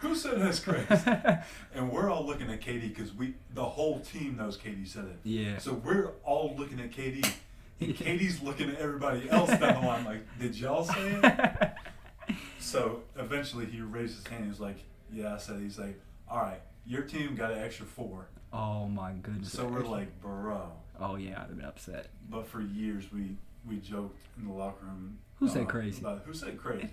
Who 0.00 0.14
said 0.14 0.40
that's 0.40 0.60
crazy? 0.60 0.86
and 1.74 1.90
we're 1.90 2.10
all 2.10 2.26
looking 2.26 2.50
at 2.50 2.60
KD 2.60 2.88
because 2.88 3.14
we 3.14 3.34
the 3.54 3.64
whole 3.64 4.00
team 4.00 4.36
knows 4.36 4.56
KD 4.58 4.86
said 4.88 5.04
it. 5.04 5.18
yeah. 5.24 5.58
So 5.58 5.74
we're 5.74 6.12
all 6.24 6.54
looking 6.56 6.80
at 6.80 6.90
KD. 6.90 7.26
And 7.82 7.96
KD's 7.96 8.42
looking 8.42 8.68
at 8.68 8.76
everybody 8.76 9.30
else 9.30 9.48
down 9.48 9.80
the 9.80 9.86
line 9.88 10.04
like, 10.04 10.20
did 10.38 10.54
y'all 10.54 10.84
say 10.84 11.18
it? 11.22 11.70
So 12.58 13.02
eventually 13.16 13.64
he 13.66 13.80
raised 13.80 14.16
his 14.16 14.26
hand. 14.26 14.44
He 14.44 14.50
was 14.50 14.60
like, 14.60 14.76
yeah, 15.10 15.34
I 15.34 15.38
said 15.38 15.56
it. 15.56 15.62
He's 15.62 15.78
like, 15.78 15.98
all 16.30 16.38
right, 16.40 16.60
your 16.86 17.02
team 17.02 17.34
got 17.34 17.52
an 17.52 17.58
extra 17.58 17.86
four. 17.86 18.26
oh 18.52 18.86
my 18.86 19.12
goodness. 19.12 19.52
So 19.52 19.66
we're 19.66 19.80
like, 19.80 20.20
bro. 20.20 20.70
Oh 21.00 21.16
yeah, 21.16 21.40
I'd 21.42 21.48
have 21.48 21.56
been 21.56 21.64
upset. 21.64 22.08
But 22.28 22.46
for 22.46 22.60
years 22.60 23.04
we 23.12 23.36
we 23.66 23.76
joked 23.78 24.20
in 24.38 24.46
the 24.46 24.52
locker 24.52 24.84
room. 24.84 25.18
Who 25.38 25.48
said 25.48 25.62
uh, 25.62 25.66
crazy? 25.66 26.00
about- 26.02 26.22
who 26.26 26.34
said 26.34 26.58
crazy? 26.58 26.90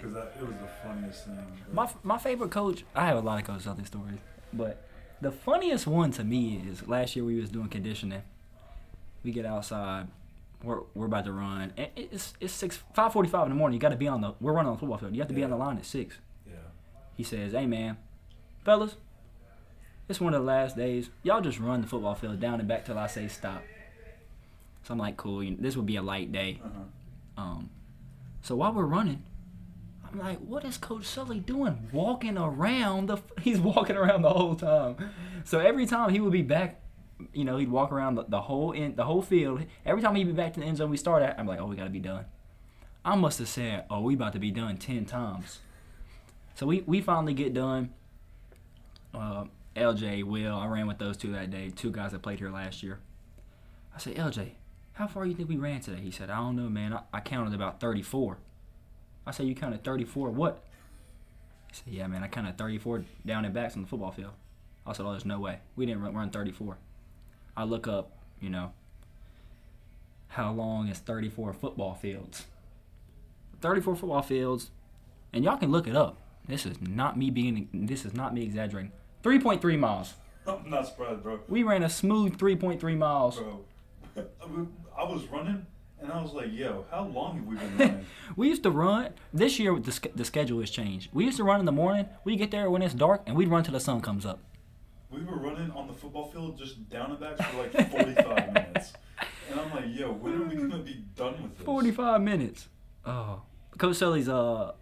Because 0.00 0.16
it 0.16 0.40
was 0.46 0.54
the 0.56 0.68
funniest 0.82 1.24
thing. 1.26 1.38
My 1.72 1.88
my 2.02 2.18
favorite 2.18 2.50
coach. 2.50 2.84
I 2.94 3.06
have 3.06 3.16
a 3.16 3.20
lot 3.20 3.38
of 3.40 3.46
coaches 3.46 3.66
other 3.66 3.84
stories, 3.84 4.18
but 4.52 4.86
the 5.20 5.30
funniest 5.30 5.86
one 5.86 6.10
to 6.12 6.24
me 6.24 6.62
is 6.68 6.86
last 6.88 7.14
year 7.16 7.24
we 7.24 7.38
was 7.40 7.50
doing 7.50 7.68
conditioning. 7.68 8.22
We 9.22 9.32
get 9.32 9.44
outside. 9.44 10.06
We're, 10.62 10.80
we're 10.94 11.06
about 11.06 11.24
to 11.24 11.32
run. 11.32 11.72
And 11.76 11.88
it's 11.96 12.34
it's 12.40 12.52
six 12.52 12.78
five 12.94 13.12
forty 13.12 13.28
five 13.28 13.44
in 13.44 13.50
the 13.50 13.54
morning. 13.54 13.74
You 13.74 13.80
got 13.80 13.90
to 13.90 13.96
be 13.96 14.08
on 14.08 14.20
the. 14.20 14.34
We're 14.40 14.52
running 14.52 14.68
on 14.70 14.76
the 14.76 14.80
football 14.80 14.98
field. 14.98 15.14
You 15.14 15.20
have 15.20 15.28
to 15.28 15.34
be 15.34 15.44
on 15.44 15.50
the 15.50 15.56
line 15.56 15.76
at 15.78 15.86
six. 15.86 16.16
yeah. 16.46 16.54
He 17.16 17.22
says, 17.22 17.52
"Hey 17.52 17.66
man, 17.66 17.96
fellas, 18.64 18.96
it's 20.08 20.20
one 20.20 20.34
of 20.34 20.40
the 20.40 20.46
last 20.46 20.76
days. 20.76 21.10
Y'all 21.22 21.40
just 21.40 21.58
run 21.58 21.80
the 21.82 21.86
football 21.86 22.14
field 22.14 22.40
down 22.40 22.58
and 22.60 22.68
back 22.68 22.84
till 22.84 22.98
I 22.98 23.06
say 23.06 23.28
stop." 23.28 23.62
So 24.84 24.92
I'm 24.92 24.98
like, 24.98 25.16
"Cool. 25.16 25.42
You 25.42 25.56
this 25.58 25.76
would 25.76 25.86
be 25.86 25.96
a 25.96 26.02
light 26.02 26.30
day." 26.32 26.60
Uh-huh. 26.64 27.42
Um, 27.42 27.70
so 28.42 28.56
while 28.56 28.72
we're 28.72 28.84
running, 28.84 29.22
I'm 30.12 30.18
like, 30.18 30.38
what 30.38 30.64
is 30.64 30.76
Coach 30.76 31.04
Sully 31.04 31.40
doing? 31.40 31.88
Walking 31.92 32.36
around 32.36 33.06
the. 33.06 33.18
He's 33.40 33.60
walking 33.60 33.96
around 33.96 34.22
the 34.22 34.30
whole 34.30 34.54
time. 34.54 34.96
So 35.44 35.60
every 35.60 35.86
time 35.86 36.10
he 36.10 36.20
would 36.20 36.32
be 36.32 36.42
back, 36.42 36.80
you 37.32 37.44
know, 37.44 37.56
he'd 37.56 37.70
walk 37.70 37.92
around 37.92 38.16
the, 38.16 38.24
the 38.24 38.40
whole 38.40 38.72
in 38.72 38.96
the 38.96 39.04
whole 39.04 39.22
field. 39.22 39.64
Every 39.86 40.02
time 40.02 40.14
he'd 40.14 40.24
be 40.24 40.32
back 40.32 40.54
to 40.54 40.60
the 40.60 40.66
end 40.66 40.78
zone 40.78 40.90
we 40.90 40.96
start 40.96 41.22
at, 41.22 41.38
I'm 41.38 41.46
like, 41.46 41.60
oh, 41.60 41.66
we 41.66 41.76
gotta 41.76 41.90
be 41.90 42.00
done. 42.00 42.24
I 43.04 43.14
must 43.16 43.38
have 43.38 43.48
said, 43.48 43.84
oh, 43.88 44.00
we 44.00 44.14
about 44.14 44.32
to 44.32 44.38
be 44.38 44.50
done 44.50 44.76
ten 44.76 45.04
times. 45.04 45.60
So 46.54 46.66
we 46.66 46.82
we 46.82 47.00
finally 47.00 47.34
get 47.34 47.54
done. 47.54 47.90
Uh, 49.14 49.44
LJ, 49.76 50.24
Will, 50.24 50.56
I 50.56 50.66
ran 50.66 50.86
with 50.86 50.98
those 50.98 51.16
two 51.16 51.32
that 51.32 51.50
day. 51.50 51.70
Two 51.70 51.90
guys 51.90 52.12
that 52.12 52.22
played 52.22 52.38
here 52.38 52.50
last 52.50 52.82
year. 52.82 52.98
I 53.94 53.98
said, 53.98 54.16
LJ, 54.16 54.50
how 54.92 55.06
far 55.06 55.24
do 55.24 55.30
you 55.30 55.36
think 55.36 55.48
we 55.48 55.56
ran 55.56 55.80
today? 55.80 56.00
He 56.00 56.10
said, 56.10 56.30
I 56.30 56.36
don't 56.36 56.56
know, 56.56 56.68
man. 56.68 56.92
I, 56.92 57.02
I 57.12 57.20
counted 57.20 57.54
about 57.54 57.80
34. 57.80 58.38
I 59.30 59.32
said, 59.32 59.46
you 59.46 59.54
counted 59.54 59.84
34 59.84 60.30
what? 60.30 60.60
He 61.68 61.76
said, 61.76 61.84
yeah, 61.86 62.08
man. 62.08 62.24
I 62.24 62.26
counted 62.26 62.58
34 62.58 63.04
down 63.24 63.44
and 63.44 63.54
backs 63.54 63.76
on 63.76 63.82
the 63.82 63.86
football 63.86 64.10
field. 64.10 64.32
I 64.84 64.92
said, 64.92 65.06
oh, 65.06 65.12
there's 65.12 65.24
no 65.24 65.38
way. 65.38 65.60
We 65.76 65.86
didn't 65.86 66.02
run, 66.02 66.16
run 66.16 66.30
34. 66.30 66.76
I 67.56 67.62
look 67.62 67.86
up, 67.86 68.10
you 68.40 68.50
know, 68.50 68.72
how 70.26 70.50
long 70.50 70.88
is 70.88 70.98
34 70.98 71.52
football 71.52 71.94
fields? 71.94 72.46
34 73.60 73.94
football 73.94 74.22
fields, 74.22 74.72
and 75.32 75.44
y'all 75.44 75.58
can 75.58 75.70
look 75.70 75.86
it 75.86 75.94
up. 75.94 76.16
This 76.48 76.66
is 76.66 76.80
not 76.80 77.16
me 77.16 77.30
being, 77.30 77.68
this 77.72 78.04
is 78.04 78.12
not 78.12 78.34
me 78.34 78.42
exaggerating. 78.42 78.90
3.3 79.22 79.78
miles. 79.78 80.14
I'm 80.48 80.68
not 80.68 80.88
surprised, 80.88 81.22
bro. 81.22 81.38
We 81.46 81.62
ran 81.62 81.84
a 81.84 81.88
smooth 81.88 82.36
3.3 82.36 82.98
miles. 82.98 83.38
Bro, 83.38 83.60
I 84.98 85.04
was 85.04 85.24
running 85.28 85.66
and 86.02 86.12
I 86.12 86.22
was 86.22 86.32
like, 86.32 86.52
yo, 86.52 86.84
how 86.90 87.04
long 87.06 87.36
have 87.38 87.46
we 87.46 87.56
been 87.56 87.76
running? 87.78 88.06
We 88.36 88.48
used 88.48 88.62
to 88.64 88.70
run 88.70 89.10
this 89.32 89.58
year. 89.58 89.78
The, 89.78 90.08
the 90.14 90.24
schedule 90.24 90.60
has 90.60 90.70
changed. 90.70 91.10
We 91.12 91.24
used 91.24 91.36
to 91.38 91.44
run 91.44 91.60
in 91.60 91.66
the 91.66 91.72
morning. 91.72 92.06
We 92.24 92.36
get 92.36 92.50
there 92.50 92.70
when 92.70 92.82
it's 92.82 92.94
dark, 92.94 93.22
and 93.26 93.36
we'd 93.36 93.48
run 93.48 93.62
till 93.64 93.72
the 93.74 93.80
sun 93.80 94.00
comes 94.00 94.24
up. 94.24 94.40
we 95.10 95.22
were 95.24 95.36
running 95.36 95.70
on 95.72 95.86
the 95.88 95.92
football 95.94 96.30
field 96.30 96.56
just 96.58 96.88
down 96.88 97.10
and 97.10 97.20
back 97.20 97.36
for 97.36 97.58
like 97.62 97.72
45 97.90 98.52
minutes. 98.52 98.92
And 99.50 99.60
I'm 99.60 99.70
like, 99.72 99.86
yo, 99.88 100.12
when 100.12 100.34
are 100.34 100.44
we 100.44 100.54
going 100.56 100.70
to 100.70 100.78
be 100.78 101.02
done 101.16 101.42
with 101.42 101.56
this? 101.58 101.66
Forty-five 101.66 102.20
minutes. 102.20 102.68
Oh, 103.04 103.42
Coach 103.78 103.96
Sully's 103.96 104.28
uh, 104.28 104.72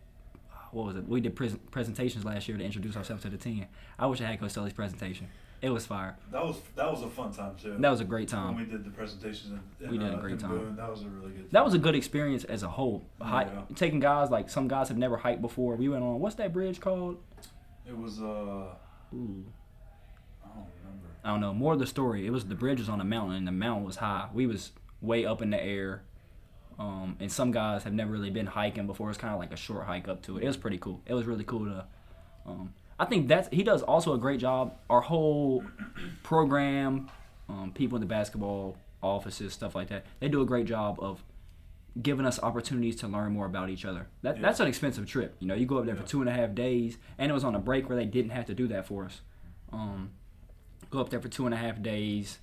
what 0.72 0.86
was 0.86 0.96
it? 0.96 1.08
We 1.08 1.20
did 1.22 1.34
pres- 1.34 1.56
presentations 1.70 2.24
last 2.26 2.46
year 2.48 2.58
to 2.58 2.64
introduce 2.64 2.94
ourselves 2.96 3.22
to 3.22 3.30
the 3.30 3.38
team. 3.38 3.64
I 3.98 4.06
wish 4.06 4.20
I 4.20 4.24
had 4.24 4.38
Coach 4.40 4.50
Sully's 4.52 4.74
presentation. 4.74 5.28
It 5.60 5.70
was 5.70 5.86
fire. 5.86 6.16
That 6.30 6.44
was 6.44 6.56
that 6.76 6.88
was 6.90 7.02
a 7.02 7.08
fun 7.08 7.32
time 7.32 7.56
too. 7.60 7.76
That 7.78 7.90
was 7.90 8.00
a 8.00 8.04
great 8.04 8.28
time. 8.28 8.54
when 8.54 8.64
we 8.64 8.70
did 8.70 8.84
the 8.84 8.90
presentations. 8.90 9.46
In, 9.80 9.86
in, 9.86 9.90
We 9.90 9.98
did 9.98 10.08
a 10.12 10.16
uh, 10.16 10.20
great 10.20 10.38
time. 10.38 10.50
Boone. 10.50 10.76
That 10.76 10.88
was 10.90 11.02
a 11.02 11.08
really 11.08 11.32
good. 11.32 11.40
Time. 11.40 11.48
That 11.50 11.64
was 11.64 11.74
a 11.74 11.78
good 11.78 11.96
experience 11.96 12.44
as 12.44 12.62
a 12.62 12.68
whole. 12.68 13.04
Hi- 13.20 13.42
Yeah. 13.44 13.62
Taking 13.74 13.98
guys 13.98 14.30
like 14.30 14.48
some 14.50 14.68
guys 14.68 14.88
have 14.88 14.98
never 14.98 15.16
hiked 15.16 15.42
before. 15.42 15.74
We 15.74 15.88
went 15.88 16.04
on 16.04 16.20
what's 16.20 16.36
that 16.36 16.52
bridge 16.52 16.80
called? 16.80 17.18
It 17.88 17.96
was 17.96 18.20
uh, 18.20 18.24
Ooh. 19.14 19.44
I 20.44 20.48
don't 20.48 20.66
remember. 20.84 21.06
I 21.24 21.30
don't 21.30 21.40
know. 21.40 21.52
More 21.54 21.72
of 21.72 21.78
the 21.80 21.86
story. 21.86 22.26
It 22.26 22.30
was 22.30 22.44
the 22.46 22.54
bridge 22.54 22.78
was 22.78 22.88
on 22.88 23.00
a 23.00 23.04
mountain 23.04 23.36
and 23.36 23.46
the 23.46 23.52
mountain 23.52 23.84
was 23.84 23.96
high. 23.96 24.28
We 24.32 24.46
was 24.46 24.70
way 25.00 25.24
up 25.26 25.42
in 25.42 25.50
the 25.50 25.62
air. 25.62 26.02
Um, 26.78 27.16
and 27.18 27.30
some 27.32 27.50
guys 27.50 27.82
have 27.82 27.92
never 27.92 28.12
really 28.12 28.30
been 28.30 28.46
hiking 28.46 28.86
before. 28.86 29.08
It's 29.10 29.18
kind 29.18 29.34
of 29.34 29.40
like 29.40 29.52
a 29.52 29.56
short 29.56 29.84
hike 29.86 30.06
up 30.06 30.22
to 30.22 30.38
it. 30.38 30.44
It 30.44 30.46
was 30.46 30.56
pretty 30.56 30.78
cool. 30.78 31.00
It 31.06 31.14
was 31.14 31.26
really 31.26 31.42
cool 31.42 31.64
to. 31.64 31.84
Um, 32.46 32.72
I 32.98 33.04
think 33.04 33.28
that's 33.28 33.48
he 33.50 33.62
does 33.62 33.82
also 33.82 34.12
a 34.14 34.18
great 34.18 34.40
job. 34.40 34.74
Our 34.90 35.00
whole 35.00 35.64
program, 36.22 37.08
um, 37.48 37.72
people 37.74 37.96
in 37.96 38.00
the 38.00 38.06
basketball 38.06 38.76
offices, 39.02 39.52
stuff 39.52 39.74
like 39.74 39.88
that, 39.88 40.04
they 40.20 40.28
do 40.28 40.40
a 40.42 40.46
great 40.46 40.66
job 40.66 40.98
of 41.00 41.22
giving 42.02 42.26
us 42.26 42.38
opportunities 42.42 42.96
to 42.96 43.08
learn 43.08 43.32
more 43.32 43.46
about 43.46 43.70
each 43.70 43.84
other. 43.84 44.06
That, 44.22 44.36
Yeah. 44.36 44.42
That's 44.42 44.60
an 44.60 44.66
expensive 44.68 45.06
trip. 45.06 45.36
You 45.40 45.48
know, 45.48 45.54
you 45.54 45.66
go 45.66 45.78
up 45.78 45.86
there 45.86 45.94
Yeah. 45.94 46.02
for 46.02 46.06
two 46.06 46.20
and 46.20 46.28
a 46.28 46.32
half 46.32 46.54
days, 46.54 46.98
and 47.18 47.30
it 47.30 47.34
was 47.34 47.44
on 47.44 47.54
a 47.54 47.58
break 47.58 47.88
where 47.88 47.96
they 47.96 48.04
didn't 48.04 48.30
have 48.30 48.46
to 48.46 48.54
do 48.54 48.68
that 48.68 48.86
for 48.86 49.04
us. 49.04 49.20
Um, 49.72 50.10
go 50.90 51.00
up 51.00 51.10
there 51.10 51.20
for 51.20 51.28
two 51.28 51.44
and 51.46 51.54
a 51.54 51.58
half 51.58 51.80
days, 51.82 52.38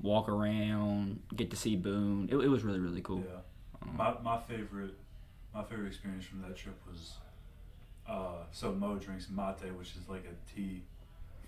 walk 0.00 0.28
around, 0.28 1.20
get 1.36 1.50
to 1.50 1.56
see 1.56 1.76
Boone. 1.76 2.28
It, 2.30 2.36
it 2.36 2.48
was 2.48 2.62
really 2.64 2.80
really 2.80 3.02
cool. 3.02 3.24
Yeah. 3.28 3.40
Um, 3.82 3.96
My 3.96 4.14
my 4.22 4.38
favorite 4.38 4.94
my 5.54 5.62
favorite 5.64 5.88
experience 5.88 6.24
from 6.24 6.42
that 6.42 6.56
trip 6.56 6.76
was 6.88 7.14
uh 8.10 8.32
so 8.52 8.72
Mo 8.72 8.96
drinks 8.96 9.28
mate, 9.30 9.72
which 9.78 9.90
is 9.90 10.08
like 10.08 10.24
a 10.26 10.54
tea. 10.54 10.82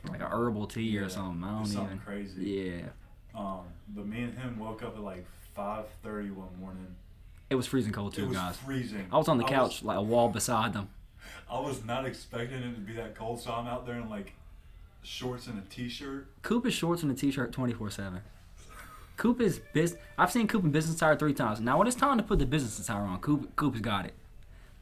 like 0.09 0.21
a 0.21 0.27
herbal 0.29 0.67
tea 0.67 0.83
Yeah, 0.83 1.01
or 1.03 1.09
something. 1.09 1.43
I 1.45 1.53
don't 1.57 1.67
something 1.67 1.85
even. 1.87 1.99
crazy. 1.99 2.45
Yeah, 2.45 3.39
Um, 3.41 3.61
but 3.89 4.07
me 4.07 4.23
and 4.23 4.39
him 4.39 4.59
woke 4.59 4.83
up 4.83 4.95
at 4.97 5.03
like 5.03 5.27
five 5.55 5.87
thirty 6.03 6.31
one 6.31 6.49
morning. 6.61 6.95
it 7.51 7.55
was 7.57 7.67
freezing 7.67 7.93
cold 7.93 8.13
it 8.15 8.17
too, 8.17 8.29
was 8.29 8.37
guys. 8.37 8.57
freezing. 8.57 9.07
I 9.13 9.19
was 9.19 9.29
on 9.29 9.39
the 9.39 9.45
couch, 9.45 9.83
like 9.83 9.99
a 9.99 10.03
wall 10.03 10.29
beside 10.29 10.73
them. 10.73 10.89
I 11.51 11.61
was 11.61 11.85
not 11.85 12.07
expecting 12.07 12.59
it 12.63 12.75
to 12.75 12.81
be 12.81 12.93
that 12.95 13.15
cold, 13.15 13.41
so 13.41 13.53
I'm 13.53 13.67
out 13.67 13.85
there 13.87 13.97
in 13.97 14.09
like 14.09 14.33
shorts 15.03 15.47
and 15.49 15.59
a 15.59 15.63
t-shirt. 15.69 16.29
Coop 16.43 16.65
is 16.67 16.73
shorts 16.75 17.03
and 17.03 17.11
a 17.11 17.15
t-shirt, 17.15 17.53
twenty 17.53 17.73
four 17.73 17.91
seven. 17.91 18.21
Coop 19.17 19.41
is 19.41 19.61
biz. 19.73 19.97
I've 20.17 20.33
seen 20.33 20.49
Coop 20.49 20.65
in 20.65 20.71
business 20.71 20.97
attire 20.97 21.17
three 21.17 21.35
times. 21.35 21.61
Now 21.61 21.79
when 21.79 21.87
it's 21.87 21.97
time 21.97 22.17
to 22.19 22.23
put 22.25 22.39
the 22.39 22.47
business 22.47 22.79
attire 22.79 23.03
on, 23.03 23.19
Coop 23.21 23.55
Coop 23.57 23.75
has 23.75 23.83
got 23.83 24.07
it. 24.07 24.15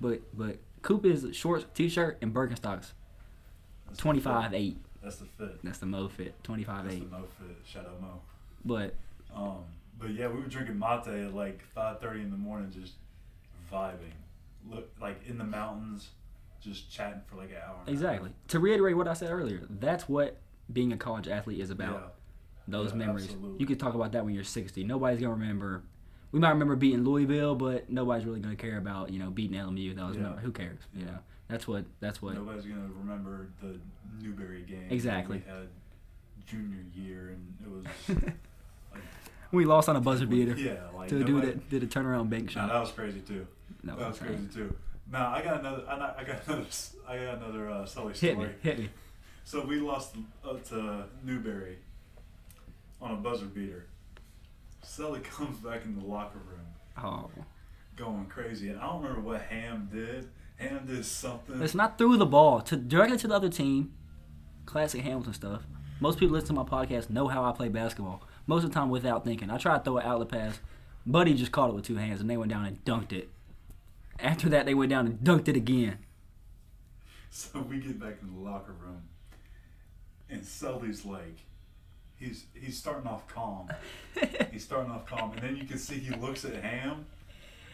But 0.01 0.21
but 0.37 0.59
Coop 0.83 1.05
is 1.05 1.27
shorts, 1.37 1.67
t-shirt, 1.75 2.19
and 2.23 2.33
Birkenstocks. 2.35 2.93
Twenty 3.97 4.21
five 4.21 4.55
eight. 4.55 4.79
That's 5.03 5.17
the 5.17 5.25
fit. 5.25 5.59
That's 5.65 5.79
the 5.79 5.87
Mo 5.87 6.09
fit. 6.09 6.35
Twenty 6.45 6.65
five 6.65 6.85
That's 6.85 6.97
eight. 6.97 7.11
the 7.11 7.17
Mo 7.19 7.25
fit. 7.39 7.57
Shadow 7.65 7.93
Mo. 8.01 8.21
But 8.65 8.95
Um, 9.35 9.65
But 9.99 10.11
yeah, 10.11 10.29
we 10.29 10.41
were 10.41 10.47
drinking 10.47 10.79
mate 10.79 11.07
at 11.07 11.35
like 11.35 11.63
five 11.75 12.01
thirty 12.01 12.21
in 12.23 12.31
the 12.31 12.37
morning, 12.37 12.71
just 12.71 12.95
vibing, 13.73 14.15
look 14.69 14.91
like 15.01 15.21
in 15.27 15.39
the 15.39 15.45
mountains, 15.45 16.11
just 16.61 16.91
chatting 16.91 17.21
for 17.27 17.37
like 17.37 17.51
an 17.51 17.57
hour. 17.57 17.75
and 17.75 17.77
a 17.77 17.79
half. 17.81 17.89
Exactly. 17.89 18.31
To 18.49 18.59
reiterate 18.61 18.97
what 18.97 19.09
I 19.09 19.15
said 19.15 19.31
earlier, 19.31 19.63
that's 19.69 20.09
what 20.09 20.39
being 20.73 20.93
a 20.93 20.97
college 20.97 21.29
athlete 21.29 21.61
is 21.61 21.71
about. 21.71 21.95
Yeah. 21.95 22.09
Those 22.69 22.91
Yeah, 22.91 22.97
memories. 22.99 23.25
absolutely. 23.25 23.59
You 23.61 23.67
could 23.67 23.81
talk 23.81 23.95
about 23.95 24.13
that 24.13 24.25
when 24.25 24.35
you're 24.35 24.45
60. 24.45 24.85
Nobody's 24.85 25.21
gonna 25.21 25.35
remember. 25.35 25.83
We 26.33 26.39
might 26.39 26.51
remember 26.51 26.77
beating 26.77 27.05
Louisville, 27.05 27.55
but 27.57 27.91
nobody's 27.91 28.25
really 28.25 28.41
gonna 28.41 28.57
care 28.57 28.79
about 28.79 29.11
you 29.11 29.19
know 29.19 29.31
beating 29.31 29.59
LMU. 29.59 29.95
That 29.97 30.07
was 30.07 30.17
Yeah. 30.17 30.37
who 30.37 30.53
cares? 30.53 30.79
You 30.95 31.07
know, 31.07 31.19
that's 31.49 31.67
what 31.67 31.85
that's 32.01 32.23
what. 32.23 32.35
Nobody's 32.35 32.65
gonna 32.67 32.89
remember 32.99 33.49
the 33.61 33.79
Newberry 34.23 34.63
game. 34.63 34.87
Exactly. 34.91 35.43
We 35.45 35.53
had 35.53 35.69
junior 36.47 36.85
year, 36.95 37.29
and 37.35 37.55
it 37.65 37.71
was 37.71 38.23
like 38.95 39.03
We 39.53 39.65
lost 39.65 39.89
on 39.89 39.97
a 39.97 40.01
buzzer 40.01 40.27
beater 40.27 40.57
Yeah, 40.57 40.75
like 40.95 41.09
to 41.09 41.21
a 41.21 41.25
dude 41.25 41.43
that 41.45 41.69
did 41.71 41.83
a 41.83 41.87
turnaround 41.87 42.31
bank 42.31 42.51
shot. 42.51 42.69
Nah, 42.69 42.75
that 42.75 42.81
was 42.81 42.93
crazy 42.93 43.21
too. 43.21 43.47
No, 43.83 43.97
that 43.97 44.09
was 44.11 44.19
crazy 44.19 44.47
too. 44.55 44.75
Now 45.11 45.31
I 45.33 45.43
got 45.43 45.61
another. 45.61 45.85
I 45.89 46.23
got- 46.25 46.43
another. 46.47 46.67
I 47.09 47.17
got 47.17 47.39
another 47.39 47.69
uh, 47.71 47.85
Sully 47.87 48.13
Hit 48.15 48.35
story. 48.35 48.49
me, 48.49 48.55
hit 48.63 48.79
me. 48.79 48.89
So 49.43 49.65
we 49.65 49.81
lost 49.81 50.15
uh, 50.45 50.55
to 50.69 51.05
Newberry 51.25 51.79
on 53.03 53.11
a 53.13 53.17
buzzer 53.17 53.47
beater. 53.47 53.87
Sully 54.83 55.21
comes 55.37 55.59
back 55.59 55.85
in 55.85 55.99
the 55.99 56.05
locker 56.05 56.39
room 56.39 56.67
Oh, 57.03 57.31
going 57.97 58.27
crazy, 58.27 58.69
and 58.69 58.79
I 58.79 58.87
don't 58.87 59.03
remember 59.03 59.21
what 59.23 59.43
Ham 59.43 59.89
did. 59.93 60.29
Ham 60.57 60.85
did 60.87 61.05
something. 61.05 61.61
it's 61.63 61.75
not 61.75 61.97
through 61.97 62.19
the 62.19 62.27
ball 62.27 62.61
to 62.63 62.77
directly 62.77 63.17
to 63.19 63.29
the 63.29 63.35
other 63.35 63.49
team. 63.49 63.93
Classic 64.67 65.01
Hamilton 65.03 65.33
stuff. 65.33 65.63
Most 66.01 66.19
people 66.19 66.35
listen 66.35 66.55
to 66.55 66.63
my 66.63 66.69
podcast 66.69 67.09
know 67.11 67.29
how 67.29 67.45
I 67.45 67.53
play 67.53 67.69
basketball. 67.69 68.23
Most 68.47 68.65
of 68.65 68.71
the 68.71 68.75
time 68.75 68.91
without 68.91 69.25
thinking. 69.25 69.51
I 69.51 69.57
try 69.59 69.79
to 69.79 69.85
throw 69.85 69.99
it 69.99 70.05
an 70.05 70.11
outlet 70.11 70.29
pass. 70.29 70.61
Buddy 71.07 71.35
just 71.35 71.53
caught 71.53 71.71
it 71.71 71.75
with 71.75 71.85
two 71.85 71.97
hands 71.97 72.21
and 72.21 72.29
they 72.29 72.37
went 72.37 72.51
down 72.51 72.67
and 72.67 72.85
dunked 72.85 73.13
it. 73.13 73.31
After 74.19 74.49
that, 74.51 74.67
they 74.67 74.75
went 74.75 74.91
down 74.91 75.07
and 75.07 75.19
dunked 75.21 75.49
it 75.49 75.57
again. 75.57 75.99
So 77.33 77.61
we 77.61 77.79
get 77.79 78.01
back 78.01 78.17
in 78.23 78.35
the 78.35 78.41
locker 78.41 78.73
room, 78.73 79.03
and 80.29 80.45
Sully's 80.45 81.05
like, 81.05 81.37
he's 82.21 82.45
he's 82.55 82.79
starting 82.79 83.09
off 83.09 83.27
calm. 83.27 83.69
he's 84.53 84.63
starting 84.63 84.93
off 84.93 85.07
calm, 85.07 85.33
and 85.33 85.43
then 85.43 85.57
you 85.57 85.65
can 85.65 85.79
see 85.79 85.99
he 85.99 86.15
looks 86.17 86.45
at 86.45 86.55
Ham, 86.63 87.07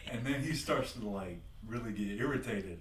and 0.09 0.25
then 0.25 0.41
he 0.41 0.53
starts 0.53 0.93
to 0.93 1.07
like 1.07 1.39
really 1.67 1.91
get 1.91 2.17
irritated. 2.19 2.79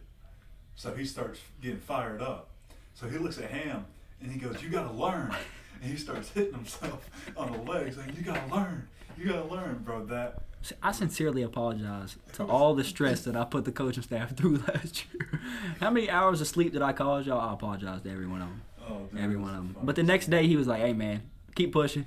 So 0.77 0.95
he 0.95 1.05
starts 1.05 1.41
getting 1.61 1.79
fired 1.81 2.23
up. 2.23 2.51
So 2.95 3.09
he 3.09 3.19
looks 3.19 3.39
at 3.39 3.51
Ham, 3.51 3.85
and 4.23 4.31
he 4.31 4.39
goes, 4.39 4.63
"You 4.63 4.71
gotta 4.71 4.93
learn." 4.93 5.35
And 5.83 5.91
he 5.91 5.99
starts 5.99 6.31
hitting 6.31 6.55
himself 6.55 7.11
on 7.37 7.53
the 7.53 7.59
legs, 7.59 7.99
like, 7.99 8.17
"You 8.17 8.23
gotta 8.23 8.55
learn, 8.55 8.89
you 9.19 9.29
gotta 9.29 9.45
learn, 9.45 9.83
bro." 9.85 10.07
That 10.07 10.43
I 10.83 10.93
sincerely 10.93 11.43
apologize 11.43 12.17
to 12.35 12.45
all 12.45 12.75
the 12.75 12.83
stress 12.85 13.23
that 13.25 13.37
I 13.37 13.45
put 13.45 13.65
the 13.67 13.73
coaching 13.73 14.03
staff 14.03 14.31
through 14.37 14.63
last 14.69 15.05
year. 15.13 15.41
How 15.81 15.91
many 15.91 16.09
hours 16.09 16.41
of 16.41 16.49
sleep 16.49 16.73
did 16.73 16.81
I 16.83 16.93
cause 16.93 17.27
y'all? 17.27 17.41
I 17.41 17.53
apologize 17.53 18.03
to 18.03 18.11
every 18.11 18.27
one 18.27 18.41
of 18.41 18.49
them. 18.49 18.63
oh, 18.89 18.99
dude, 19.13 19.21
Every 19.21 19.37
one 19.37 19.51
of 19.51 19.57
them. 19.57 19.77
But 19.83 19.97
the 19.97 20.03
next 20.03 20.29
day, 20.31 20.47
he 20.47 20.57
was 20.57 20.67
like, 20.67 20.81
"Hey, 20.81 20.93
man, 20.95 21.23
keep 21.57 21.73
pushing. 21.73 22.07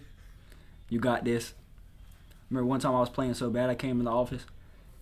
You 0.87 0.99
got 0.99 1.25
this." 1.25 1.53
Remember 2.49 2.65
one 2.67 2.79
time 2.79 2.95
I 2.95 2.99
was 3.01 3.09
playing 3.09 3.33
so 3.33 3.49
bad, 3.49 3.69
I 3.69 3.75
came 3.75 3.99
in 3.99 4.05
the 4.05 4.11
office. 4.11 4.45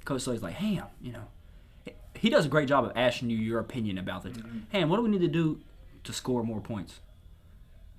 Coach 0.05 0.21
Slay's 0.23 0.41
like, 0.41 0.55
"Ham, 0.55 0.85
you 1.01 1.11
know, 1.13 1.23
he 2.15 2.29
does 2.29 2.45
a 2.45 2.49
great 2.49 2.67
job 2.67 2.83
of 2.85 2.91
asking 2.95 3.29
you 3.29 3.37
your 3.37 3.59
opinion 3.59 3.97
about 3.97 4.23
the. 4.23 4.29
Mhm. 4.31 4.63
Ham, 4.69 4.89
what 4.89 4.97
do 4.97 5.03
we 5.03 5.09
need 5.09 5.21
to 5.21 5.27
do 5.27 5.61
to 6.03 6.11
score 6.13 6.43
more 6.43 6.59
points?" 6.61 6.99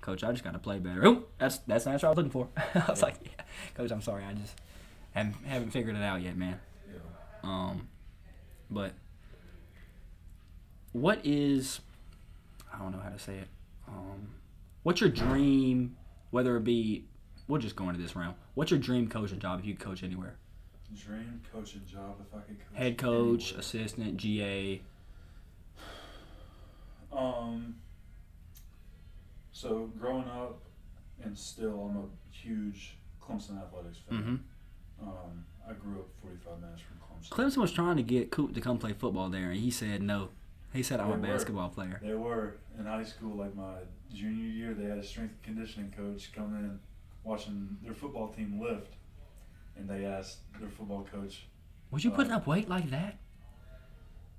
Coach, 0.01 0.23
I 0.23 0.31
just 0.31 0.43
got 0.43 0.53
to 0.53 0.59
play 0.59 0.79
better. 0.79 1.05
Oh, 1.05 1.23
that's 1.37 1.57
that's 1.59 1.83
the 1.85 1.91
answer 1.91 2.07
I 2.07 2.09
was 2.09 2.17
looking 2.17 2.31
for. 2.31 2.47
I 2.57 2.83
was 2.89 2.99
Yeah. 2.99 3.05
like, 3.05 3.15
yeah. 3.23 3.43
"Coach, 3.75 3.91
I'm 3.91 4.01
sorry, 4.01 4.23
I 4.23 4.33
just 4.33 4.55
haven't 5.11 5.35
haven't 5.45 5.71
figured 5.71 5.95
it 5.95 6.01
out 6.03 6.21
yet, 6.21 6.37
man." 6.37 6.59
Yeah. 6.91 6.99
Um, 7.43 7.87
but 8.69 8.93
what 10.91 11.19
is 11.23 11.81
I 12.73 12.77
don't 12.79 12.91
know 12.91 12.99
how 12.99 13.09
to 13.09 13.19
say 13.19 13.35
it. 13.37 13.47
Um, 13.87 14.29
what's 14.83 15.01
your 15.01 15.09
dream? 15.09 15.95
Whether 16.31 16.57
it 16.57 16.63
be, 16.63 17.05
we'll 17.47 17.61
just 17.61 17.75
go 17.75 17.89
into 17.89 18.01
this 18.01 18.15
round. 18.15 18.35
What's 18.53 18.71
your 18.71 18.79
dream 18.79 19.07
coaching 19.07 19.39
job 19.39 19.59
if 19.59 19.65
you 19.65 19.73
could 19.75 19.85
coach 19.85 20.03
anywhere? 20.03 20.35
Dream 20.95 21.41
coaching 21.53 21.81
job 21.85 22.15
if 22.19 22.33
I 22.33 22.41
could 22.41 22.57
coach. 22.59 22.77
Head 22.77 22.97
coach, 22.97 23.43
anywhere. 23.49 23.59
assistant, 23.59 24.17
GA. 24.17 24.81
Um. 27.11 27.75
So 29.51 29.91
growing 29.99 30.27
up, 30.27 30.61
and 31.23 31.37
still, 31.37 31.89
I'm 31.89 31.97
a 31.97 32.05
huge 32.31 32.95
Clemson 33.21 33.61
athletics 33.61 33.97
fan. 34.09 34.19
Mm-hmm. 34.19 35.07
Um, 35.07 35.45
I 35.67 35.73
grew 35.73 35.99
up 35.99 36.07
45 36.21 36.61
minutes 36.61 36.81
from 36.81 36.97
Clemson. 36.97 37.29
Clemson 37.29 37.57
was 37.57 37.71
trying 37.71 37.97
to 37.97 38.03
get 38.03 38.31
Coop 38.31 38.53
to 38.53 38.61
come 38.61 38.77
play 38.77 38.93
football 38.93 39.29
there, 39.29 39.51
and 39.51 39.59
he 39.59 39.69
said 39.69 40.01
no. 40.01 40.29
He 40.73 40.83
said 40.83 40.99
I'm 40.99 41.07
a 41.11 41.17
They 41.17 41.27
were. 41.29 41.33
basketball 41.33 41.69
player. 41.69 41.99
They 42.03 42.13
were 42.13 42.57
in 42.77 42.85
high 42.85 43.03
school, 43.03 43.35
like 43.35 43.55
my 43.55 43.75
junior 44.13 44.45
year. 44.45 44.73
They 44.73 44.85
had 44.85 44.97
a 44.99 45.03
strength 45.03 45.33
and 45.33 45.43
conditioning 45.43 45.91
coach 45.91 46.31
come 46.31 46.55
in, 46.55 46.79
watching 47.23 47.77
their 47.83 47.93
football 47.93 48.27
team 48.29 48.59
lift, 48.61 48.93
and 49.75 49.89
they 49.89 50.05
asked 50.05 50.39
their 50.59 50.69
football 50.69 51.07
coach. 51.11 51.47
Was 51.91 52.03
you 52.05 52.11
putting 52.11 52.31
Uh, 52.31 52.37
up 52.37 52.45
weight 52.47 52.69
like 52.69 52.89
that? 52.91 53.17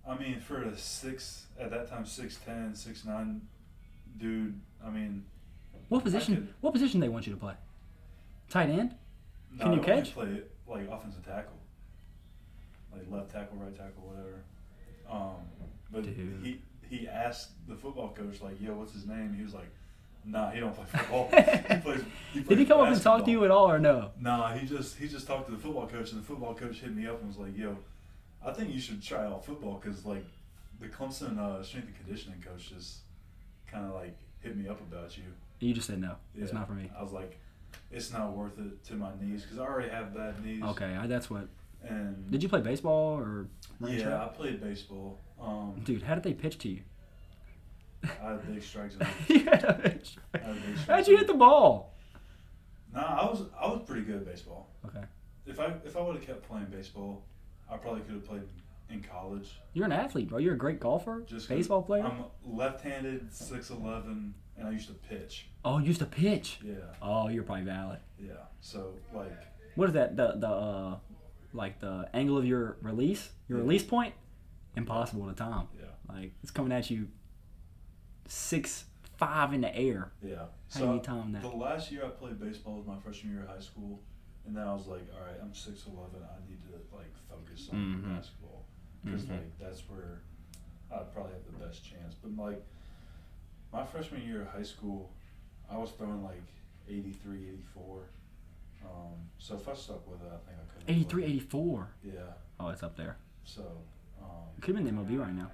I 0.07 0.17
mean, 0.17 0.41
for 0.41 0.63
a 0.63 0.77
six 0.79 1.47
at 1.59 1.71
that 1.71 1.89
time, 1.89 2.07
six 2.07 2.37
ten, 2.45 2.75
six 2.75 3.05
nine, 3.05 3.43
dude. 4.17 4.61
I 4.85 4.91
mean, 4.91 5.25
What 5.89 6.05
position? 6.05 6.35
could- 6.37 6.55
What 6.61 6.73
position 6.73 7.01
they 7.01 7.09
want 7.09 7.27
you 7.27 7.33
to 7.35 7.39
play? 7.39 7.55
Tight 8.49 8.71
end? 8.71 8.95
no, 9.53 9.65
Can 9.65 9.73
you 9.75 9.81
catch? 9.81 10.15
Play 10.15 10.43
like 10.67 10.89
offensive 10.89 11.25
tackle, 11.27 11.59
like 12.93 13.03
left 13.11 13.31
tackle, 13.33 13.57
right 13.59 13.77
tackle, 13.77 14.05
whatever. 14.07 14.43
Um, 15.11 15.35
but 15.93 16.05
Dude. 16.05 16.41
he 16.43 16.61
he 16.89 17.09
asked 17.09 17.51
the 17.69 17.77
football 17.77 18.11
coach 18.11 18.41
like, 18.41 18.61
"Yo, 18.61 18.75
what's 18.75 18.93
his 18.93 19.07
name?" 19.07 19.35
He 19.35 19.43
was 19.43 19.55
like, 19.55 19.71
"Nah, 20.25 20.51
he 20.51 20.61
don't 20.61 20.75
play 20.75 20.85
football. 20.89 21.29
he 21.31 21.81
plays." 21.81 22.03
He 22.33 22.41
Did 22.43 22.59
he 22.59 22.65
come 22.65 22.81
up 22.81 22.89
and 22.89 23.01
talk 23.01 23.25
to 23.25 23.31
you 23.31 23.45
at 23.45 23.51
all 23.51 23.71
or 23.71 23.79
no? 23.79 24.11
Nah, 24.21 24.53
he 24.53 24.67
just 24.67 24.99
he 24.99 25.09
just 25.09 25.27
talked 25.27 25.47
to 25.47 25.53
the 25.53 25.59
football 25.59 25.87
coach, 25.87 26.13
and 26.13 26.21
the 26.21 26.27
football 26.27 26.55
coach 26.55 26.81
hit 26.81 26.95
me 26.95 27.07
up 27.07 27.21
and 27.21 27.29
was 27.29 27.39
like, 27.39 27.57
"Yo, 27.57 27.77
I 28.45 28.53
think 28.53 28.73
you 28.73 28.81
should 28.81 29.03
try 29.03 29.25
out 29.25 29.45
football 29.45 29.81
because 29.83 30.05
like 30.05 30.25
the 30.81 30.87
Clemson 30.87 31.39
uh, 31.39 31.63
strength 31.63 31.89
and 31.89 31.97
conditioning 31.97 32.41
coach 32.41 32.71
just 32.71 32.99
kind 33.67 33.85
of 33.87 33.95
like 33.95 34.17
hit 34.41 34.57
me 34.57 34.69
up 34.69 34.81
about 34.81 35.17
you." 35.17 35.25
You 35.61 35.75
just 35.75 35.87
said 35.87 36.01
no. 36.01 36.17
It's 36.37 36.53
not 36.53 36.67
for 36.67 36.73
me. 36.73 36.91
I 36.99 37.03
was 37.03 37.13
like, 37.13 37.39
"It's 37.93 38.13
not 38.13 38.33
worth 38.33 38.59
it 38.59 38.85
to 38.87 38.95
my 38.95 39.11
knees 39.21 39.43
because 39.43 39.59
I 39.59 39.63
already 39.63 39.91
have 39.91 40.15
bad 40.15 40.45
knees." 40.45 40.63
Okay, 40.63 40.97
I, 40.97 41.07
that's 41.07 41.31
what. 41.31 41.49
And 41.83 42.31
Did 42.31 42.43
you 42.43 42.49
play 42.49 42.61
baseball 42.61 43.19
or? 43.19 43.47
Yeah, 43.87 44.03
track? 44.03 44.21
I 44.21 44.29
played 44.29 44.61
baseball. 44.61 45.19
Um, 45.41 45.81
Dude, 45.85 46.03
how 46.03 46.15
did 46.15 46.25
they 46.25 46.35
pitch 46.35 46.59
to 46.59 46.69
you? 46.69 46.81
I 48.03 48.31
had 48.31 48.47
big 48.55 48.63
strike. 48.63 48.93
You 49.29 49.45
had 49.45 49.65
a 49.65 49.81
big 49.83 50.05
strike. 50.05 50.25
I 50.35 50.39
had 50.39 50.51
a 50.57 50.61
big 50.61 50.79
strike 50.79 50.89
How'd 50.99 51.09
you 51.09 51.17
hit 51.17 51.27
the 51.27 51.35
ball? 51.35 51.95
Nah, 52.95 53.01
I 53.23 53.25
was 53.31 53.43
I 53.61 53.67
was 53.69 53.83
pretty 53.87 54.03
good 54.03 54.17
at 54.17 54.25
baseball. 54.27 54.69
Okay, 54.87 55.05
If 55.47 55.61
I 55.61 55.75
if 55.85 55.97
I 55.97 56.01
would 56.01 56.17
have 56.17 56.27
kept 56.27 56.43
playing 56.49 56.67
baseball, 56.71 57.25
I 57.71 57.77
probably 57.77 58.01
could 58.03 58.15
have 58.15 58.25
played 58.27 58.43
in 58.89 59.03
college. 59.03 59.51
you're 59.75 59.85
an 59.87 59.93
athlete, 59.93 60.29
bro. 60.29 60.39
You're 60.39 60.55
a 60.55 60.59
great 60.59 60.81
golfer, 60.81 61.23
Just 61.27 61.49
baseball 61.49 61.83
player. 61.83 62.05
I'm 62.05 62.25
left-handed, 62.45 63.33
six 63.33 63.71
eleven, 63.71 64.35
and 64.57 64.67
I 64.67 64.71
used 64.73 64.89
to 64.89 64.95
pitch. 64.95 65.47
oh, 65.65 65.79
you 65.79 65.87
used 65.87 66.01
to 66.01 66.07
pitch. 66.07 66.59
Yeah, 66.65 66.75
Oh, 67.01 67.29
you're 67.29 67.45
probably 67.45 67.65
valid. 67.67 68.01
yeah. 68.19 68.33
So 68.61 68.95
like, 69.15 69.31
What 69.77 69.89
is 69.89 69.95
that? 69.95 70.17
The 70.17 70.33
the 70.37 70.49
uh, 70.49 70.97
like 71.53 71.79
the 71.81 72.09
angle 72.15 72.37
of 72.39 72.45
your 72.47 72.77
release, 72.83 73.31
your 73.49 73.59
Yeah. 73.59 73.63
release 73.65 73.85
point, 73.85 74.15
impossible 74.77 75.27
to 75.29 75.35
time. 75.35 75.69
yeah, 75.79 75.87
Like 76.09 76.33
it's 76.43 76.51
coming 76.51 76.73
at 76.73 76.91
you 76.91 77.09
six 78.27 78.85
five 79.17 79.53
in 79.53 79.61
the 79.61 79.75
air. 79.77 80.13
yeah. 80.23 80.37
How 80.37 80.47
So 80.69 80.87
do 80.89 80.95
you 80.95 81.01
time 81.01 81.33
that? 81.33 81.43
the 81.43 81.49
last 81.49 81.91
year 81.91 82.05
I 82.05 82.09
played 82.09 82.39
baseball 82.41 82.77
was 82.77 82.87
my 82.87 82.97
freshman 82.99 83.33
year 83.35 83.43
of 83.43 83.49
high 83.49 83.61
school, 83.61 84.01
and 84.47 84.57
then 84.57 84.67
I 84.67 84.73
was 84.73 84.87
like, 84.87 85.03
all 85.15 85.21
right, 85.27 85.37
I'm 85.43 85.55
six 85.55 85.87
eleven. 85.87 86.21
I 86.23 86.49
need 86.49 86.61
to 86.63 86.97
like 86.97 87.13
focus 87.29 87.69
on 87.73 87.79
Mhm. 87.79 88.17
basketball 88.17 88.65
because 89.05 89.25
Mhm. 89.25 89.31
like 89.31 89.59
that's 89.59 89.81
where 89.89 90.23
I'd 90.93 91.13
probably 91.13 91.33
have 91.33 91.45
the 91.45 91.53
best 91.65 91.85
chance. 91.85 92.15
But 92.15 92.37
like 92.37 92.65
my 93.73 93.85
freshman 93.85 94.23
year 94.23 94.43
of 94.43 94.49
high 94.49 94.63
school, 94.63 95.13
I 95.69 95.77
was 95.77 95.91
throwing 95.93 96.23
like 96.25 96.43
83, 96.89 97.49
84. 97.51 98.09
Um, 98.85 99.29
so 99.39 99.55
if 99.57 99.69
I 99.69 99.75
stuck 99.75 100.07
with 100.09 100.21
it, 100.23 100.27
I 100.33 100.39
think 100.39 100.59
I 100.59 100.73
could. 100.73 100.91
83, 100.91 101.25
84. 101.25 101.89
Yeah. 102.03 102.13
Oh, 102.59 102.69
it's 102.69 102.83
up 102.83 102.97
there. 102.97 103.19
So 103.45 103.83
um, 104.23 104.29
could 104.61 104.77
have 104.77 104.85
been 104.85 104.97
the 104.97 105.03
MLB 105.03 105.19
right 105.19 105.35
now. 105.35 105.51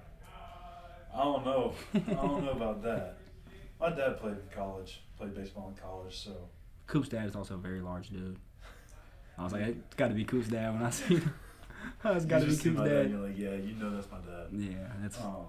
I 1.13 1.23
don't 1.23 1.45
know. 1.45 1.73
I 1.95 1.99
don't 2.13 2.45
know 2.45 2.51
about 2.55 2.83
that. 2.83 3.17
My 3.79 3.89
dad 3.89 4.19
played 4.19 4.33
in 4.33 4.39
college, 4.55 5.01
played 5.17 5.33
baseball 5.35 5.69
in 5.75 5.81
college, 5.81 6.17
so 6.17 6.31
Coop's 6.87 7.09
dad 7.09 7.25
is 7.27 7.35
also 7.35 7.55
a 7.55 7.57
very 7.57 7.81
large 7.81 8.09
dude. 8.09 8.37
I 9.37 9.43
was 9.43 9.53
like, 9.53 9.63
it's 9.63 9.95
got 9.95 10.07
to 10.07 10.13
be 10.15 10.25
Coop's 10.25 10.47
dad 10.47 10.73
when 10.73 10.83
I 10.83 10.89
see 10.89 11.15
him. 11.17 11.33
it's 12.05 12.25
got 12.25 12.39
to 12.39 12.45
be 12.47 12.55
Coop's 12.57 12.79
dad. 12.79 12.85
dad. 12.85 13.09
You're 13.11 13.19
like, 13.27 13.37
yeah, 13.37 13.51
you 13.51 13.75
know 13.75 13.91
that's 13.95 14.07
my 14.11 14.17
dad. 14.17 14.47
Yeah, 14.51 14.77
that's 15.01 15.19
Um, 15.19 15.45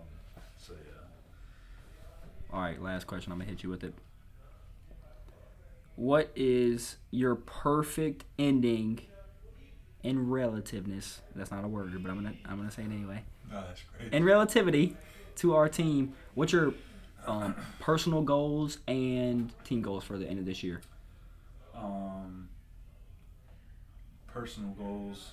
so 0.58 0.72
yeah. 0.74 2.54
all 2.54 2.60
right. 2.60 2.80
Last 2.82 3.06
question. 3.06 3.32
I'm 3.32 3.38
gonna 3.38 3.50
hit 3.50 3.62
you 3.62 3.70
with 3.70 3.82
it. 3.84 3.94
What 5.96 6.30
is 6.36 6.96
your 7.10 7.34
perfect 7.34 8.24
ending 8.38 9.00
in 10.02 10.28
relativeness? 10.28 11.20
That's 11.34 11.50
not 11.50 11.64
a 11.64 11.68
word, 11.68 11.92
but 12.02 12.10
I'm 12.10 12.16
gonna 12.16 12.34
I'm 12.46 12.56
gonna 12.56 12.70
say 12.70 12.82
it 12.82 12.90
anyway. 12.92 13.22
No, 13.50 13.60
that's 13.66 13.82
great. 13.98 14.12
In 14.12 14.24
relativity 14.24 14.96
to 15.36 15.54
our 15.54 15.68
team, 15.68 16.14
what's 16.34 16.52
your 16.52 16.74
um, 17.26 17.54
personal 17.80 18.22
goals 18.22 18.78
and 18.88 19.52
team 19.64 19.82
goals 19.82 20.04
for 20.04 20.18
the 20.18 20.26
end 20.26 20.38
of 20.38 20.44
this 20.46 20.62
year? 20.62 20.80
Um, 21.74 22.48
personal 24.26 24.70
goals. 24.70 25.32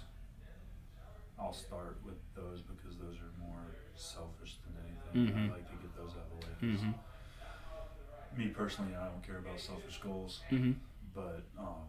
I'll 1.40 1.54
start 1.54 1.98
with 2.06 2.16
those 2.36 2.62
because 2.62 2.98
those 2.98 3.16
are 3.18 3.32
more 3.46 3.60
selfish 3.96 4.58
than 4.66 4.74
anything. 4.86 5.36
Mhm. 5.36 5.50
I 5.52 5.54
like 5.56 5.68
to 5.70 5.76
get 5.76 5.96
those 5.98 6.12
out 6.12 6.26
of 6.32 6.40
the 6.40 6.68
way. 6.68 6.74
Mm-hmm. 6.74 8.40
Me 8.40 8.48
personally, 8.48 8.96
I 8.96 9.06
don't 9.08 9.26
care 9.26 9.38
about 9.40 9.60
selfish 9.60 10.00
goals, 10.00 10.42
Mm-hmm. 10.52 10.72
but 11.14 11.44
um, 11.58 11.84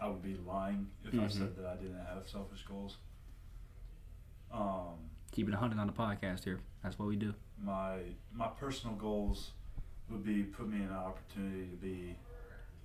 I 0.00 0.08
would 0.08 0.22
be 0.22 0.36
lying 0.46 0.88
if 1.04 1.14
I 1.14 1.16
Mhm. 1.24 1.30
said 1.30 1.56
that 1.56 1.66
I 1.66 1.76
didn't 1.76 1.98
have 1.98 2.28
selfish 2.28 2.64
goals. 2.66 2.98
Um, 4.50 5.10
Keeping 5.32 5.52
a 5.54 5.56
hundred 5.58 5.78
on 5.78 5.86
the 5.86 5.92
podcast 5.92 6.44
here. 6.44 6.60
That's 6.82 6.98
what 6.98 7.08
we 7.08 7.16
do. 7.16 7.34
my 7.60 7.98
my 8.32 8.46
personal 8.48 8.94
goals 8.96 9.50
would 10.08 10.24
be 10.24 10.44
put 10.44 10.68
me 10.68 10.76
in 10.76 10.84
an 10.84 10.92
opportunity 10.92 11.66
to 11.70 11.76
be 11.76 12.16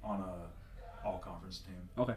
on 0.03 0.19
a 0.19 1.07
all 1.07 1.19
conference 1.19 1.59
team. 1.59 1.87
Okay. 1.97 2.15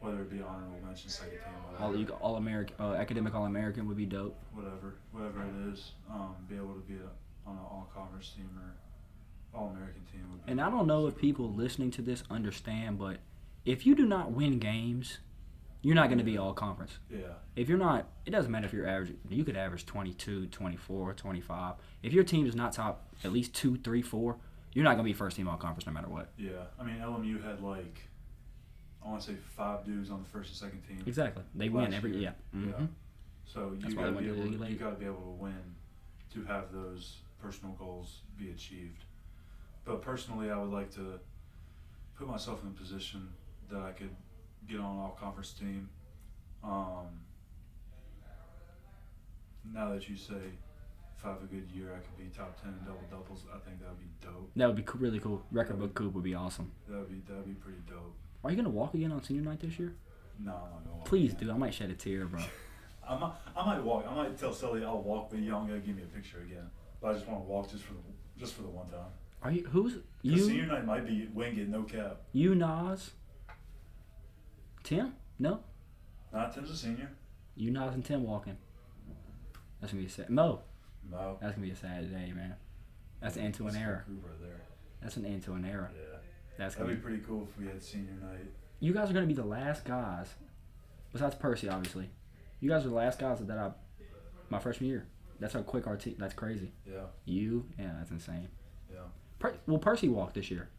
Whether 0.00 0.22
it 0.22 0.30
be 0.30 0.40
honorable 0.40 0.80
mention, 0.84 1.10
second 1.10 1.32
team, 1.38 1.40
whatever. 1.66 1.84
All 1.84 1.96
you 1.96 2.06
all 2.22 2.36
American, 2.36 2.76
uh, 2.80 2.94
academic 2.94 3.34
all 3.34 3.44
American 3.46 3.86
would 3.88 3.96
be 3.96 4.06
dope. 4.06 4.36
whatever, 4.54 4.94
whatever 5.12 5.42
it 5.44 5.72
is, 5.72 5.92
um, 6.10 6.34
be 6.48 6.56
able 6.56 6.74
to 6.74 6.80
be 6.80 6.94
a, 6.96 7.48
on 7.48 7.56
an 7.56 7.62
all 7.62 7.90
conference 7.94 8.30
team 8.30 8.48
or 8.58 9.58
all 9.58 9.68
American 9.70 10.04
team 10.06 10.22
would 10.32 10.44
be. 10.46 10.50
And 10.52 10.60
I 10.60 10.70
don't 10.70 10.86
know 10.86 11.06
if 11.08 11.16
people 11.16 11.52
listening 11.52 11.90
to 11.92 12.02
this 12.02 12.22
understand, 12.30 12.98
but 12.98 13.18
if 13.68 13.84
you 13.84 13.94
do 13.94 14.06
not 14.06 14.32
win 14.32 14.58
games, 14.58 15.18
you're 15.82 15.94
not 15.94 16.08
going 16.08 16.18
to 16.18 16.24
be 16.24 16.38
all 16.38 16.54
conference. 16.54 16.98
Yeah, 17.10 17.18
If 17.54 17.68
you're 17.68 17.78
not, 17.78 18.08
it 18.24 18.30
doesn't 18.30 18.50
matter 18.50 18.66
if 18.66 18.72
you're 18.72 18.86
average. 18.88 19.14
You 19.28 19.44
could 19.44 19.56
average 19.56 19.84
22, 19.86 20.46
24, 20.46 21.12
25. 21.12 21.74
If 22.02 22.12
your 22.12 22.24
team 22.24 22.46
is 22.46 22.56
not 22.56 22.72
top 22.72 23.08
at 23.24 23.32
least 23.32 23.54
two, 23.54 23.76
three, 23.76 24.00
four, 24.02 24.38
you're 24.72 24.84
not 24.84 24.94
going 24.94 25.04
to 25.04 25.10
be 25.10 25.12
first 25.12 25.36
team 25.36 25.48
all 25.48 25.56
conference 25.56 25.86
no 25.86 25.92
matter 25.92 26.08
what. 26.08 26.30
yeah. 26.38 26.50
I 26.80 26.82
mean, 26.82 26.96
LMU 26.96 27.44
had 27.44 27.60
like, 27.62 28.08
I 29.04 29.08
want 29.08 29.20
to 29.22 29.30
say 29.32 29.36
five 29.56 29.84
dudes 29.84 30.10
on 30.10 30.22
the 30.22 30.28
first 30.28 30.48
and 30.50 30.56
second 30.56 30.82
team. 30.88 31.02
Exactly. 31.06 31.42
They 31.54 31.68
win 31.68 31.92
every 31.92 32.12
year. 32.16 32.34
yeah. 32.54 32.60
Yeah. 32.60 32.72
hmm 32.72 32.84
So 33.44 33.76
you 33.78 33.94
got 33.94 34.06
to 34.06 34.12
be 34.12 34.28
able. 34.28 34.42
To, 34.58 34.70
you 34.70 34.76
got 34.76 34.90
to 34.90 34.96
be 34.96 35.04
able 35.06 35.22
to 35.22 35.36
win 35.38 35.74
to 36.34 36.44
have 36.44 36.72
those 36.72 37.18
personal 37.40 37.74
goals 37.74 38.20
be 38.38 38.50
achieved. 38.50 39.04
But 39.84 40.02
personally, 40.02 40.50
I 40.50 40.58
would 40.58 40.70
like 40.72 40.90
to 40.94 41.20
put 42.16 42.26
myself 42.28 42.62
in 42.62 42.68
a 42.70 42.72
position 42.72 43.28
that 43.70 43.80
I 43.82 43.92
could 43.92 44.14
get 44.68 44.80
on 44.80 44.98
all 44.98 45.16
conference 45.20 45.52
team. 45.52 45.88
Um, 46.62 47.06
now 49.72 49.90
that 49.92 50.08
you 50.08 50.16
say 50.16 50.34
if 51.16 51.24
I 51.24 51.28
have 51.30 51.42
a 51.42 51.46
good 51.46 51.68
year, 51.74 51.92
I 51.94 51.98
could 51.98 52.16
be 52.16 52.30
top 52.36 52.60
ten 52.60 52.70
in 52.78 52.84
double 52.84 53.02
doubles. 53.10 53.44
I 53.52 53.58
think 53.58 53.80
that 53.80 53.88
would 53.88 53.98
be 54.00 54.10
dope. 54.22 54.50
That 54.56 54.66
would 54.66 54.76
be 54.76 54.82
co- 54.82 54.98
really 54.98 55.18
cool. 55.18 55.42
Record 55.50 55.78
book 55.78 55.94
Coop 55.94 56.14
would 56.14 56.24
be 56.24 56.34
awesome. 56.34 56.70
That 56.88 56.98
would 56.98 57.10
be 57.10 57.22
that 57.28 57.36
would 57.38 57.46
be 57.46 57.54
pretty 57.54 57.80
dope. 57.88 58.14
Are 58.44 58.50
you 58.50 58.56
going 58.56 58.64
to 58.64 58.70
walk 58.70 58.94
again 58.94 59.10
on 59.12 59.22
senior 59.22 59.42
night 59.42 59.60
this 59.60 59.78
year? 59.78 59.94
No, 60.38 60.52
I'm 60.52 60.70
not 60.70 60.84
gonna 60.84 60.96
walk. 60.96 61.04
Please 61.06 61.32
again. 61.32 61.48
do. 61.48 61.52
I 61.52 61.56
might 61.56 61.74
shed 61.74 61.90
a 61.90 61.94
tear, 61.94 62.26
bro. 62.26 62.40
I 63.08 63.18
might, 63.18 63.32
I 63.56 63.66
might 63.66 63.82
walk. 63.82 64.06
I 64.08 64.14
might 64.14 64.38
tell 64.38 64.52
Sully 64.52 64.84
I'll 64.84 65.02
walk, 65.02 65.30
but 65.30 65.40
y'all 65.40 65.64
gotta 65.66 65.80
give 65.80 65.96
me 65.96 66.02
a 66.02 66.06
picture 66.06 66.40
again. 66.40 66.70
But 67.00 67.08
I 67.10 67.14
just 67.14 67.26
want 67.26 67.40
to 67.40 67.48
walk 67.48 67.70
just 67.70 67.82
for 67.84 67.94
the 67.94 68.00
just 68.38 68.54
for 68.54 68.62
the 68.62 68.68
one 68.68 68.88
time. 68.88 69.10
Are 69.42 69.50
you 69.50 69.64
who's 69.68 69.94
you? 70.22 70.38
senior 70.38 70.66
night 70.66 70.84
might 70.84 71.06
be 71.06 71.28
Wingate, 71.34 71.68
no 71.68 71.82
cap. 71.82 72.20
You 72.32 72.54
Nas? 72.54 73.10
Tim? 74.88 75.12
No. 75.38 75.60
Not 76.32 76.54
Tim's 76.54 76.70
a 76.70 76.76
senior. 76.76 77.10
You 77.56 77.70
Nas 77.70 77.92
and 77.94 78.02
Tim 78.02 78.22
walking. 78.24 78.56
That's 79.80 79.92
gonna 79.92 80.02
be 80.02 80.06
a 80.06 80.10
sad. 80.10 80.30
Mo. 80.30 80.62
No. 81.10 81.36
That's 81.42 81.54
gonna 81.54 81.66
be 81.66 81.72
a 81.72 81.76
sad 81.76 82.10
day, 82.10 82.32
man. 82.34 82.54
That's 83.20 83.36
an 83.36 83.42
end 83.42 83.54
to 83.56 83.66
an 83.66 83.76
era. 83.76 84.04
right 84.08 84.40
there. 84.40 84.62
That's 85.02 85.18
an 85.18 85.26
end 85.26 85.42
to 85.44 85.52
an 85.52 85.66
era. 85.66 85.90
Yeah. 85.94 86.18
That's 86.56 86.74
gonna 86.74 86.86
That'd 86.86 87.02
be. 87.02 87.06
be 87.10 87.16
pretty 87.16 87.26
cool 87.28 87.46
if 87.50 87.58
we 87.60 87.66
had 87.66 87.82
senior 87.82 88.12
night. 88.12 88.46
You 88.80 88.94
guys 88.94 89.10
are 89.10 89.12
gonna 89.12 89.26
be 89.26 89.34
the 89.34 89.44
last 89.44 89.84
guys, 89.84 90.28
besides 91.12 91.34
Percy, 91.34 91.68
obviously. 91.68 92.08
You 92.60 92.70
guys 92.70 92.86
are 92.86 92.88
the 92.88 92.94
last 92.94 93.18
guys 93.18 93.40
that 93.40 93.58
I, 93.58 93.72
my 94.48 94.58
freshman 94.58 94.88
year. 94.88 95.06
That's 95.38 95.52
how 95.52 95.60
quick 95.60 95.86
our 95.86 95.98
team. 95.98 96.16
That's 96.18 96.32
crazy. 96.32 96.72
Yeah. 96.90 97.02
You, 97.26 97.66
yeah, 97.78 97.92
that's 97.98 98.10
insane. 98.10 98.48
Yeah. 98.90 99.00
Per, 99.38 99.52
well, 99.66 99.78
Percy 99.78 100.08
walked 100.08 100.34
this 100.34 100.50
year. 100.50 100.70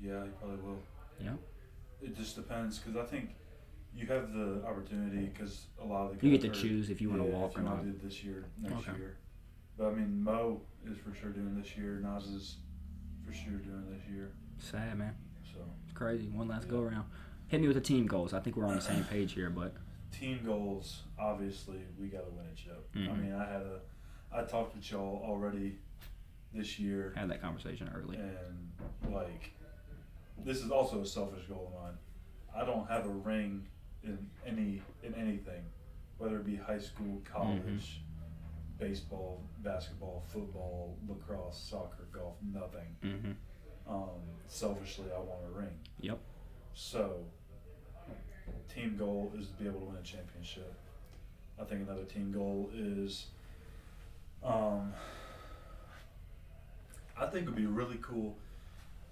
Yeah, 0.00 0.24
he 0.24 0.30
probably 0.40 0.56
will. 0.58 0.78
Yeah. 1.20 1.34
It 2.02 2.16
just 2.16 2.36
depends 2.36 2.78
because 2.78 2.96
I 2.96 3.04
think 3.04 3.30
you 3.94 4.06
have 4.08 4.32
the 4.32 4.62
opportunity 4.66 5.26
because 5.26 5.66
a 5.80 5.84
lot 5.84 6.10
of 6.10 6.18
the 6.20 6.26
You 6.26 6.32
get 6.36 6.42
guys 6.48 6.52
to 6.52 6.58
are- 6.58 6.68
choose 6.68 6.90
if 6.90 7.00
you 7.00 7.08
want 7.10 7.22
to 7.22 7.28
yeah, 7.28 7.34
walk 7.38 7.50
if 7.52 7.56
or 7.56 7.60
you 7.60 7.66
wanna 7.66 7.84
not. 7.84 8.00
do 8.00 8.06
this 8.06 8.24
year, 8.24 8.44
next 8.60 8.88
Okay. 8.88 8.98
year. 8.98 9.16
But 9.76 9.88
I 9.88 9.94
mean, 9.94 10.22
Mo 10.22 10.60
is 10.84 10.98
for 10.98 11.14
sure 11.14 11.30
doing 11.30 11.54
this 11.60 11.76
year. 11.76 12.00
Nas 12.00 12.26
is 12.26 12.58
for 13.24 13.32
sure 13.32 13.58
doing 13.58 13.86
this 13.90 14.06
year. 14.08 14.32
Sad, 14.58 14.98
man. 14.98 15.14
So 15.52 15.58
It's 15.84 15.92
crazy. 15.92 16.28
One 16.28 16.48
last 16.48 16.68
go 16.68 16.80
around. 16.80 17.06
Hit 17.48 17.60
me 17.60 17.66
with 17.68 17.76
the 17.76 17.80
team 17.82 18.06
goals. 18.06 18.32
I 18.34 18.40
think 18.40 18.56
we're 18.56 18.66
on 18.66 18.74
the 18.76 18.80
same 18.80 19.04
page 19.04 19.32
here, 19.32 19.50
but 19.50 19.74
team 20.12 20.40
goals, 20.44 21.02
obviously, 21.18 21.78
we 21.98 22.08
got 22.08 22.24
to 22.24 22.30
win 22.30 22.46
a 22.46 22.54
chip. 22.54 22.88
I 22.94 22.98
Mhm. 22.98 23.22
mean, 23.22 23.32
I 23.32 23.44
had 23.44 23.62
a, 23.62 23.80
I 24.32 24.44
talked 24.44 24.74
with 24.76 24.90
y'all 24.90 25.22
already 25.24 25.78
this 26.52 26.78
year, 26.78 27.12
had 27.16 27.28
that 27.30 27.40
conversation 27.42 27.88
early. 27.94 28.16
and 28.16 28.70
like, 29.12 29.52
this 30.42 30.58
is 30.58 30.70
also 30.70 31.02
a 31.02 31.06
selfish 31.06 31.46
goal 31.46 31.72
of 31.74 31.82
mine. 31.82 31.98
I 32.56 32.64
don't 32.64 32.88
have 32.88 33.06
a 33.06 33.10
ring 33.10 33.66
in 34.02 34.18
any 34.46 34.82
in 35.02 35.14
anything, 35.14 35.64
whether 36.18 36.36
it 36.36 36.46
be 36.46 36.56
high 36.56 36.78
school, 36.78 37.22
college, 37.24 38.02
baseball, 38.78 39.42
basketball, 39.58 40.24
football, 40.32 40.96
lacrosse, 41.08 41.58
soccer, 41.58 42.06
golf, 42.12 42.36
nothing. 42.52 42.96
Mm-hmm. 43.02 43.32
Um, 43.86 44.20
selfishly, 44.46 45.06
I 45.14 45.18
want 45.18 45.40
a 45.46 45.58
ring. 45.58 45.78
Yep. 46.00 46.18
So, 46.74 47.24
team 48.74 48.96
goal 48.96 49.32
is 49.38 49.48
to 49.48 49.52
be 49.54 49.66
able 49.66 49.80
to 49.80 49.86
win 49.86 49.96
a 49.96 50.02
championship. 50.02 50.74
I 51.60 51.64
think 51.64 51.82
another 51.82 52.04
team 52.04 52.32
goal 52.32 52.70
is, 52.74 53.26
um, 54.42 54.92
I 57.16 57.26
think 57.26 57.42
it 57.42 57.46
would 57.46 57.56
be 57.56 57.66
really 57.66 57.98
cool 58.02 58.36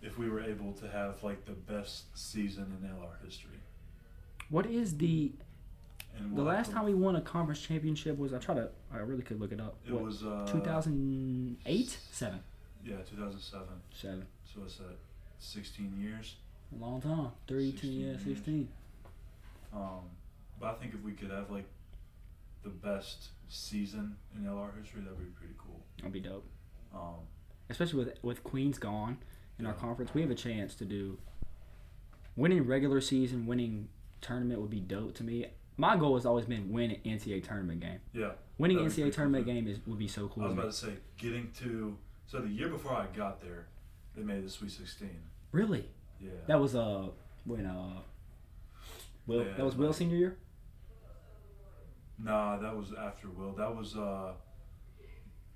if 0.03 0.19
we 0.19 0.29
were 0.29 0.41
able 0.43 0.73
to 0.75 0.89
have 0.89 1.23
like 1.23 1.45
the 1.45 1.53
best 1.53 2.05
season 2.19 2.77
in 2.83 2.89
LR 2.89 3.25
history. 3.25 3.61
What 4.51 4.67
is 4.67 4.97
the 4.99 5.33
And 6.19 6.37
the 6.37 6.43
last 6.43 6.73
time 6.73 6.85
we 6.85 6.95
won 6.95 7.17
a 7.17 7.21
conference 7.21 7.61
championship 7.61 8.19
was? 8.19 8.33
I 8.35 8.39
try 8.39 8.55
to. 8.57 8.69
I 8.93 8.99
really 8.99 9.23
could 9.23 9.41
look 9.41 9.53
it 9.53 9.61
up. 9.61 9.77
it 9.87 9.93
What, 9.93 10.03
was 10.03 10.23
uh, 10.25 10.47
2008, 10.53 11.99
seven, 12.11 12.41
Yeah, 12.85 12.97
2007. 13.09 13.67
seven. 13.93 14.27
So 14.45 14.63
it's 14.65 14.79
at 14.81 14.97
16 15.39 15.99
years. 16.01 16.37
A 16.75 16.83
long 16.83 17.01
time. 17.01 17.29
32 17.49 17.73
16 17.79 17.93
yeah, 18.01 18.07
years. 18.09 18.23
16. 18.25 18.69
Um, 19.73 20.01
but 20.61 20.67
I 20.67 20.75
think 20.75 20.95
if 20.95 21.03
we 21.03 21.13
could 21.13 21.31
have 21.31 21.51
like 21.51 21.65
the 22.63 22.69
best 22.69 23.29
season 23.49 24.17
in 24.37 24.45
LR 24.45 24.71
history, 24.81 25.01
that'd 25.03 25.19
be 25.19 25.25
pretty 25.25 25.55
cool. 25.59 25.81
That'd 25.99 26.13
be 26.13 26.21
dope. 26.21 26.45
Um, 26.95 27.15
Especially 27.71 28.05
with 28.05 28.19
with 28.23 28.45
Queens 28.45 28.79
gone 28.79 29.17
in 29.59 29.67
our 29.67 29.73
conference, 29.75 30.13
we 30.15 30.23
have 30.23 30.31
a 30.31 30.35
chance 30.35 30.75
to 30.77 30.85
do. 30.85 31.19
Winning 32.37 32.67
regular 32.67 33.01
season, 33.01 33.47
winning 33.47 33.89
tournament 34.21 34.61
would 34.61 34.71
be 34.71 34.81
dope 34.81 35.15
to 35.17 35.25
me. 35.25 35.47
My 35.77 35.97
goal 35.97 36.15
has 36.17 36.25
always 36.27 36.47
been 36.47 36.73
win 36.73 36.91
an 36.93 36.97
NCAA 37.05 37.47
tournament 37.47 37.81
game. 37.81 38.01
yeah. 38.13 38.33
Winning 38.59 38.79
NCAA 38.79 39.13
tournament 39.13 39.45
cool. 39.45 39.55
game 39.55 39.67
is 39.69 39.79
would 39.87 39.99
be 39.99 40.07
so 40.09 40.29
cool. 40.29 40.45
I 40.45 40.47
was 40.47 40.55
about 40.55 40.67
to 40.67 40.73
say 40.73 40.93
getting 41.19 41.51
to 41.61 41.97
so 42.27 42.39
the 42.41 42.49
year 42.49 42.69
before 42.69 42.93
I 42.93 43.07
got 43.15 43.41
there, 43.43 43.67
they 44.17 44.23
made 44.23 44.45
the 44.45 44.51
Sweet 44.51 44.71
16. 44.71 45.11
Really? 45.51 45.89
Yeah. 46.21 46.31
That 46.47 46.61
was 46.61 46.75
uh 46.77 47.09
when 47.45 47.67
uh 47.67 48.01
Will 49.27 49.45
Yeah, 49.45 49.53
that 49.57 49.65
was 49.65 49.75
Will 49.77 49.89
like- 49.89 49.97
senior 49.97 50.17
year. 50.17 50.37
nah, 52.19 52.57
that 52.59 52.77
was 52.77 52.93
after 52.99 53.29
Will. 53.29 53.53
That 53.53 53.75
was 53.75 53.97
uh, 53.97 54.33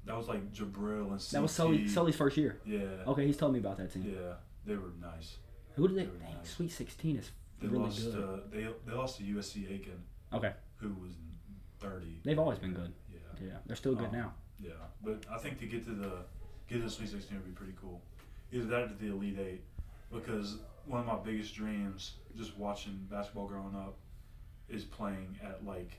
that 0.07 0.17
was 0.17 0.29
like 0.29 0.53
Jabril 0.53 1.11
and 1.11 1.19
CT. 1.21 1.31
That 1.33 1.43
was 1.43 1.53
Sully 1.53 1.89
Sully's 1.89 2.17
first 2.17 2.37
year. 2.37 2.59
Yeah. 2.65 2.81
Okay, 3.07 3.27
he's 3.27 3.37
told 3.37 3.53
me 3.53 3.59
about 3.59 3.77
that 3.79 3.93
team. 3.93 4.05
Yeah, 4.19 4.35
they 4.65 4.75
were 4.77 4.93
nice. 5.01 5.37
Who 5.75 5.89
did 5.89 5.97
they? 5.97 6.05
They 6.05 6.25
Dang, 6.25 6.35
nice. 6.39 6.51
Sweet 6.51 6.73
Sixteen 6.73 7.17
is 7.19 7.31
They 7.61 7.69
really 7.69 7.85
lost. 7.85 8.03
good. 8.05 8.25
Uh, 8.25 8.37
they 8.51 8.67
they 8.87 8.93
lost 8.97 9.19
to 9.19 9.25
USC 9.25 9.71
Aiken, 9.73 10.03
okay, 10.33 10.53
who 10.77 10.89
was 11.03 11.13
30. 11.81 12.21
they've 12.25 12.39
always 12.39 12.59
been 12.59 12.73
good. 12.73 12.93
Yeah. 13.13 13.19
Yeah, 13.49 13.53
they're 13.67 13.77
still 13.77 13.95
good 13.95 14.09
Um, 14.09 14.13
now. 14.17 14.35
Yeah, 14.59 14.71
but 15.05 15.25
I 15.31 15.37
think 15.39 15.59
to 15.59 15.67
get 15.67 15.85
to 15.85 15.91
the 15.91 16.13
get 16.69 16.77
to 16.79 16.85
the 16.85 16.91
Sweet 16.91 17.11
16 17.11 17.37
would 17.37 17.45
be 17.45 17.53
pretty 17.53 17.75
cool. 17.81 18.01
Either 18.53 18.65
that 18.67 18.83
or 18.85 18.95
the 18.99 19.09
Elite 19.09 19.39
Eight, 19.39 19.65
because 20.11 20.57
one 20.87 21.01
of 21.01 21.07
my 21.07 21.17
biggest 21.17 21.55
dreams, 21.55 22.13
just 22.37 22.57
watching 22.57 23.07
basketball 23.11 23.47
growing 23.49 23.75
up, 23.75 23.97
is 24.69 24.85
playing 24.85 25.37
at 25.45 25.65
like 25.67 25.99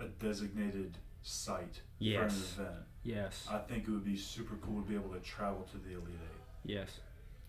a 0.00 0.06
designated 0.22 0.98
site 1.22 1.80
Yes. 1.98 2.52
for 2.54 2.62
an 2.62 2.68
event. 2.68 2.84
Yes. 3.04 3.46
I 3.50 3.58
think 3.58 3.84
it 3.88 3.90
would 3.90 4.04
be 4.04 4.16
super 4.16 4.56
cool 4.56 4.82
to 4.82 4.88
be 4.88 4.94
able 4.94 5.10
to 5.10 5.20
travel 5.20 5.66
to 5.72 5.78
the 5.78 5.90
Elite 5.94 6.08
Eight. 6.22 6.40
Yes. 6.64 7.00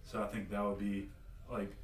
So 0.05 0.21
I 0.21 0.27
think 0.27 0.49
that 0.49 0.63
would 0.63 0.79
be 0.79 1.09
like 1.51 1.75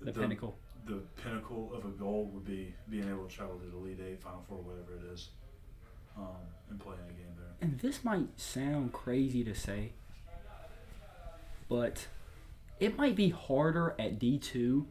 The, 0.00 0.12
pinnacle. 0.12 0.58
the 0.86 1.02
pinnacle 1.22 1.72
of 1.74 1.84
a 1.84 1.88
goal 1.88 2.30
would 2.32 2.44
be 2.44 2.74
being 2.88 3.08
able 3.08 3.26
to 3.26 3.34
travel 3.34 3.58
to 3.58 3.66
the 3.66 3.76
Elite 3.76 4.00
Eight, 4.00 4.22
Final 4.22 4.42
Four, 4.48 4.58
whatever 4.58 4.94
it 4.96 5.12
is, 5.12 5.30
um, 6.16 6.26
and 6.70 6.78
playing 6.80 7.00
a 7.08 7.12
game 7.12 7.34
there. 7.36 7.54
And 7.60 7.78
this 7.80 8.04
might 8.04 8.38
sound 8.38 8.92
crazy 8.92 9.42
to 9.44 9.54
say, 9.54 9.92
but 11.68 12.06
it 12.78 12.96
might 12.96 13.16
be 13.16 13.30
harder 13.30 13.94
at 13.98 14.18
D2 14.18 14.86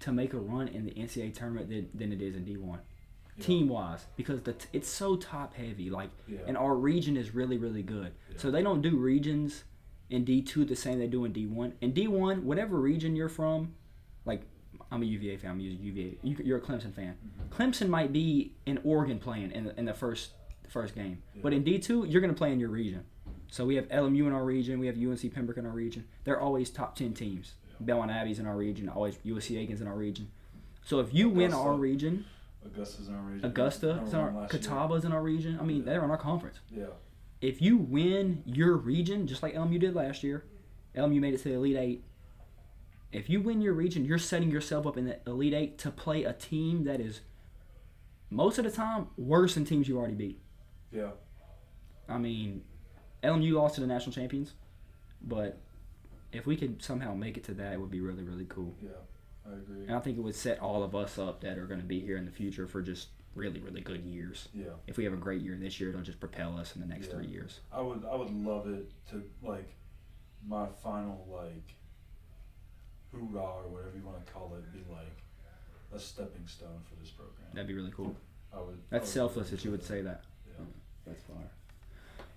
to 0.00 0.12
make 0.12 0.32
a 0.32 0.38
run 0.38 0.68
in 0.68 0.84
the 0.84 0.92
NCAA 0.92 1.34
tournament 1.34 1.68
than, 1.68 1.88
than 1.94 2.12
it 2.12 2.22
is 2.22 2.34
in 2.36 2.44
D1, 2.44 2.78
Yeah. 3.38 3.46
team 3.46 3.68
wise, 3.68 4.06
because 4.16 4.42
the 4.42 4.52
t- 4.54 4.68
it's 4.72 4.88
so 4.88 5.16
top 5.16 5.54
heavy. 5.54 5.90
Like, 5.90 6.10
Yeah. 6.26 6.38
and 6.46 6.56
our 6.56 6.74
region 6.74 7.16
is 7.16 7.34
really, 7.34 7.56
really 7.58 7.82
good. 7.82 8.12
Yeah. 8.30 8.38
So 8.38 8.50
they 8.50 8.62
don't 8.62 8.82
do 8.82 8.96
regions 8.96 9.64
in 10.10 10.24
D2 10.24 10.64
the 10.64 10.76
same 10.76 10.98
they 10.98 11.06
do 11.06 11.24
in 11.24 11.32
D1. 11.32 11.72
In 11.80 11.92
D1, 11.92 12.42
whatever 12.42 12.78
region 12.80 13.14
you're 13.16 13.28
from, 13.28 13.74
like, 14.24 14.42
I'm 14.90 15.02
a 15.02 15.06
UVA 15.06 15.36
fan, 15.36 15.50
I'm 15.52 15.60
a 15.60 15.62
UVA. 15.62 16.18
You, 16.22 16.36
you're 16.42 16.58
a 16.58 16.60
Clemson 16.62 16.92
fan. 16.92 17.14
Mhm. 17.14 17.48
Clemson 17.56 17.88
might 17.88 18.12
be 18.12 18.54
in 18.66 18.78
Oregon 18.84 19.18
playing 19.18 19.52
in 19.52 19.64
the, 19.64 19.78
in 19.78 19.84
the 19.84 19.94
first 19.94 20.32
first 20.68 20.94
game, 20.94 21.22
but 21.42 21.54
in 21.54 21.62
D 21.64 21.78
two 21.78 22.04
you're 22.04 22.20
going 22.20 22.32
to 22.32 22.36
play 22.36 22.52
in 22.52 22.60
your 22.60 22.68
region. 22.68 23.02
So 23.50 23.64
we 23.64 23.76
have 23.76 23.88
LMU 23.88 24.26
in 24.26 24.32
our 24.34 24.44
region, 24.44 24.78
we 24.78 24.86
have 24.86 24.96
UNC 24.98 25.32
Pembroke 25.32 25.56
in 25.56 25.64
our 25.64 25.72
region. 25.72 26.04
They're 26.24 26.38
always 26.40 26.68
top 26.68 26.94
ten 26.94 27.14
teams. 27.14 27.54
Belmont 27.80 28.10
Abbey's 28.10 28.38
in 28.38 28.46
our 28.46 28.56
region, 28.56 28.88
always 28.88 29.16
USC 29.24 29.56
Aikens 29.58 29.80
in 29.80 29.86
our 29.86 29.96
region. 29.96 30.30
So 30.84 31.00
if 31.00 31.14
you 31.14 31.28
win 31.30 31.54
our 31.54 31.74
region, 31.74 32.24
Augusta's 32.64 33.08
in 33.08 33.14
our 33.14 33.22
region. 33.22 33.44
Augusta, 33.44 34.02
is 34.04 34.12
in 34.12 34.18
our, 34.18 34.32
last 34.32 34.52
year. 34.52 34.60
Catawba's 34.62 35.04
in 35.04 35.12
our 35.12 35.22
region. 35.22 35.58
I 35.60 35.64
mean, 35.64 35.78
Yeah. 35.78 35.82
they're 35.84 36.04
in 36.04 36.10
our 36.10 36.18
conference. 36.18 36.58
Yeah. 36.70 36.86
If 37.40 37.62
you 37.62 37.76
win 37.76 38.42
your 38.46 38.76
region, 38.76 39.26
just 39.26 39.42
like 39.42 39.54
LMU 39.54 39.78
did 39.78 39.94
last 39.94 40.22
year, 40.24 40.44
LMU 40.94 41.20
made 41.20 41.34
it 41.34 41.38
to 41.38 41.44
the 41.50 41.54
Elite 41.54 41.76
Eight. 41.76 42.04
If 43.12 43.30
you 43.30 43.40
win 43.40 43.60
your 43.60 43.72
region, 43.72 44.04
you're 44.04 44.18
setting 44.18 44.50
yourself 44.50 44.86
up 44.86 44.96
in 44.96 45.06
the 45.06 45.18
Elite 45.26 45.54
Eight 45.54 45.78
to 45.78 45.90
play 45.90 46.24
a 46.24 46.32
team 46.32 46.84
that 46.84 47.00
is 47.00 47.20
most 48.30 48.58
of 48.58 48.64
the 48.64 48.70
time 48.70 49.06
worse 49.16 49.54
than 49.54 49.64
teams 49.64 49.88
you 49.88 49.96
already 49.96 50.14
beat. 50.14 50.40
Yeah. 50.92 51.12
I 52.08 52.18
mean, 52.18 52.64
LMU 53.22 53.52
lost 53.54 53.76
to 53.76 53.80
the 53.80 53.86
national 53.86 54.12
champions, 54.12 54.54
but 55.22 55.60
if 56.32 56.44
we 56.46 56.56
could 56.56 56.82
somehow 56.82 57.14
make 57.14 57.36
it 57.36 57.44
to 57.44 57.54
that, 57.54 57.72
it 57.72 57.80
would 57.80 57.90
be 57.90 58.00
really, 58.00 58.22
really 58.24 58.46
cool. 58.46 58.74
Yeah. 58.82 58.90
I 59.48 59.54
agree. 59.56 59.86
And 59.86 59.94
I 59.96 60.00
think 60.00 60.18
it 60.18 60.20
would 60.20 60.34
set 60.34 60.60
all 60.60 60.82
of 60.82 60.94
us 60.94 61.18
up 61.18 61.40
that 61.40 61.58
are 61.58 61.66
going 61.66 61.80
to 61.80 61.86
be 61.86 62.00
here 62.00 62.16
in 62.16 62.24
the 62.24 62.30
future 62.30 62.66
for 62.66 62.82
just 62.82 63.08
really, 63.34 63.60
really 63.60 63.80
good 63.80 64.04
years. 64.04 64.48
Yeah. 64.54 64.66
If 64.86 64.96
we 64.96 65.04
have 65.04 65.12
a 65.12 65.16
great 65.16 65.40
year 65.42 65.56
this 65.56 65.80
year, 65.80 65.90
it'll 65.90 66.02
just 66.02 66.20
propel 66.20 66.56
us 66.58 66.74
in 66.74 66.80
the 66.82 66.86
next 66.86 67.06
Yeah. 67.08 67.14
three 67.14 67.26
years. 67.26 67.60
I 67.72 67.80
would 67.80 68.04
I 68.04 68.14
would 68.14 68.30
love 68.30 68.68
it 68.68 68.90
to 69.10 69.22
like 69.42 69.74
my 70.46 70.66
final 70.82 71.26
like 71.30 71.74
hoorah 73.12 73.40
or 73.64 73.68
whatever 73.68 73.96
you 73.96 74.04
want 74.04 74.24
to 74.24 74.32
call 74.32 74.54
it 74.56 74.72
be 74.72 74.84
like 74.92 75.22
a 75.94 75.98
stepping 75.98 76.46
stone 76.46 76.80
for 76.88 76.96
this 77.00 77.10
program. 77.10 77.48
That'd 77.54 77.68
be 77.68 77.74
really 77.74 77.92
cool. 77.94 78.14
I 78.52 78.60
would. 78.60 78.74
I 78.74 78.76
That's 78.90 79.06
would 79.06 79.12
selfless 79.14 79.50
that 79.50 79.64
you 79.64 79.70
would 79.70 79.82
say 79.82 80.02
that. 80.02 80.22
Yeah. 80.46 80.64
That's 81.06 81.22
fire. 81.22 81.50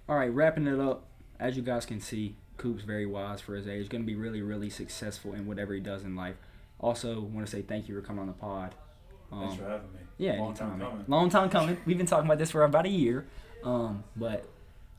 All 0.08 0.16
right, 0.18 0.32
wrapping 0.34 0.68
it 0.68 0.80
up. 0.80 1.08
As 1.40 1.58
you 1.58 1.64
guys 1.64 1.86
can 1.86 2.00
see, 2.00 2.36
Coop's 2.58 2.84
very 2.84 3.06
wise 3.06 3.42
for 3.42 3.56
his 3.56 3.68
age. 3.68 3.80
He's 3.80 3.90
going 3.90 4.04
to 4.04 4.08
be 4.08 4.16
really, 4.16 4.42
really 4.42 4.70
successful 4.70 5.34
in 5.34 5.46
whatever 5.48 5.74
he 5.74 5.80
does 5.80 6.04
in 6.04 6.16
life. 6.16 6.36
Also, 6.82 7.22
want 7.22 7.46
to 7.46 7.52
say 7.52 7.62
thank 7.62 7.88
you 7.88 7.96
for 7.96 8.02
coming 8.06 8.22
on 8.22 8.28
the 8.28 8.34
pod. 8.34 8.76
Thanks 9.32 9.54
Um, 9.54 9.58
for 9.60 9.64
having 9.66 9.94
me. 9.94 10.00
Yeah, 10.18 10.34
Long 10.34 10.48
anytime. 10.50 10.70
time 10.72 10.80
coming. 10.80 11.06
Long 11.08 11.30
time 11.30 11.50
coming. 11.50 11.78
We've 11.86 11.98
been 11.98 12.06
talking 12.08 12.26
about 12.26 12.38
this 12.40 12.52
for 12.52 12.64
about 12.64 12.86
a 12.86 12.90
year. 12.90 13.26
Um, 13.64 14.04
but 14.16 14.46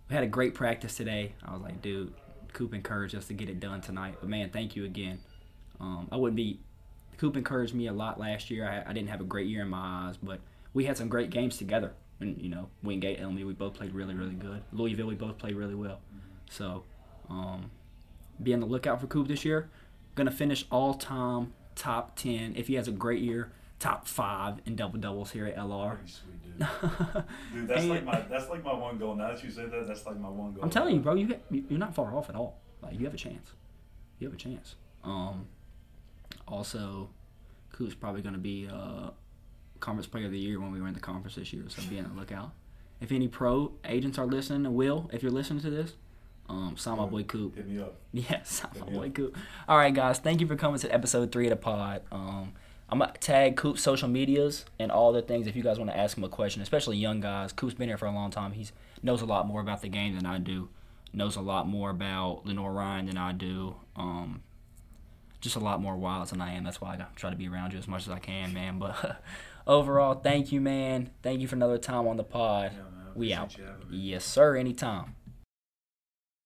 we 0.08 0.14
had 0.14 0.24
a 0.24 0.28
great 0.28 0.54
practice 0.54 0.96
today. 0.96 1.34
I 1.44 1.52
was 1.52 1.60
like, 1.60 1.82
dude, 1.82 2.14
Coop 2.52 2.72
encouraged 2.72 3.14
us 3.14 3.26
to 3.26 3.34
get 3.34 3.48
it 3.50 3.60
done 3.60 3.80
tonight. 3.80 4.16
But 4.20 4.28
man, 4.30 4.50
thank 4.50 4.74
you 4.76 4.84
again. 4.84 5.18
Um, 5.80 6.08
I 6.10 6.16
wouldn't 6.16 6.36
be. 6.36 6.60
Coop 7.18 7.36
encouraged 7.36 7.74
me 7.74 7.88
a 7.88 7.92
lot 7.92 8.18
last 8.18 8.50
year. 8.50 8.66
I, 8.66 8.88
I 8.88 8.92
didn't 8.92 9.08
have 9.10 9.20
a 9.20 9.24
great 9.24 9.46
year 9.48 9.62
in 9.62 9.68
my 9.68 10.06
eyes, 10.08 10.16
but 10.16 10.40
we 10.72 10.84
had 10.86 10.96
some 10.96 11.08
great 11.08 11.30
games 11.30 11.56
together. 11.58 11.92
And 12.20 12.40
you 12.40 12.48
know, 12.48 12.68
Wingate, 12.82 13.20
LMU, 13.20 13.44
we 13.46 13.52
both 13.52 13.74
played 13.74 13.92
really, 13.92 14.14
really 14.14 14.34
good. 14.34 14.62
Louisville, 14.72 15.06
we 15.08 15.14
both 15.14 15.38
played 15.38 15.56
really 15.56 15.74
well. 15.74 16.00
So, 16.50 16.84
um, 17.28 17.70
be 18.42 18.54
on 18.54 18.60
the 18.60 18.66
lookout 18.66 19.00
for 19.00 19.06
Coop 19.08 19.28
this 19.28 19.44
year. 19.44 19.68
Gonna 20.14 20.30
finish 20.30 20.64
all 20.70 20.94
time 20.94 21.52
top 21.74 22.16
ten. 22.16 22.54
If 22.56 22.66
he 22.68 22.74
has 22.74 22.88
a 22.88 22.92
great 22.92 23.22
year, 23.22 23.52
top 23.78 24.06
five 24.06 24.60
in 24.66 24.76
double 24.76 24.98
doubles 24.98 25.30
here 25.32 25.46
at 25.46 25.56
LR. 25.56 25.98
Dude. 25.98 26.68
Dude, 27.54 27.68
that's 27.68 27.80
And- 27.80 27.88
like 27.90 28.04
my 28.04 28.20
that's 28.30 28.48
like 28.48 28.62
my 28.64 28.74
one 28.74 28.98
goal. 28.98 29.14
Now 29.16 29.28
that 29.28 29.42
you 29.42 29.50
said 29.50 29.70
that, 29.72 29.86
that's 29.88 30.06
like 30.06 30.18
my 30.18 30.28
one 30.28 30.52
goal. 30.52 30.62
I'm 30.64 30.70
telling 30.70 30.94
you, 30.96 31.00
bro, 31.00 31.14
you 31.14 31.34
you're 31.50 31.78
not 31.78 31.94
far 31.94 32.14
off 32.16 32.28
at 32.28 32.36
all. 32.36 32.60
Like 32.82 32.98
you 32.98 33.04
have 33.06 33.14
a 33.14 33.18
chance. 33.18 33.52
You 34.18 34.26
have 34.28 34.34
a 34.34 34.38
chance. 34.38 34.76
Um, 35.04 35.46
also, 36.46 37.10
Coop's 37.72 37.94
probably 37.94 38.22
going 38.22 38.34
to 38.34 38.40
be 38.40 38.68
uh, 38.72 39.10
conference 39.80 40.06
player 40.06 40.26
of 40.26 40.32
the 40.32 40.38
year 40.38 40.60
when 40.60 40.70
we 40.72 40.80
were 40.80 40.88
in 40.88 40.94
the 40.94 41.00
conference 41.00 41.36
this 41.36 41.52
year. 41.52 41.64
So 41.68 41.82
be 41.88 41.98
on 41.98 42.08
the 42.14 42.14
lookout. 42.20 42.52
If 43.00 43.10
any 43.10 43.26
pro 43.28 43.72
agents 43.84 44.18
are 44.18 44.26
listening, 44.26 44.72
Will, 44.74 45.10
if 45.12 45.22
you're 45.22 45.32
listening 45.32 45.60
to 45.62 45.70
this, 45.70 45.94
um, 46.48 46.76
sign 46.76 46.98
my 46.98 47.06
boy 47.06 47.22
Coop. 47.24 47.56
Hit 47.56 47.68
me 47.68 47.80
up. 47.80 47.96
Yeah, 48.12 48.42
sign 48.42 48.70
my 48.78 48.86
boy 48.86 49.10
Coop. 49.10 49.36
All 49.66 49.78
right, 49.78 49.94
guys, 49.94 50.18
thank 50.18 50.40
you 50.40 50.46
for 50.46 50.56
coming 50.56 50.78
to 50.80 50.94
episode 50.94 51.32
three 51.32 51.46
of 51.46 51.50
the 51.50 51.56
pod. 51.56 52.02
Um, 52.12 52.52
I'm 52.88 52.98
gonna 52.98 53.12
tag 53.20 53.56
Coop's 53.56 53.82
social 53.82 54.08
medias 54.08 54.66
and 54.78 54.92
all 54.92 55.12
the 55.12 55.22
things 55.22 55.46
if 55.46 55.56
you 55.56 55.62
guys 55.62 55.78
want 55.78 55.90
to 55.90 55.96
ask 55.96 56.16
him 56.16 56.24
a 56.24 56.28
question, 56.28 56.60
especially 56.60 56.98
young 56.98 57.20
guys. 57.20 57.52
Coop's 57.52 57.72
been 57.74 57.88
here 57.88 57.96
for 57.96 58.04
a 58.06 58.12
long 58.12 58.30
time. 58.30 58.52
He's 58.52 58.72
knows 59.02 59.22
a 59.22 59.26
lot 59.26 59.46
more 59.46 59.60
about 59.62 59.80
the 59.80 59.88
game 59.88 60.14
than 60.14 60.26
I 60.26 60.38
do. 60.38 60.68
Knows 61.14 61.36
a 61.36 61.40
lot 61.40 61.66
more 61.66 61.90
about 61.90 62.46
Lenoir-Rhyne 62.46 63.06
than 63.06 63.16
I 63.18 63.32
do. 63.32 63.76
Um, 63.96 64.42
just 65.40 65.56
a 65.56 65.60
lot 65.60 65.80
more 65.80 65.96
wilds 65.96 66.30
than 66.30 66.40
I 66.40 66.52
am. 66.54 66.64
That's 66.64 66.80
why 66.80 66.94
I 66.94 67.04
try 67.16 67.30
to 67.30 67.36
be 67.36 67.48
around 67.48 67.72
you 67.72 67.78
as 67.78 67.88
much 67.88 68.02
as 68.02 68.10
I 68.10 68.18
can, 68.18 68.54
man. 68.54 68.78
But 68.78 69.22
overall, 69.66 70.14
thank 70.14 70.52
you, 70.52 70.60
man. 70.60 71.10
Thank 71.22 71.40
you 71.40 71.48
for 71.48 71.56
another 71.56 71.78
time 71.78 72.06
on 72.06 72.16
the 72.16 72.24
pod. 72.24 72.72
Yeah, 72.72 72.82
man. 72.82 73.06
we 73.14 73.32
out. 73.34 73.56
Yes, 73.90 74.24
sir. 74.24 74.56
Anytime. 74.56 75.14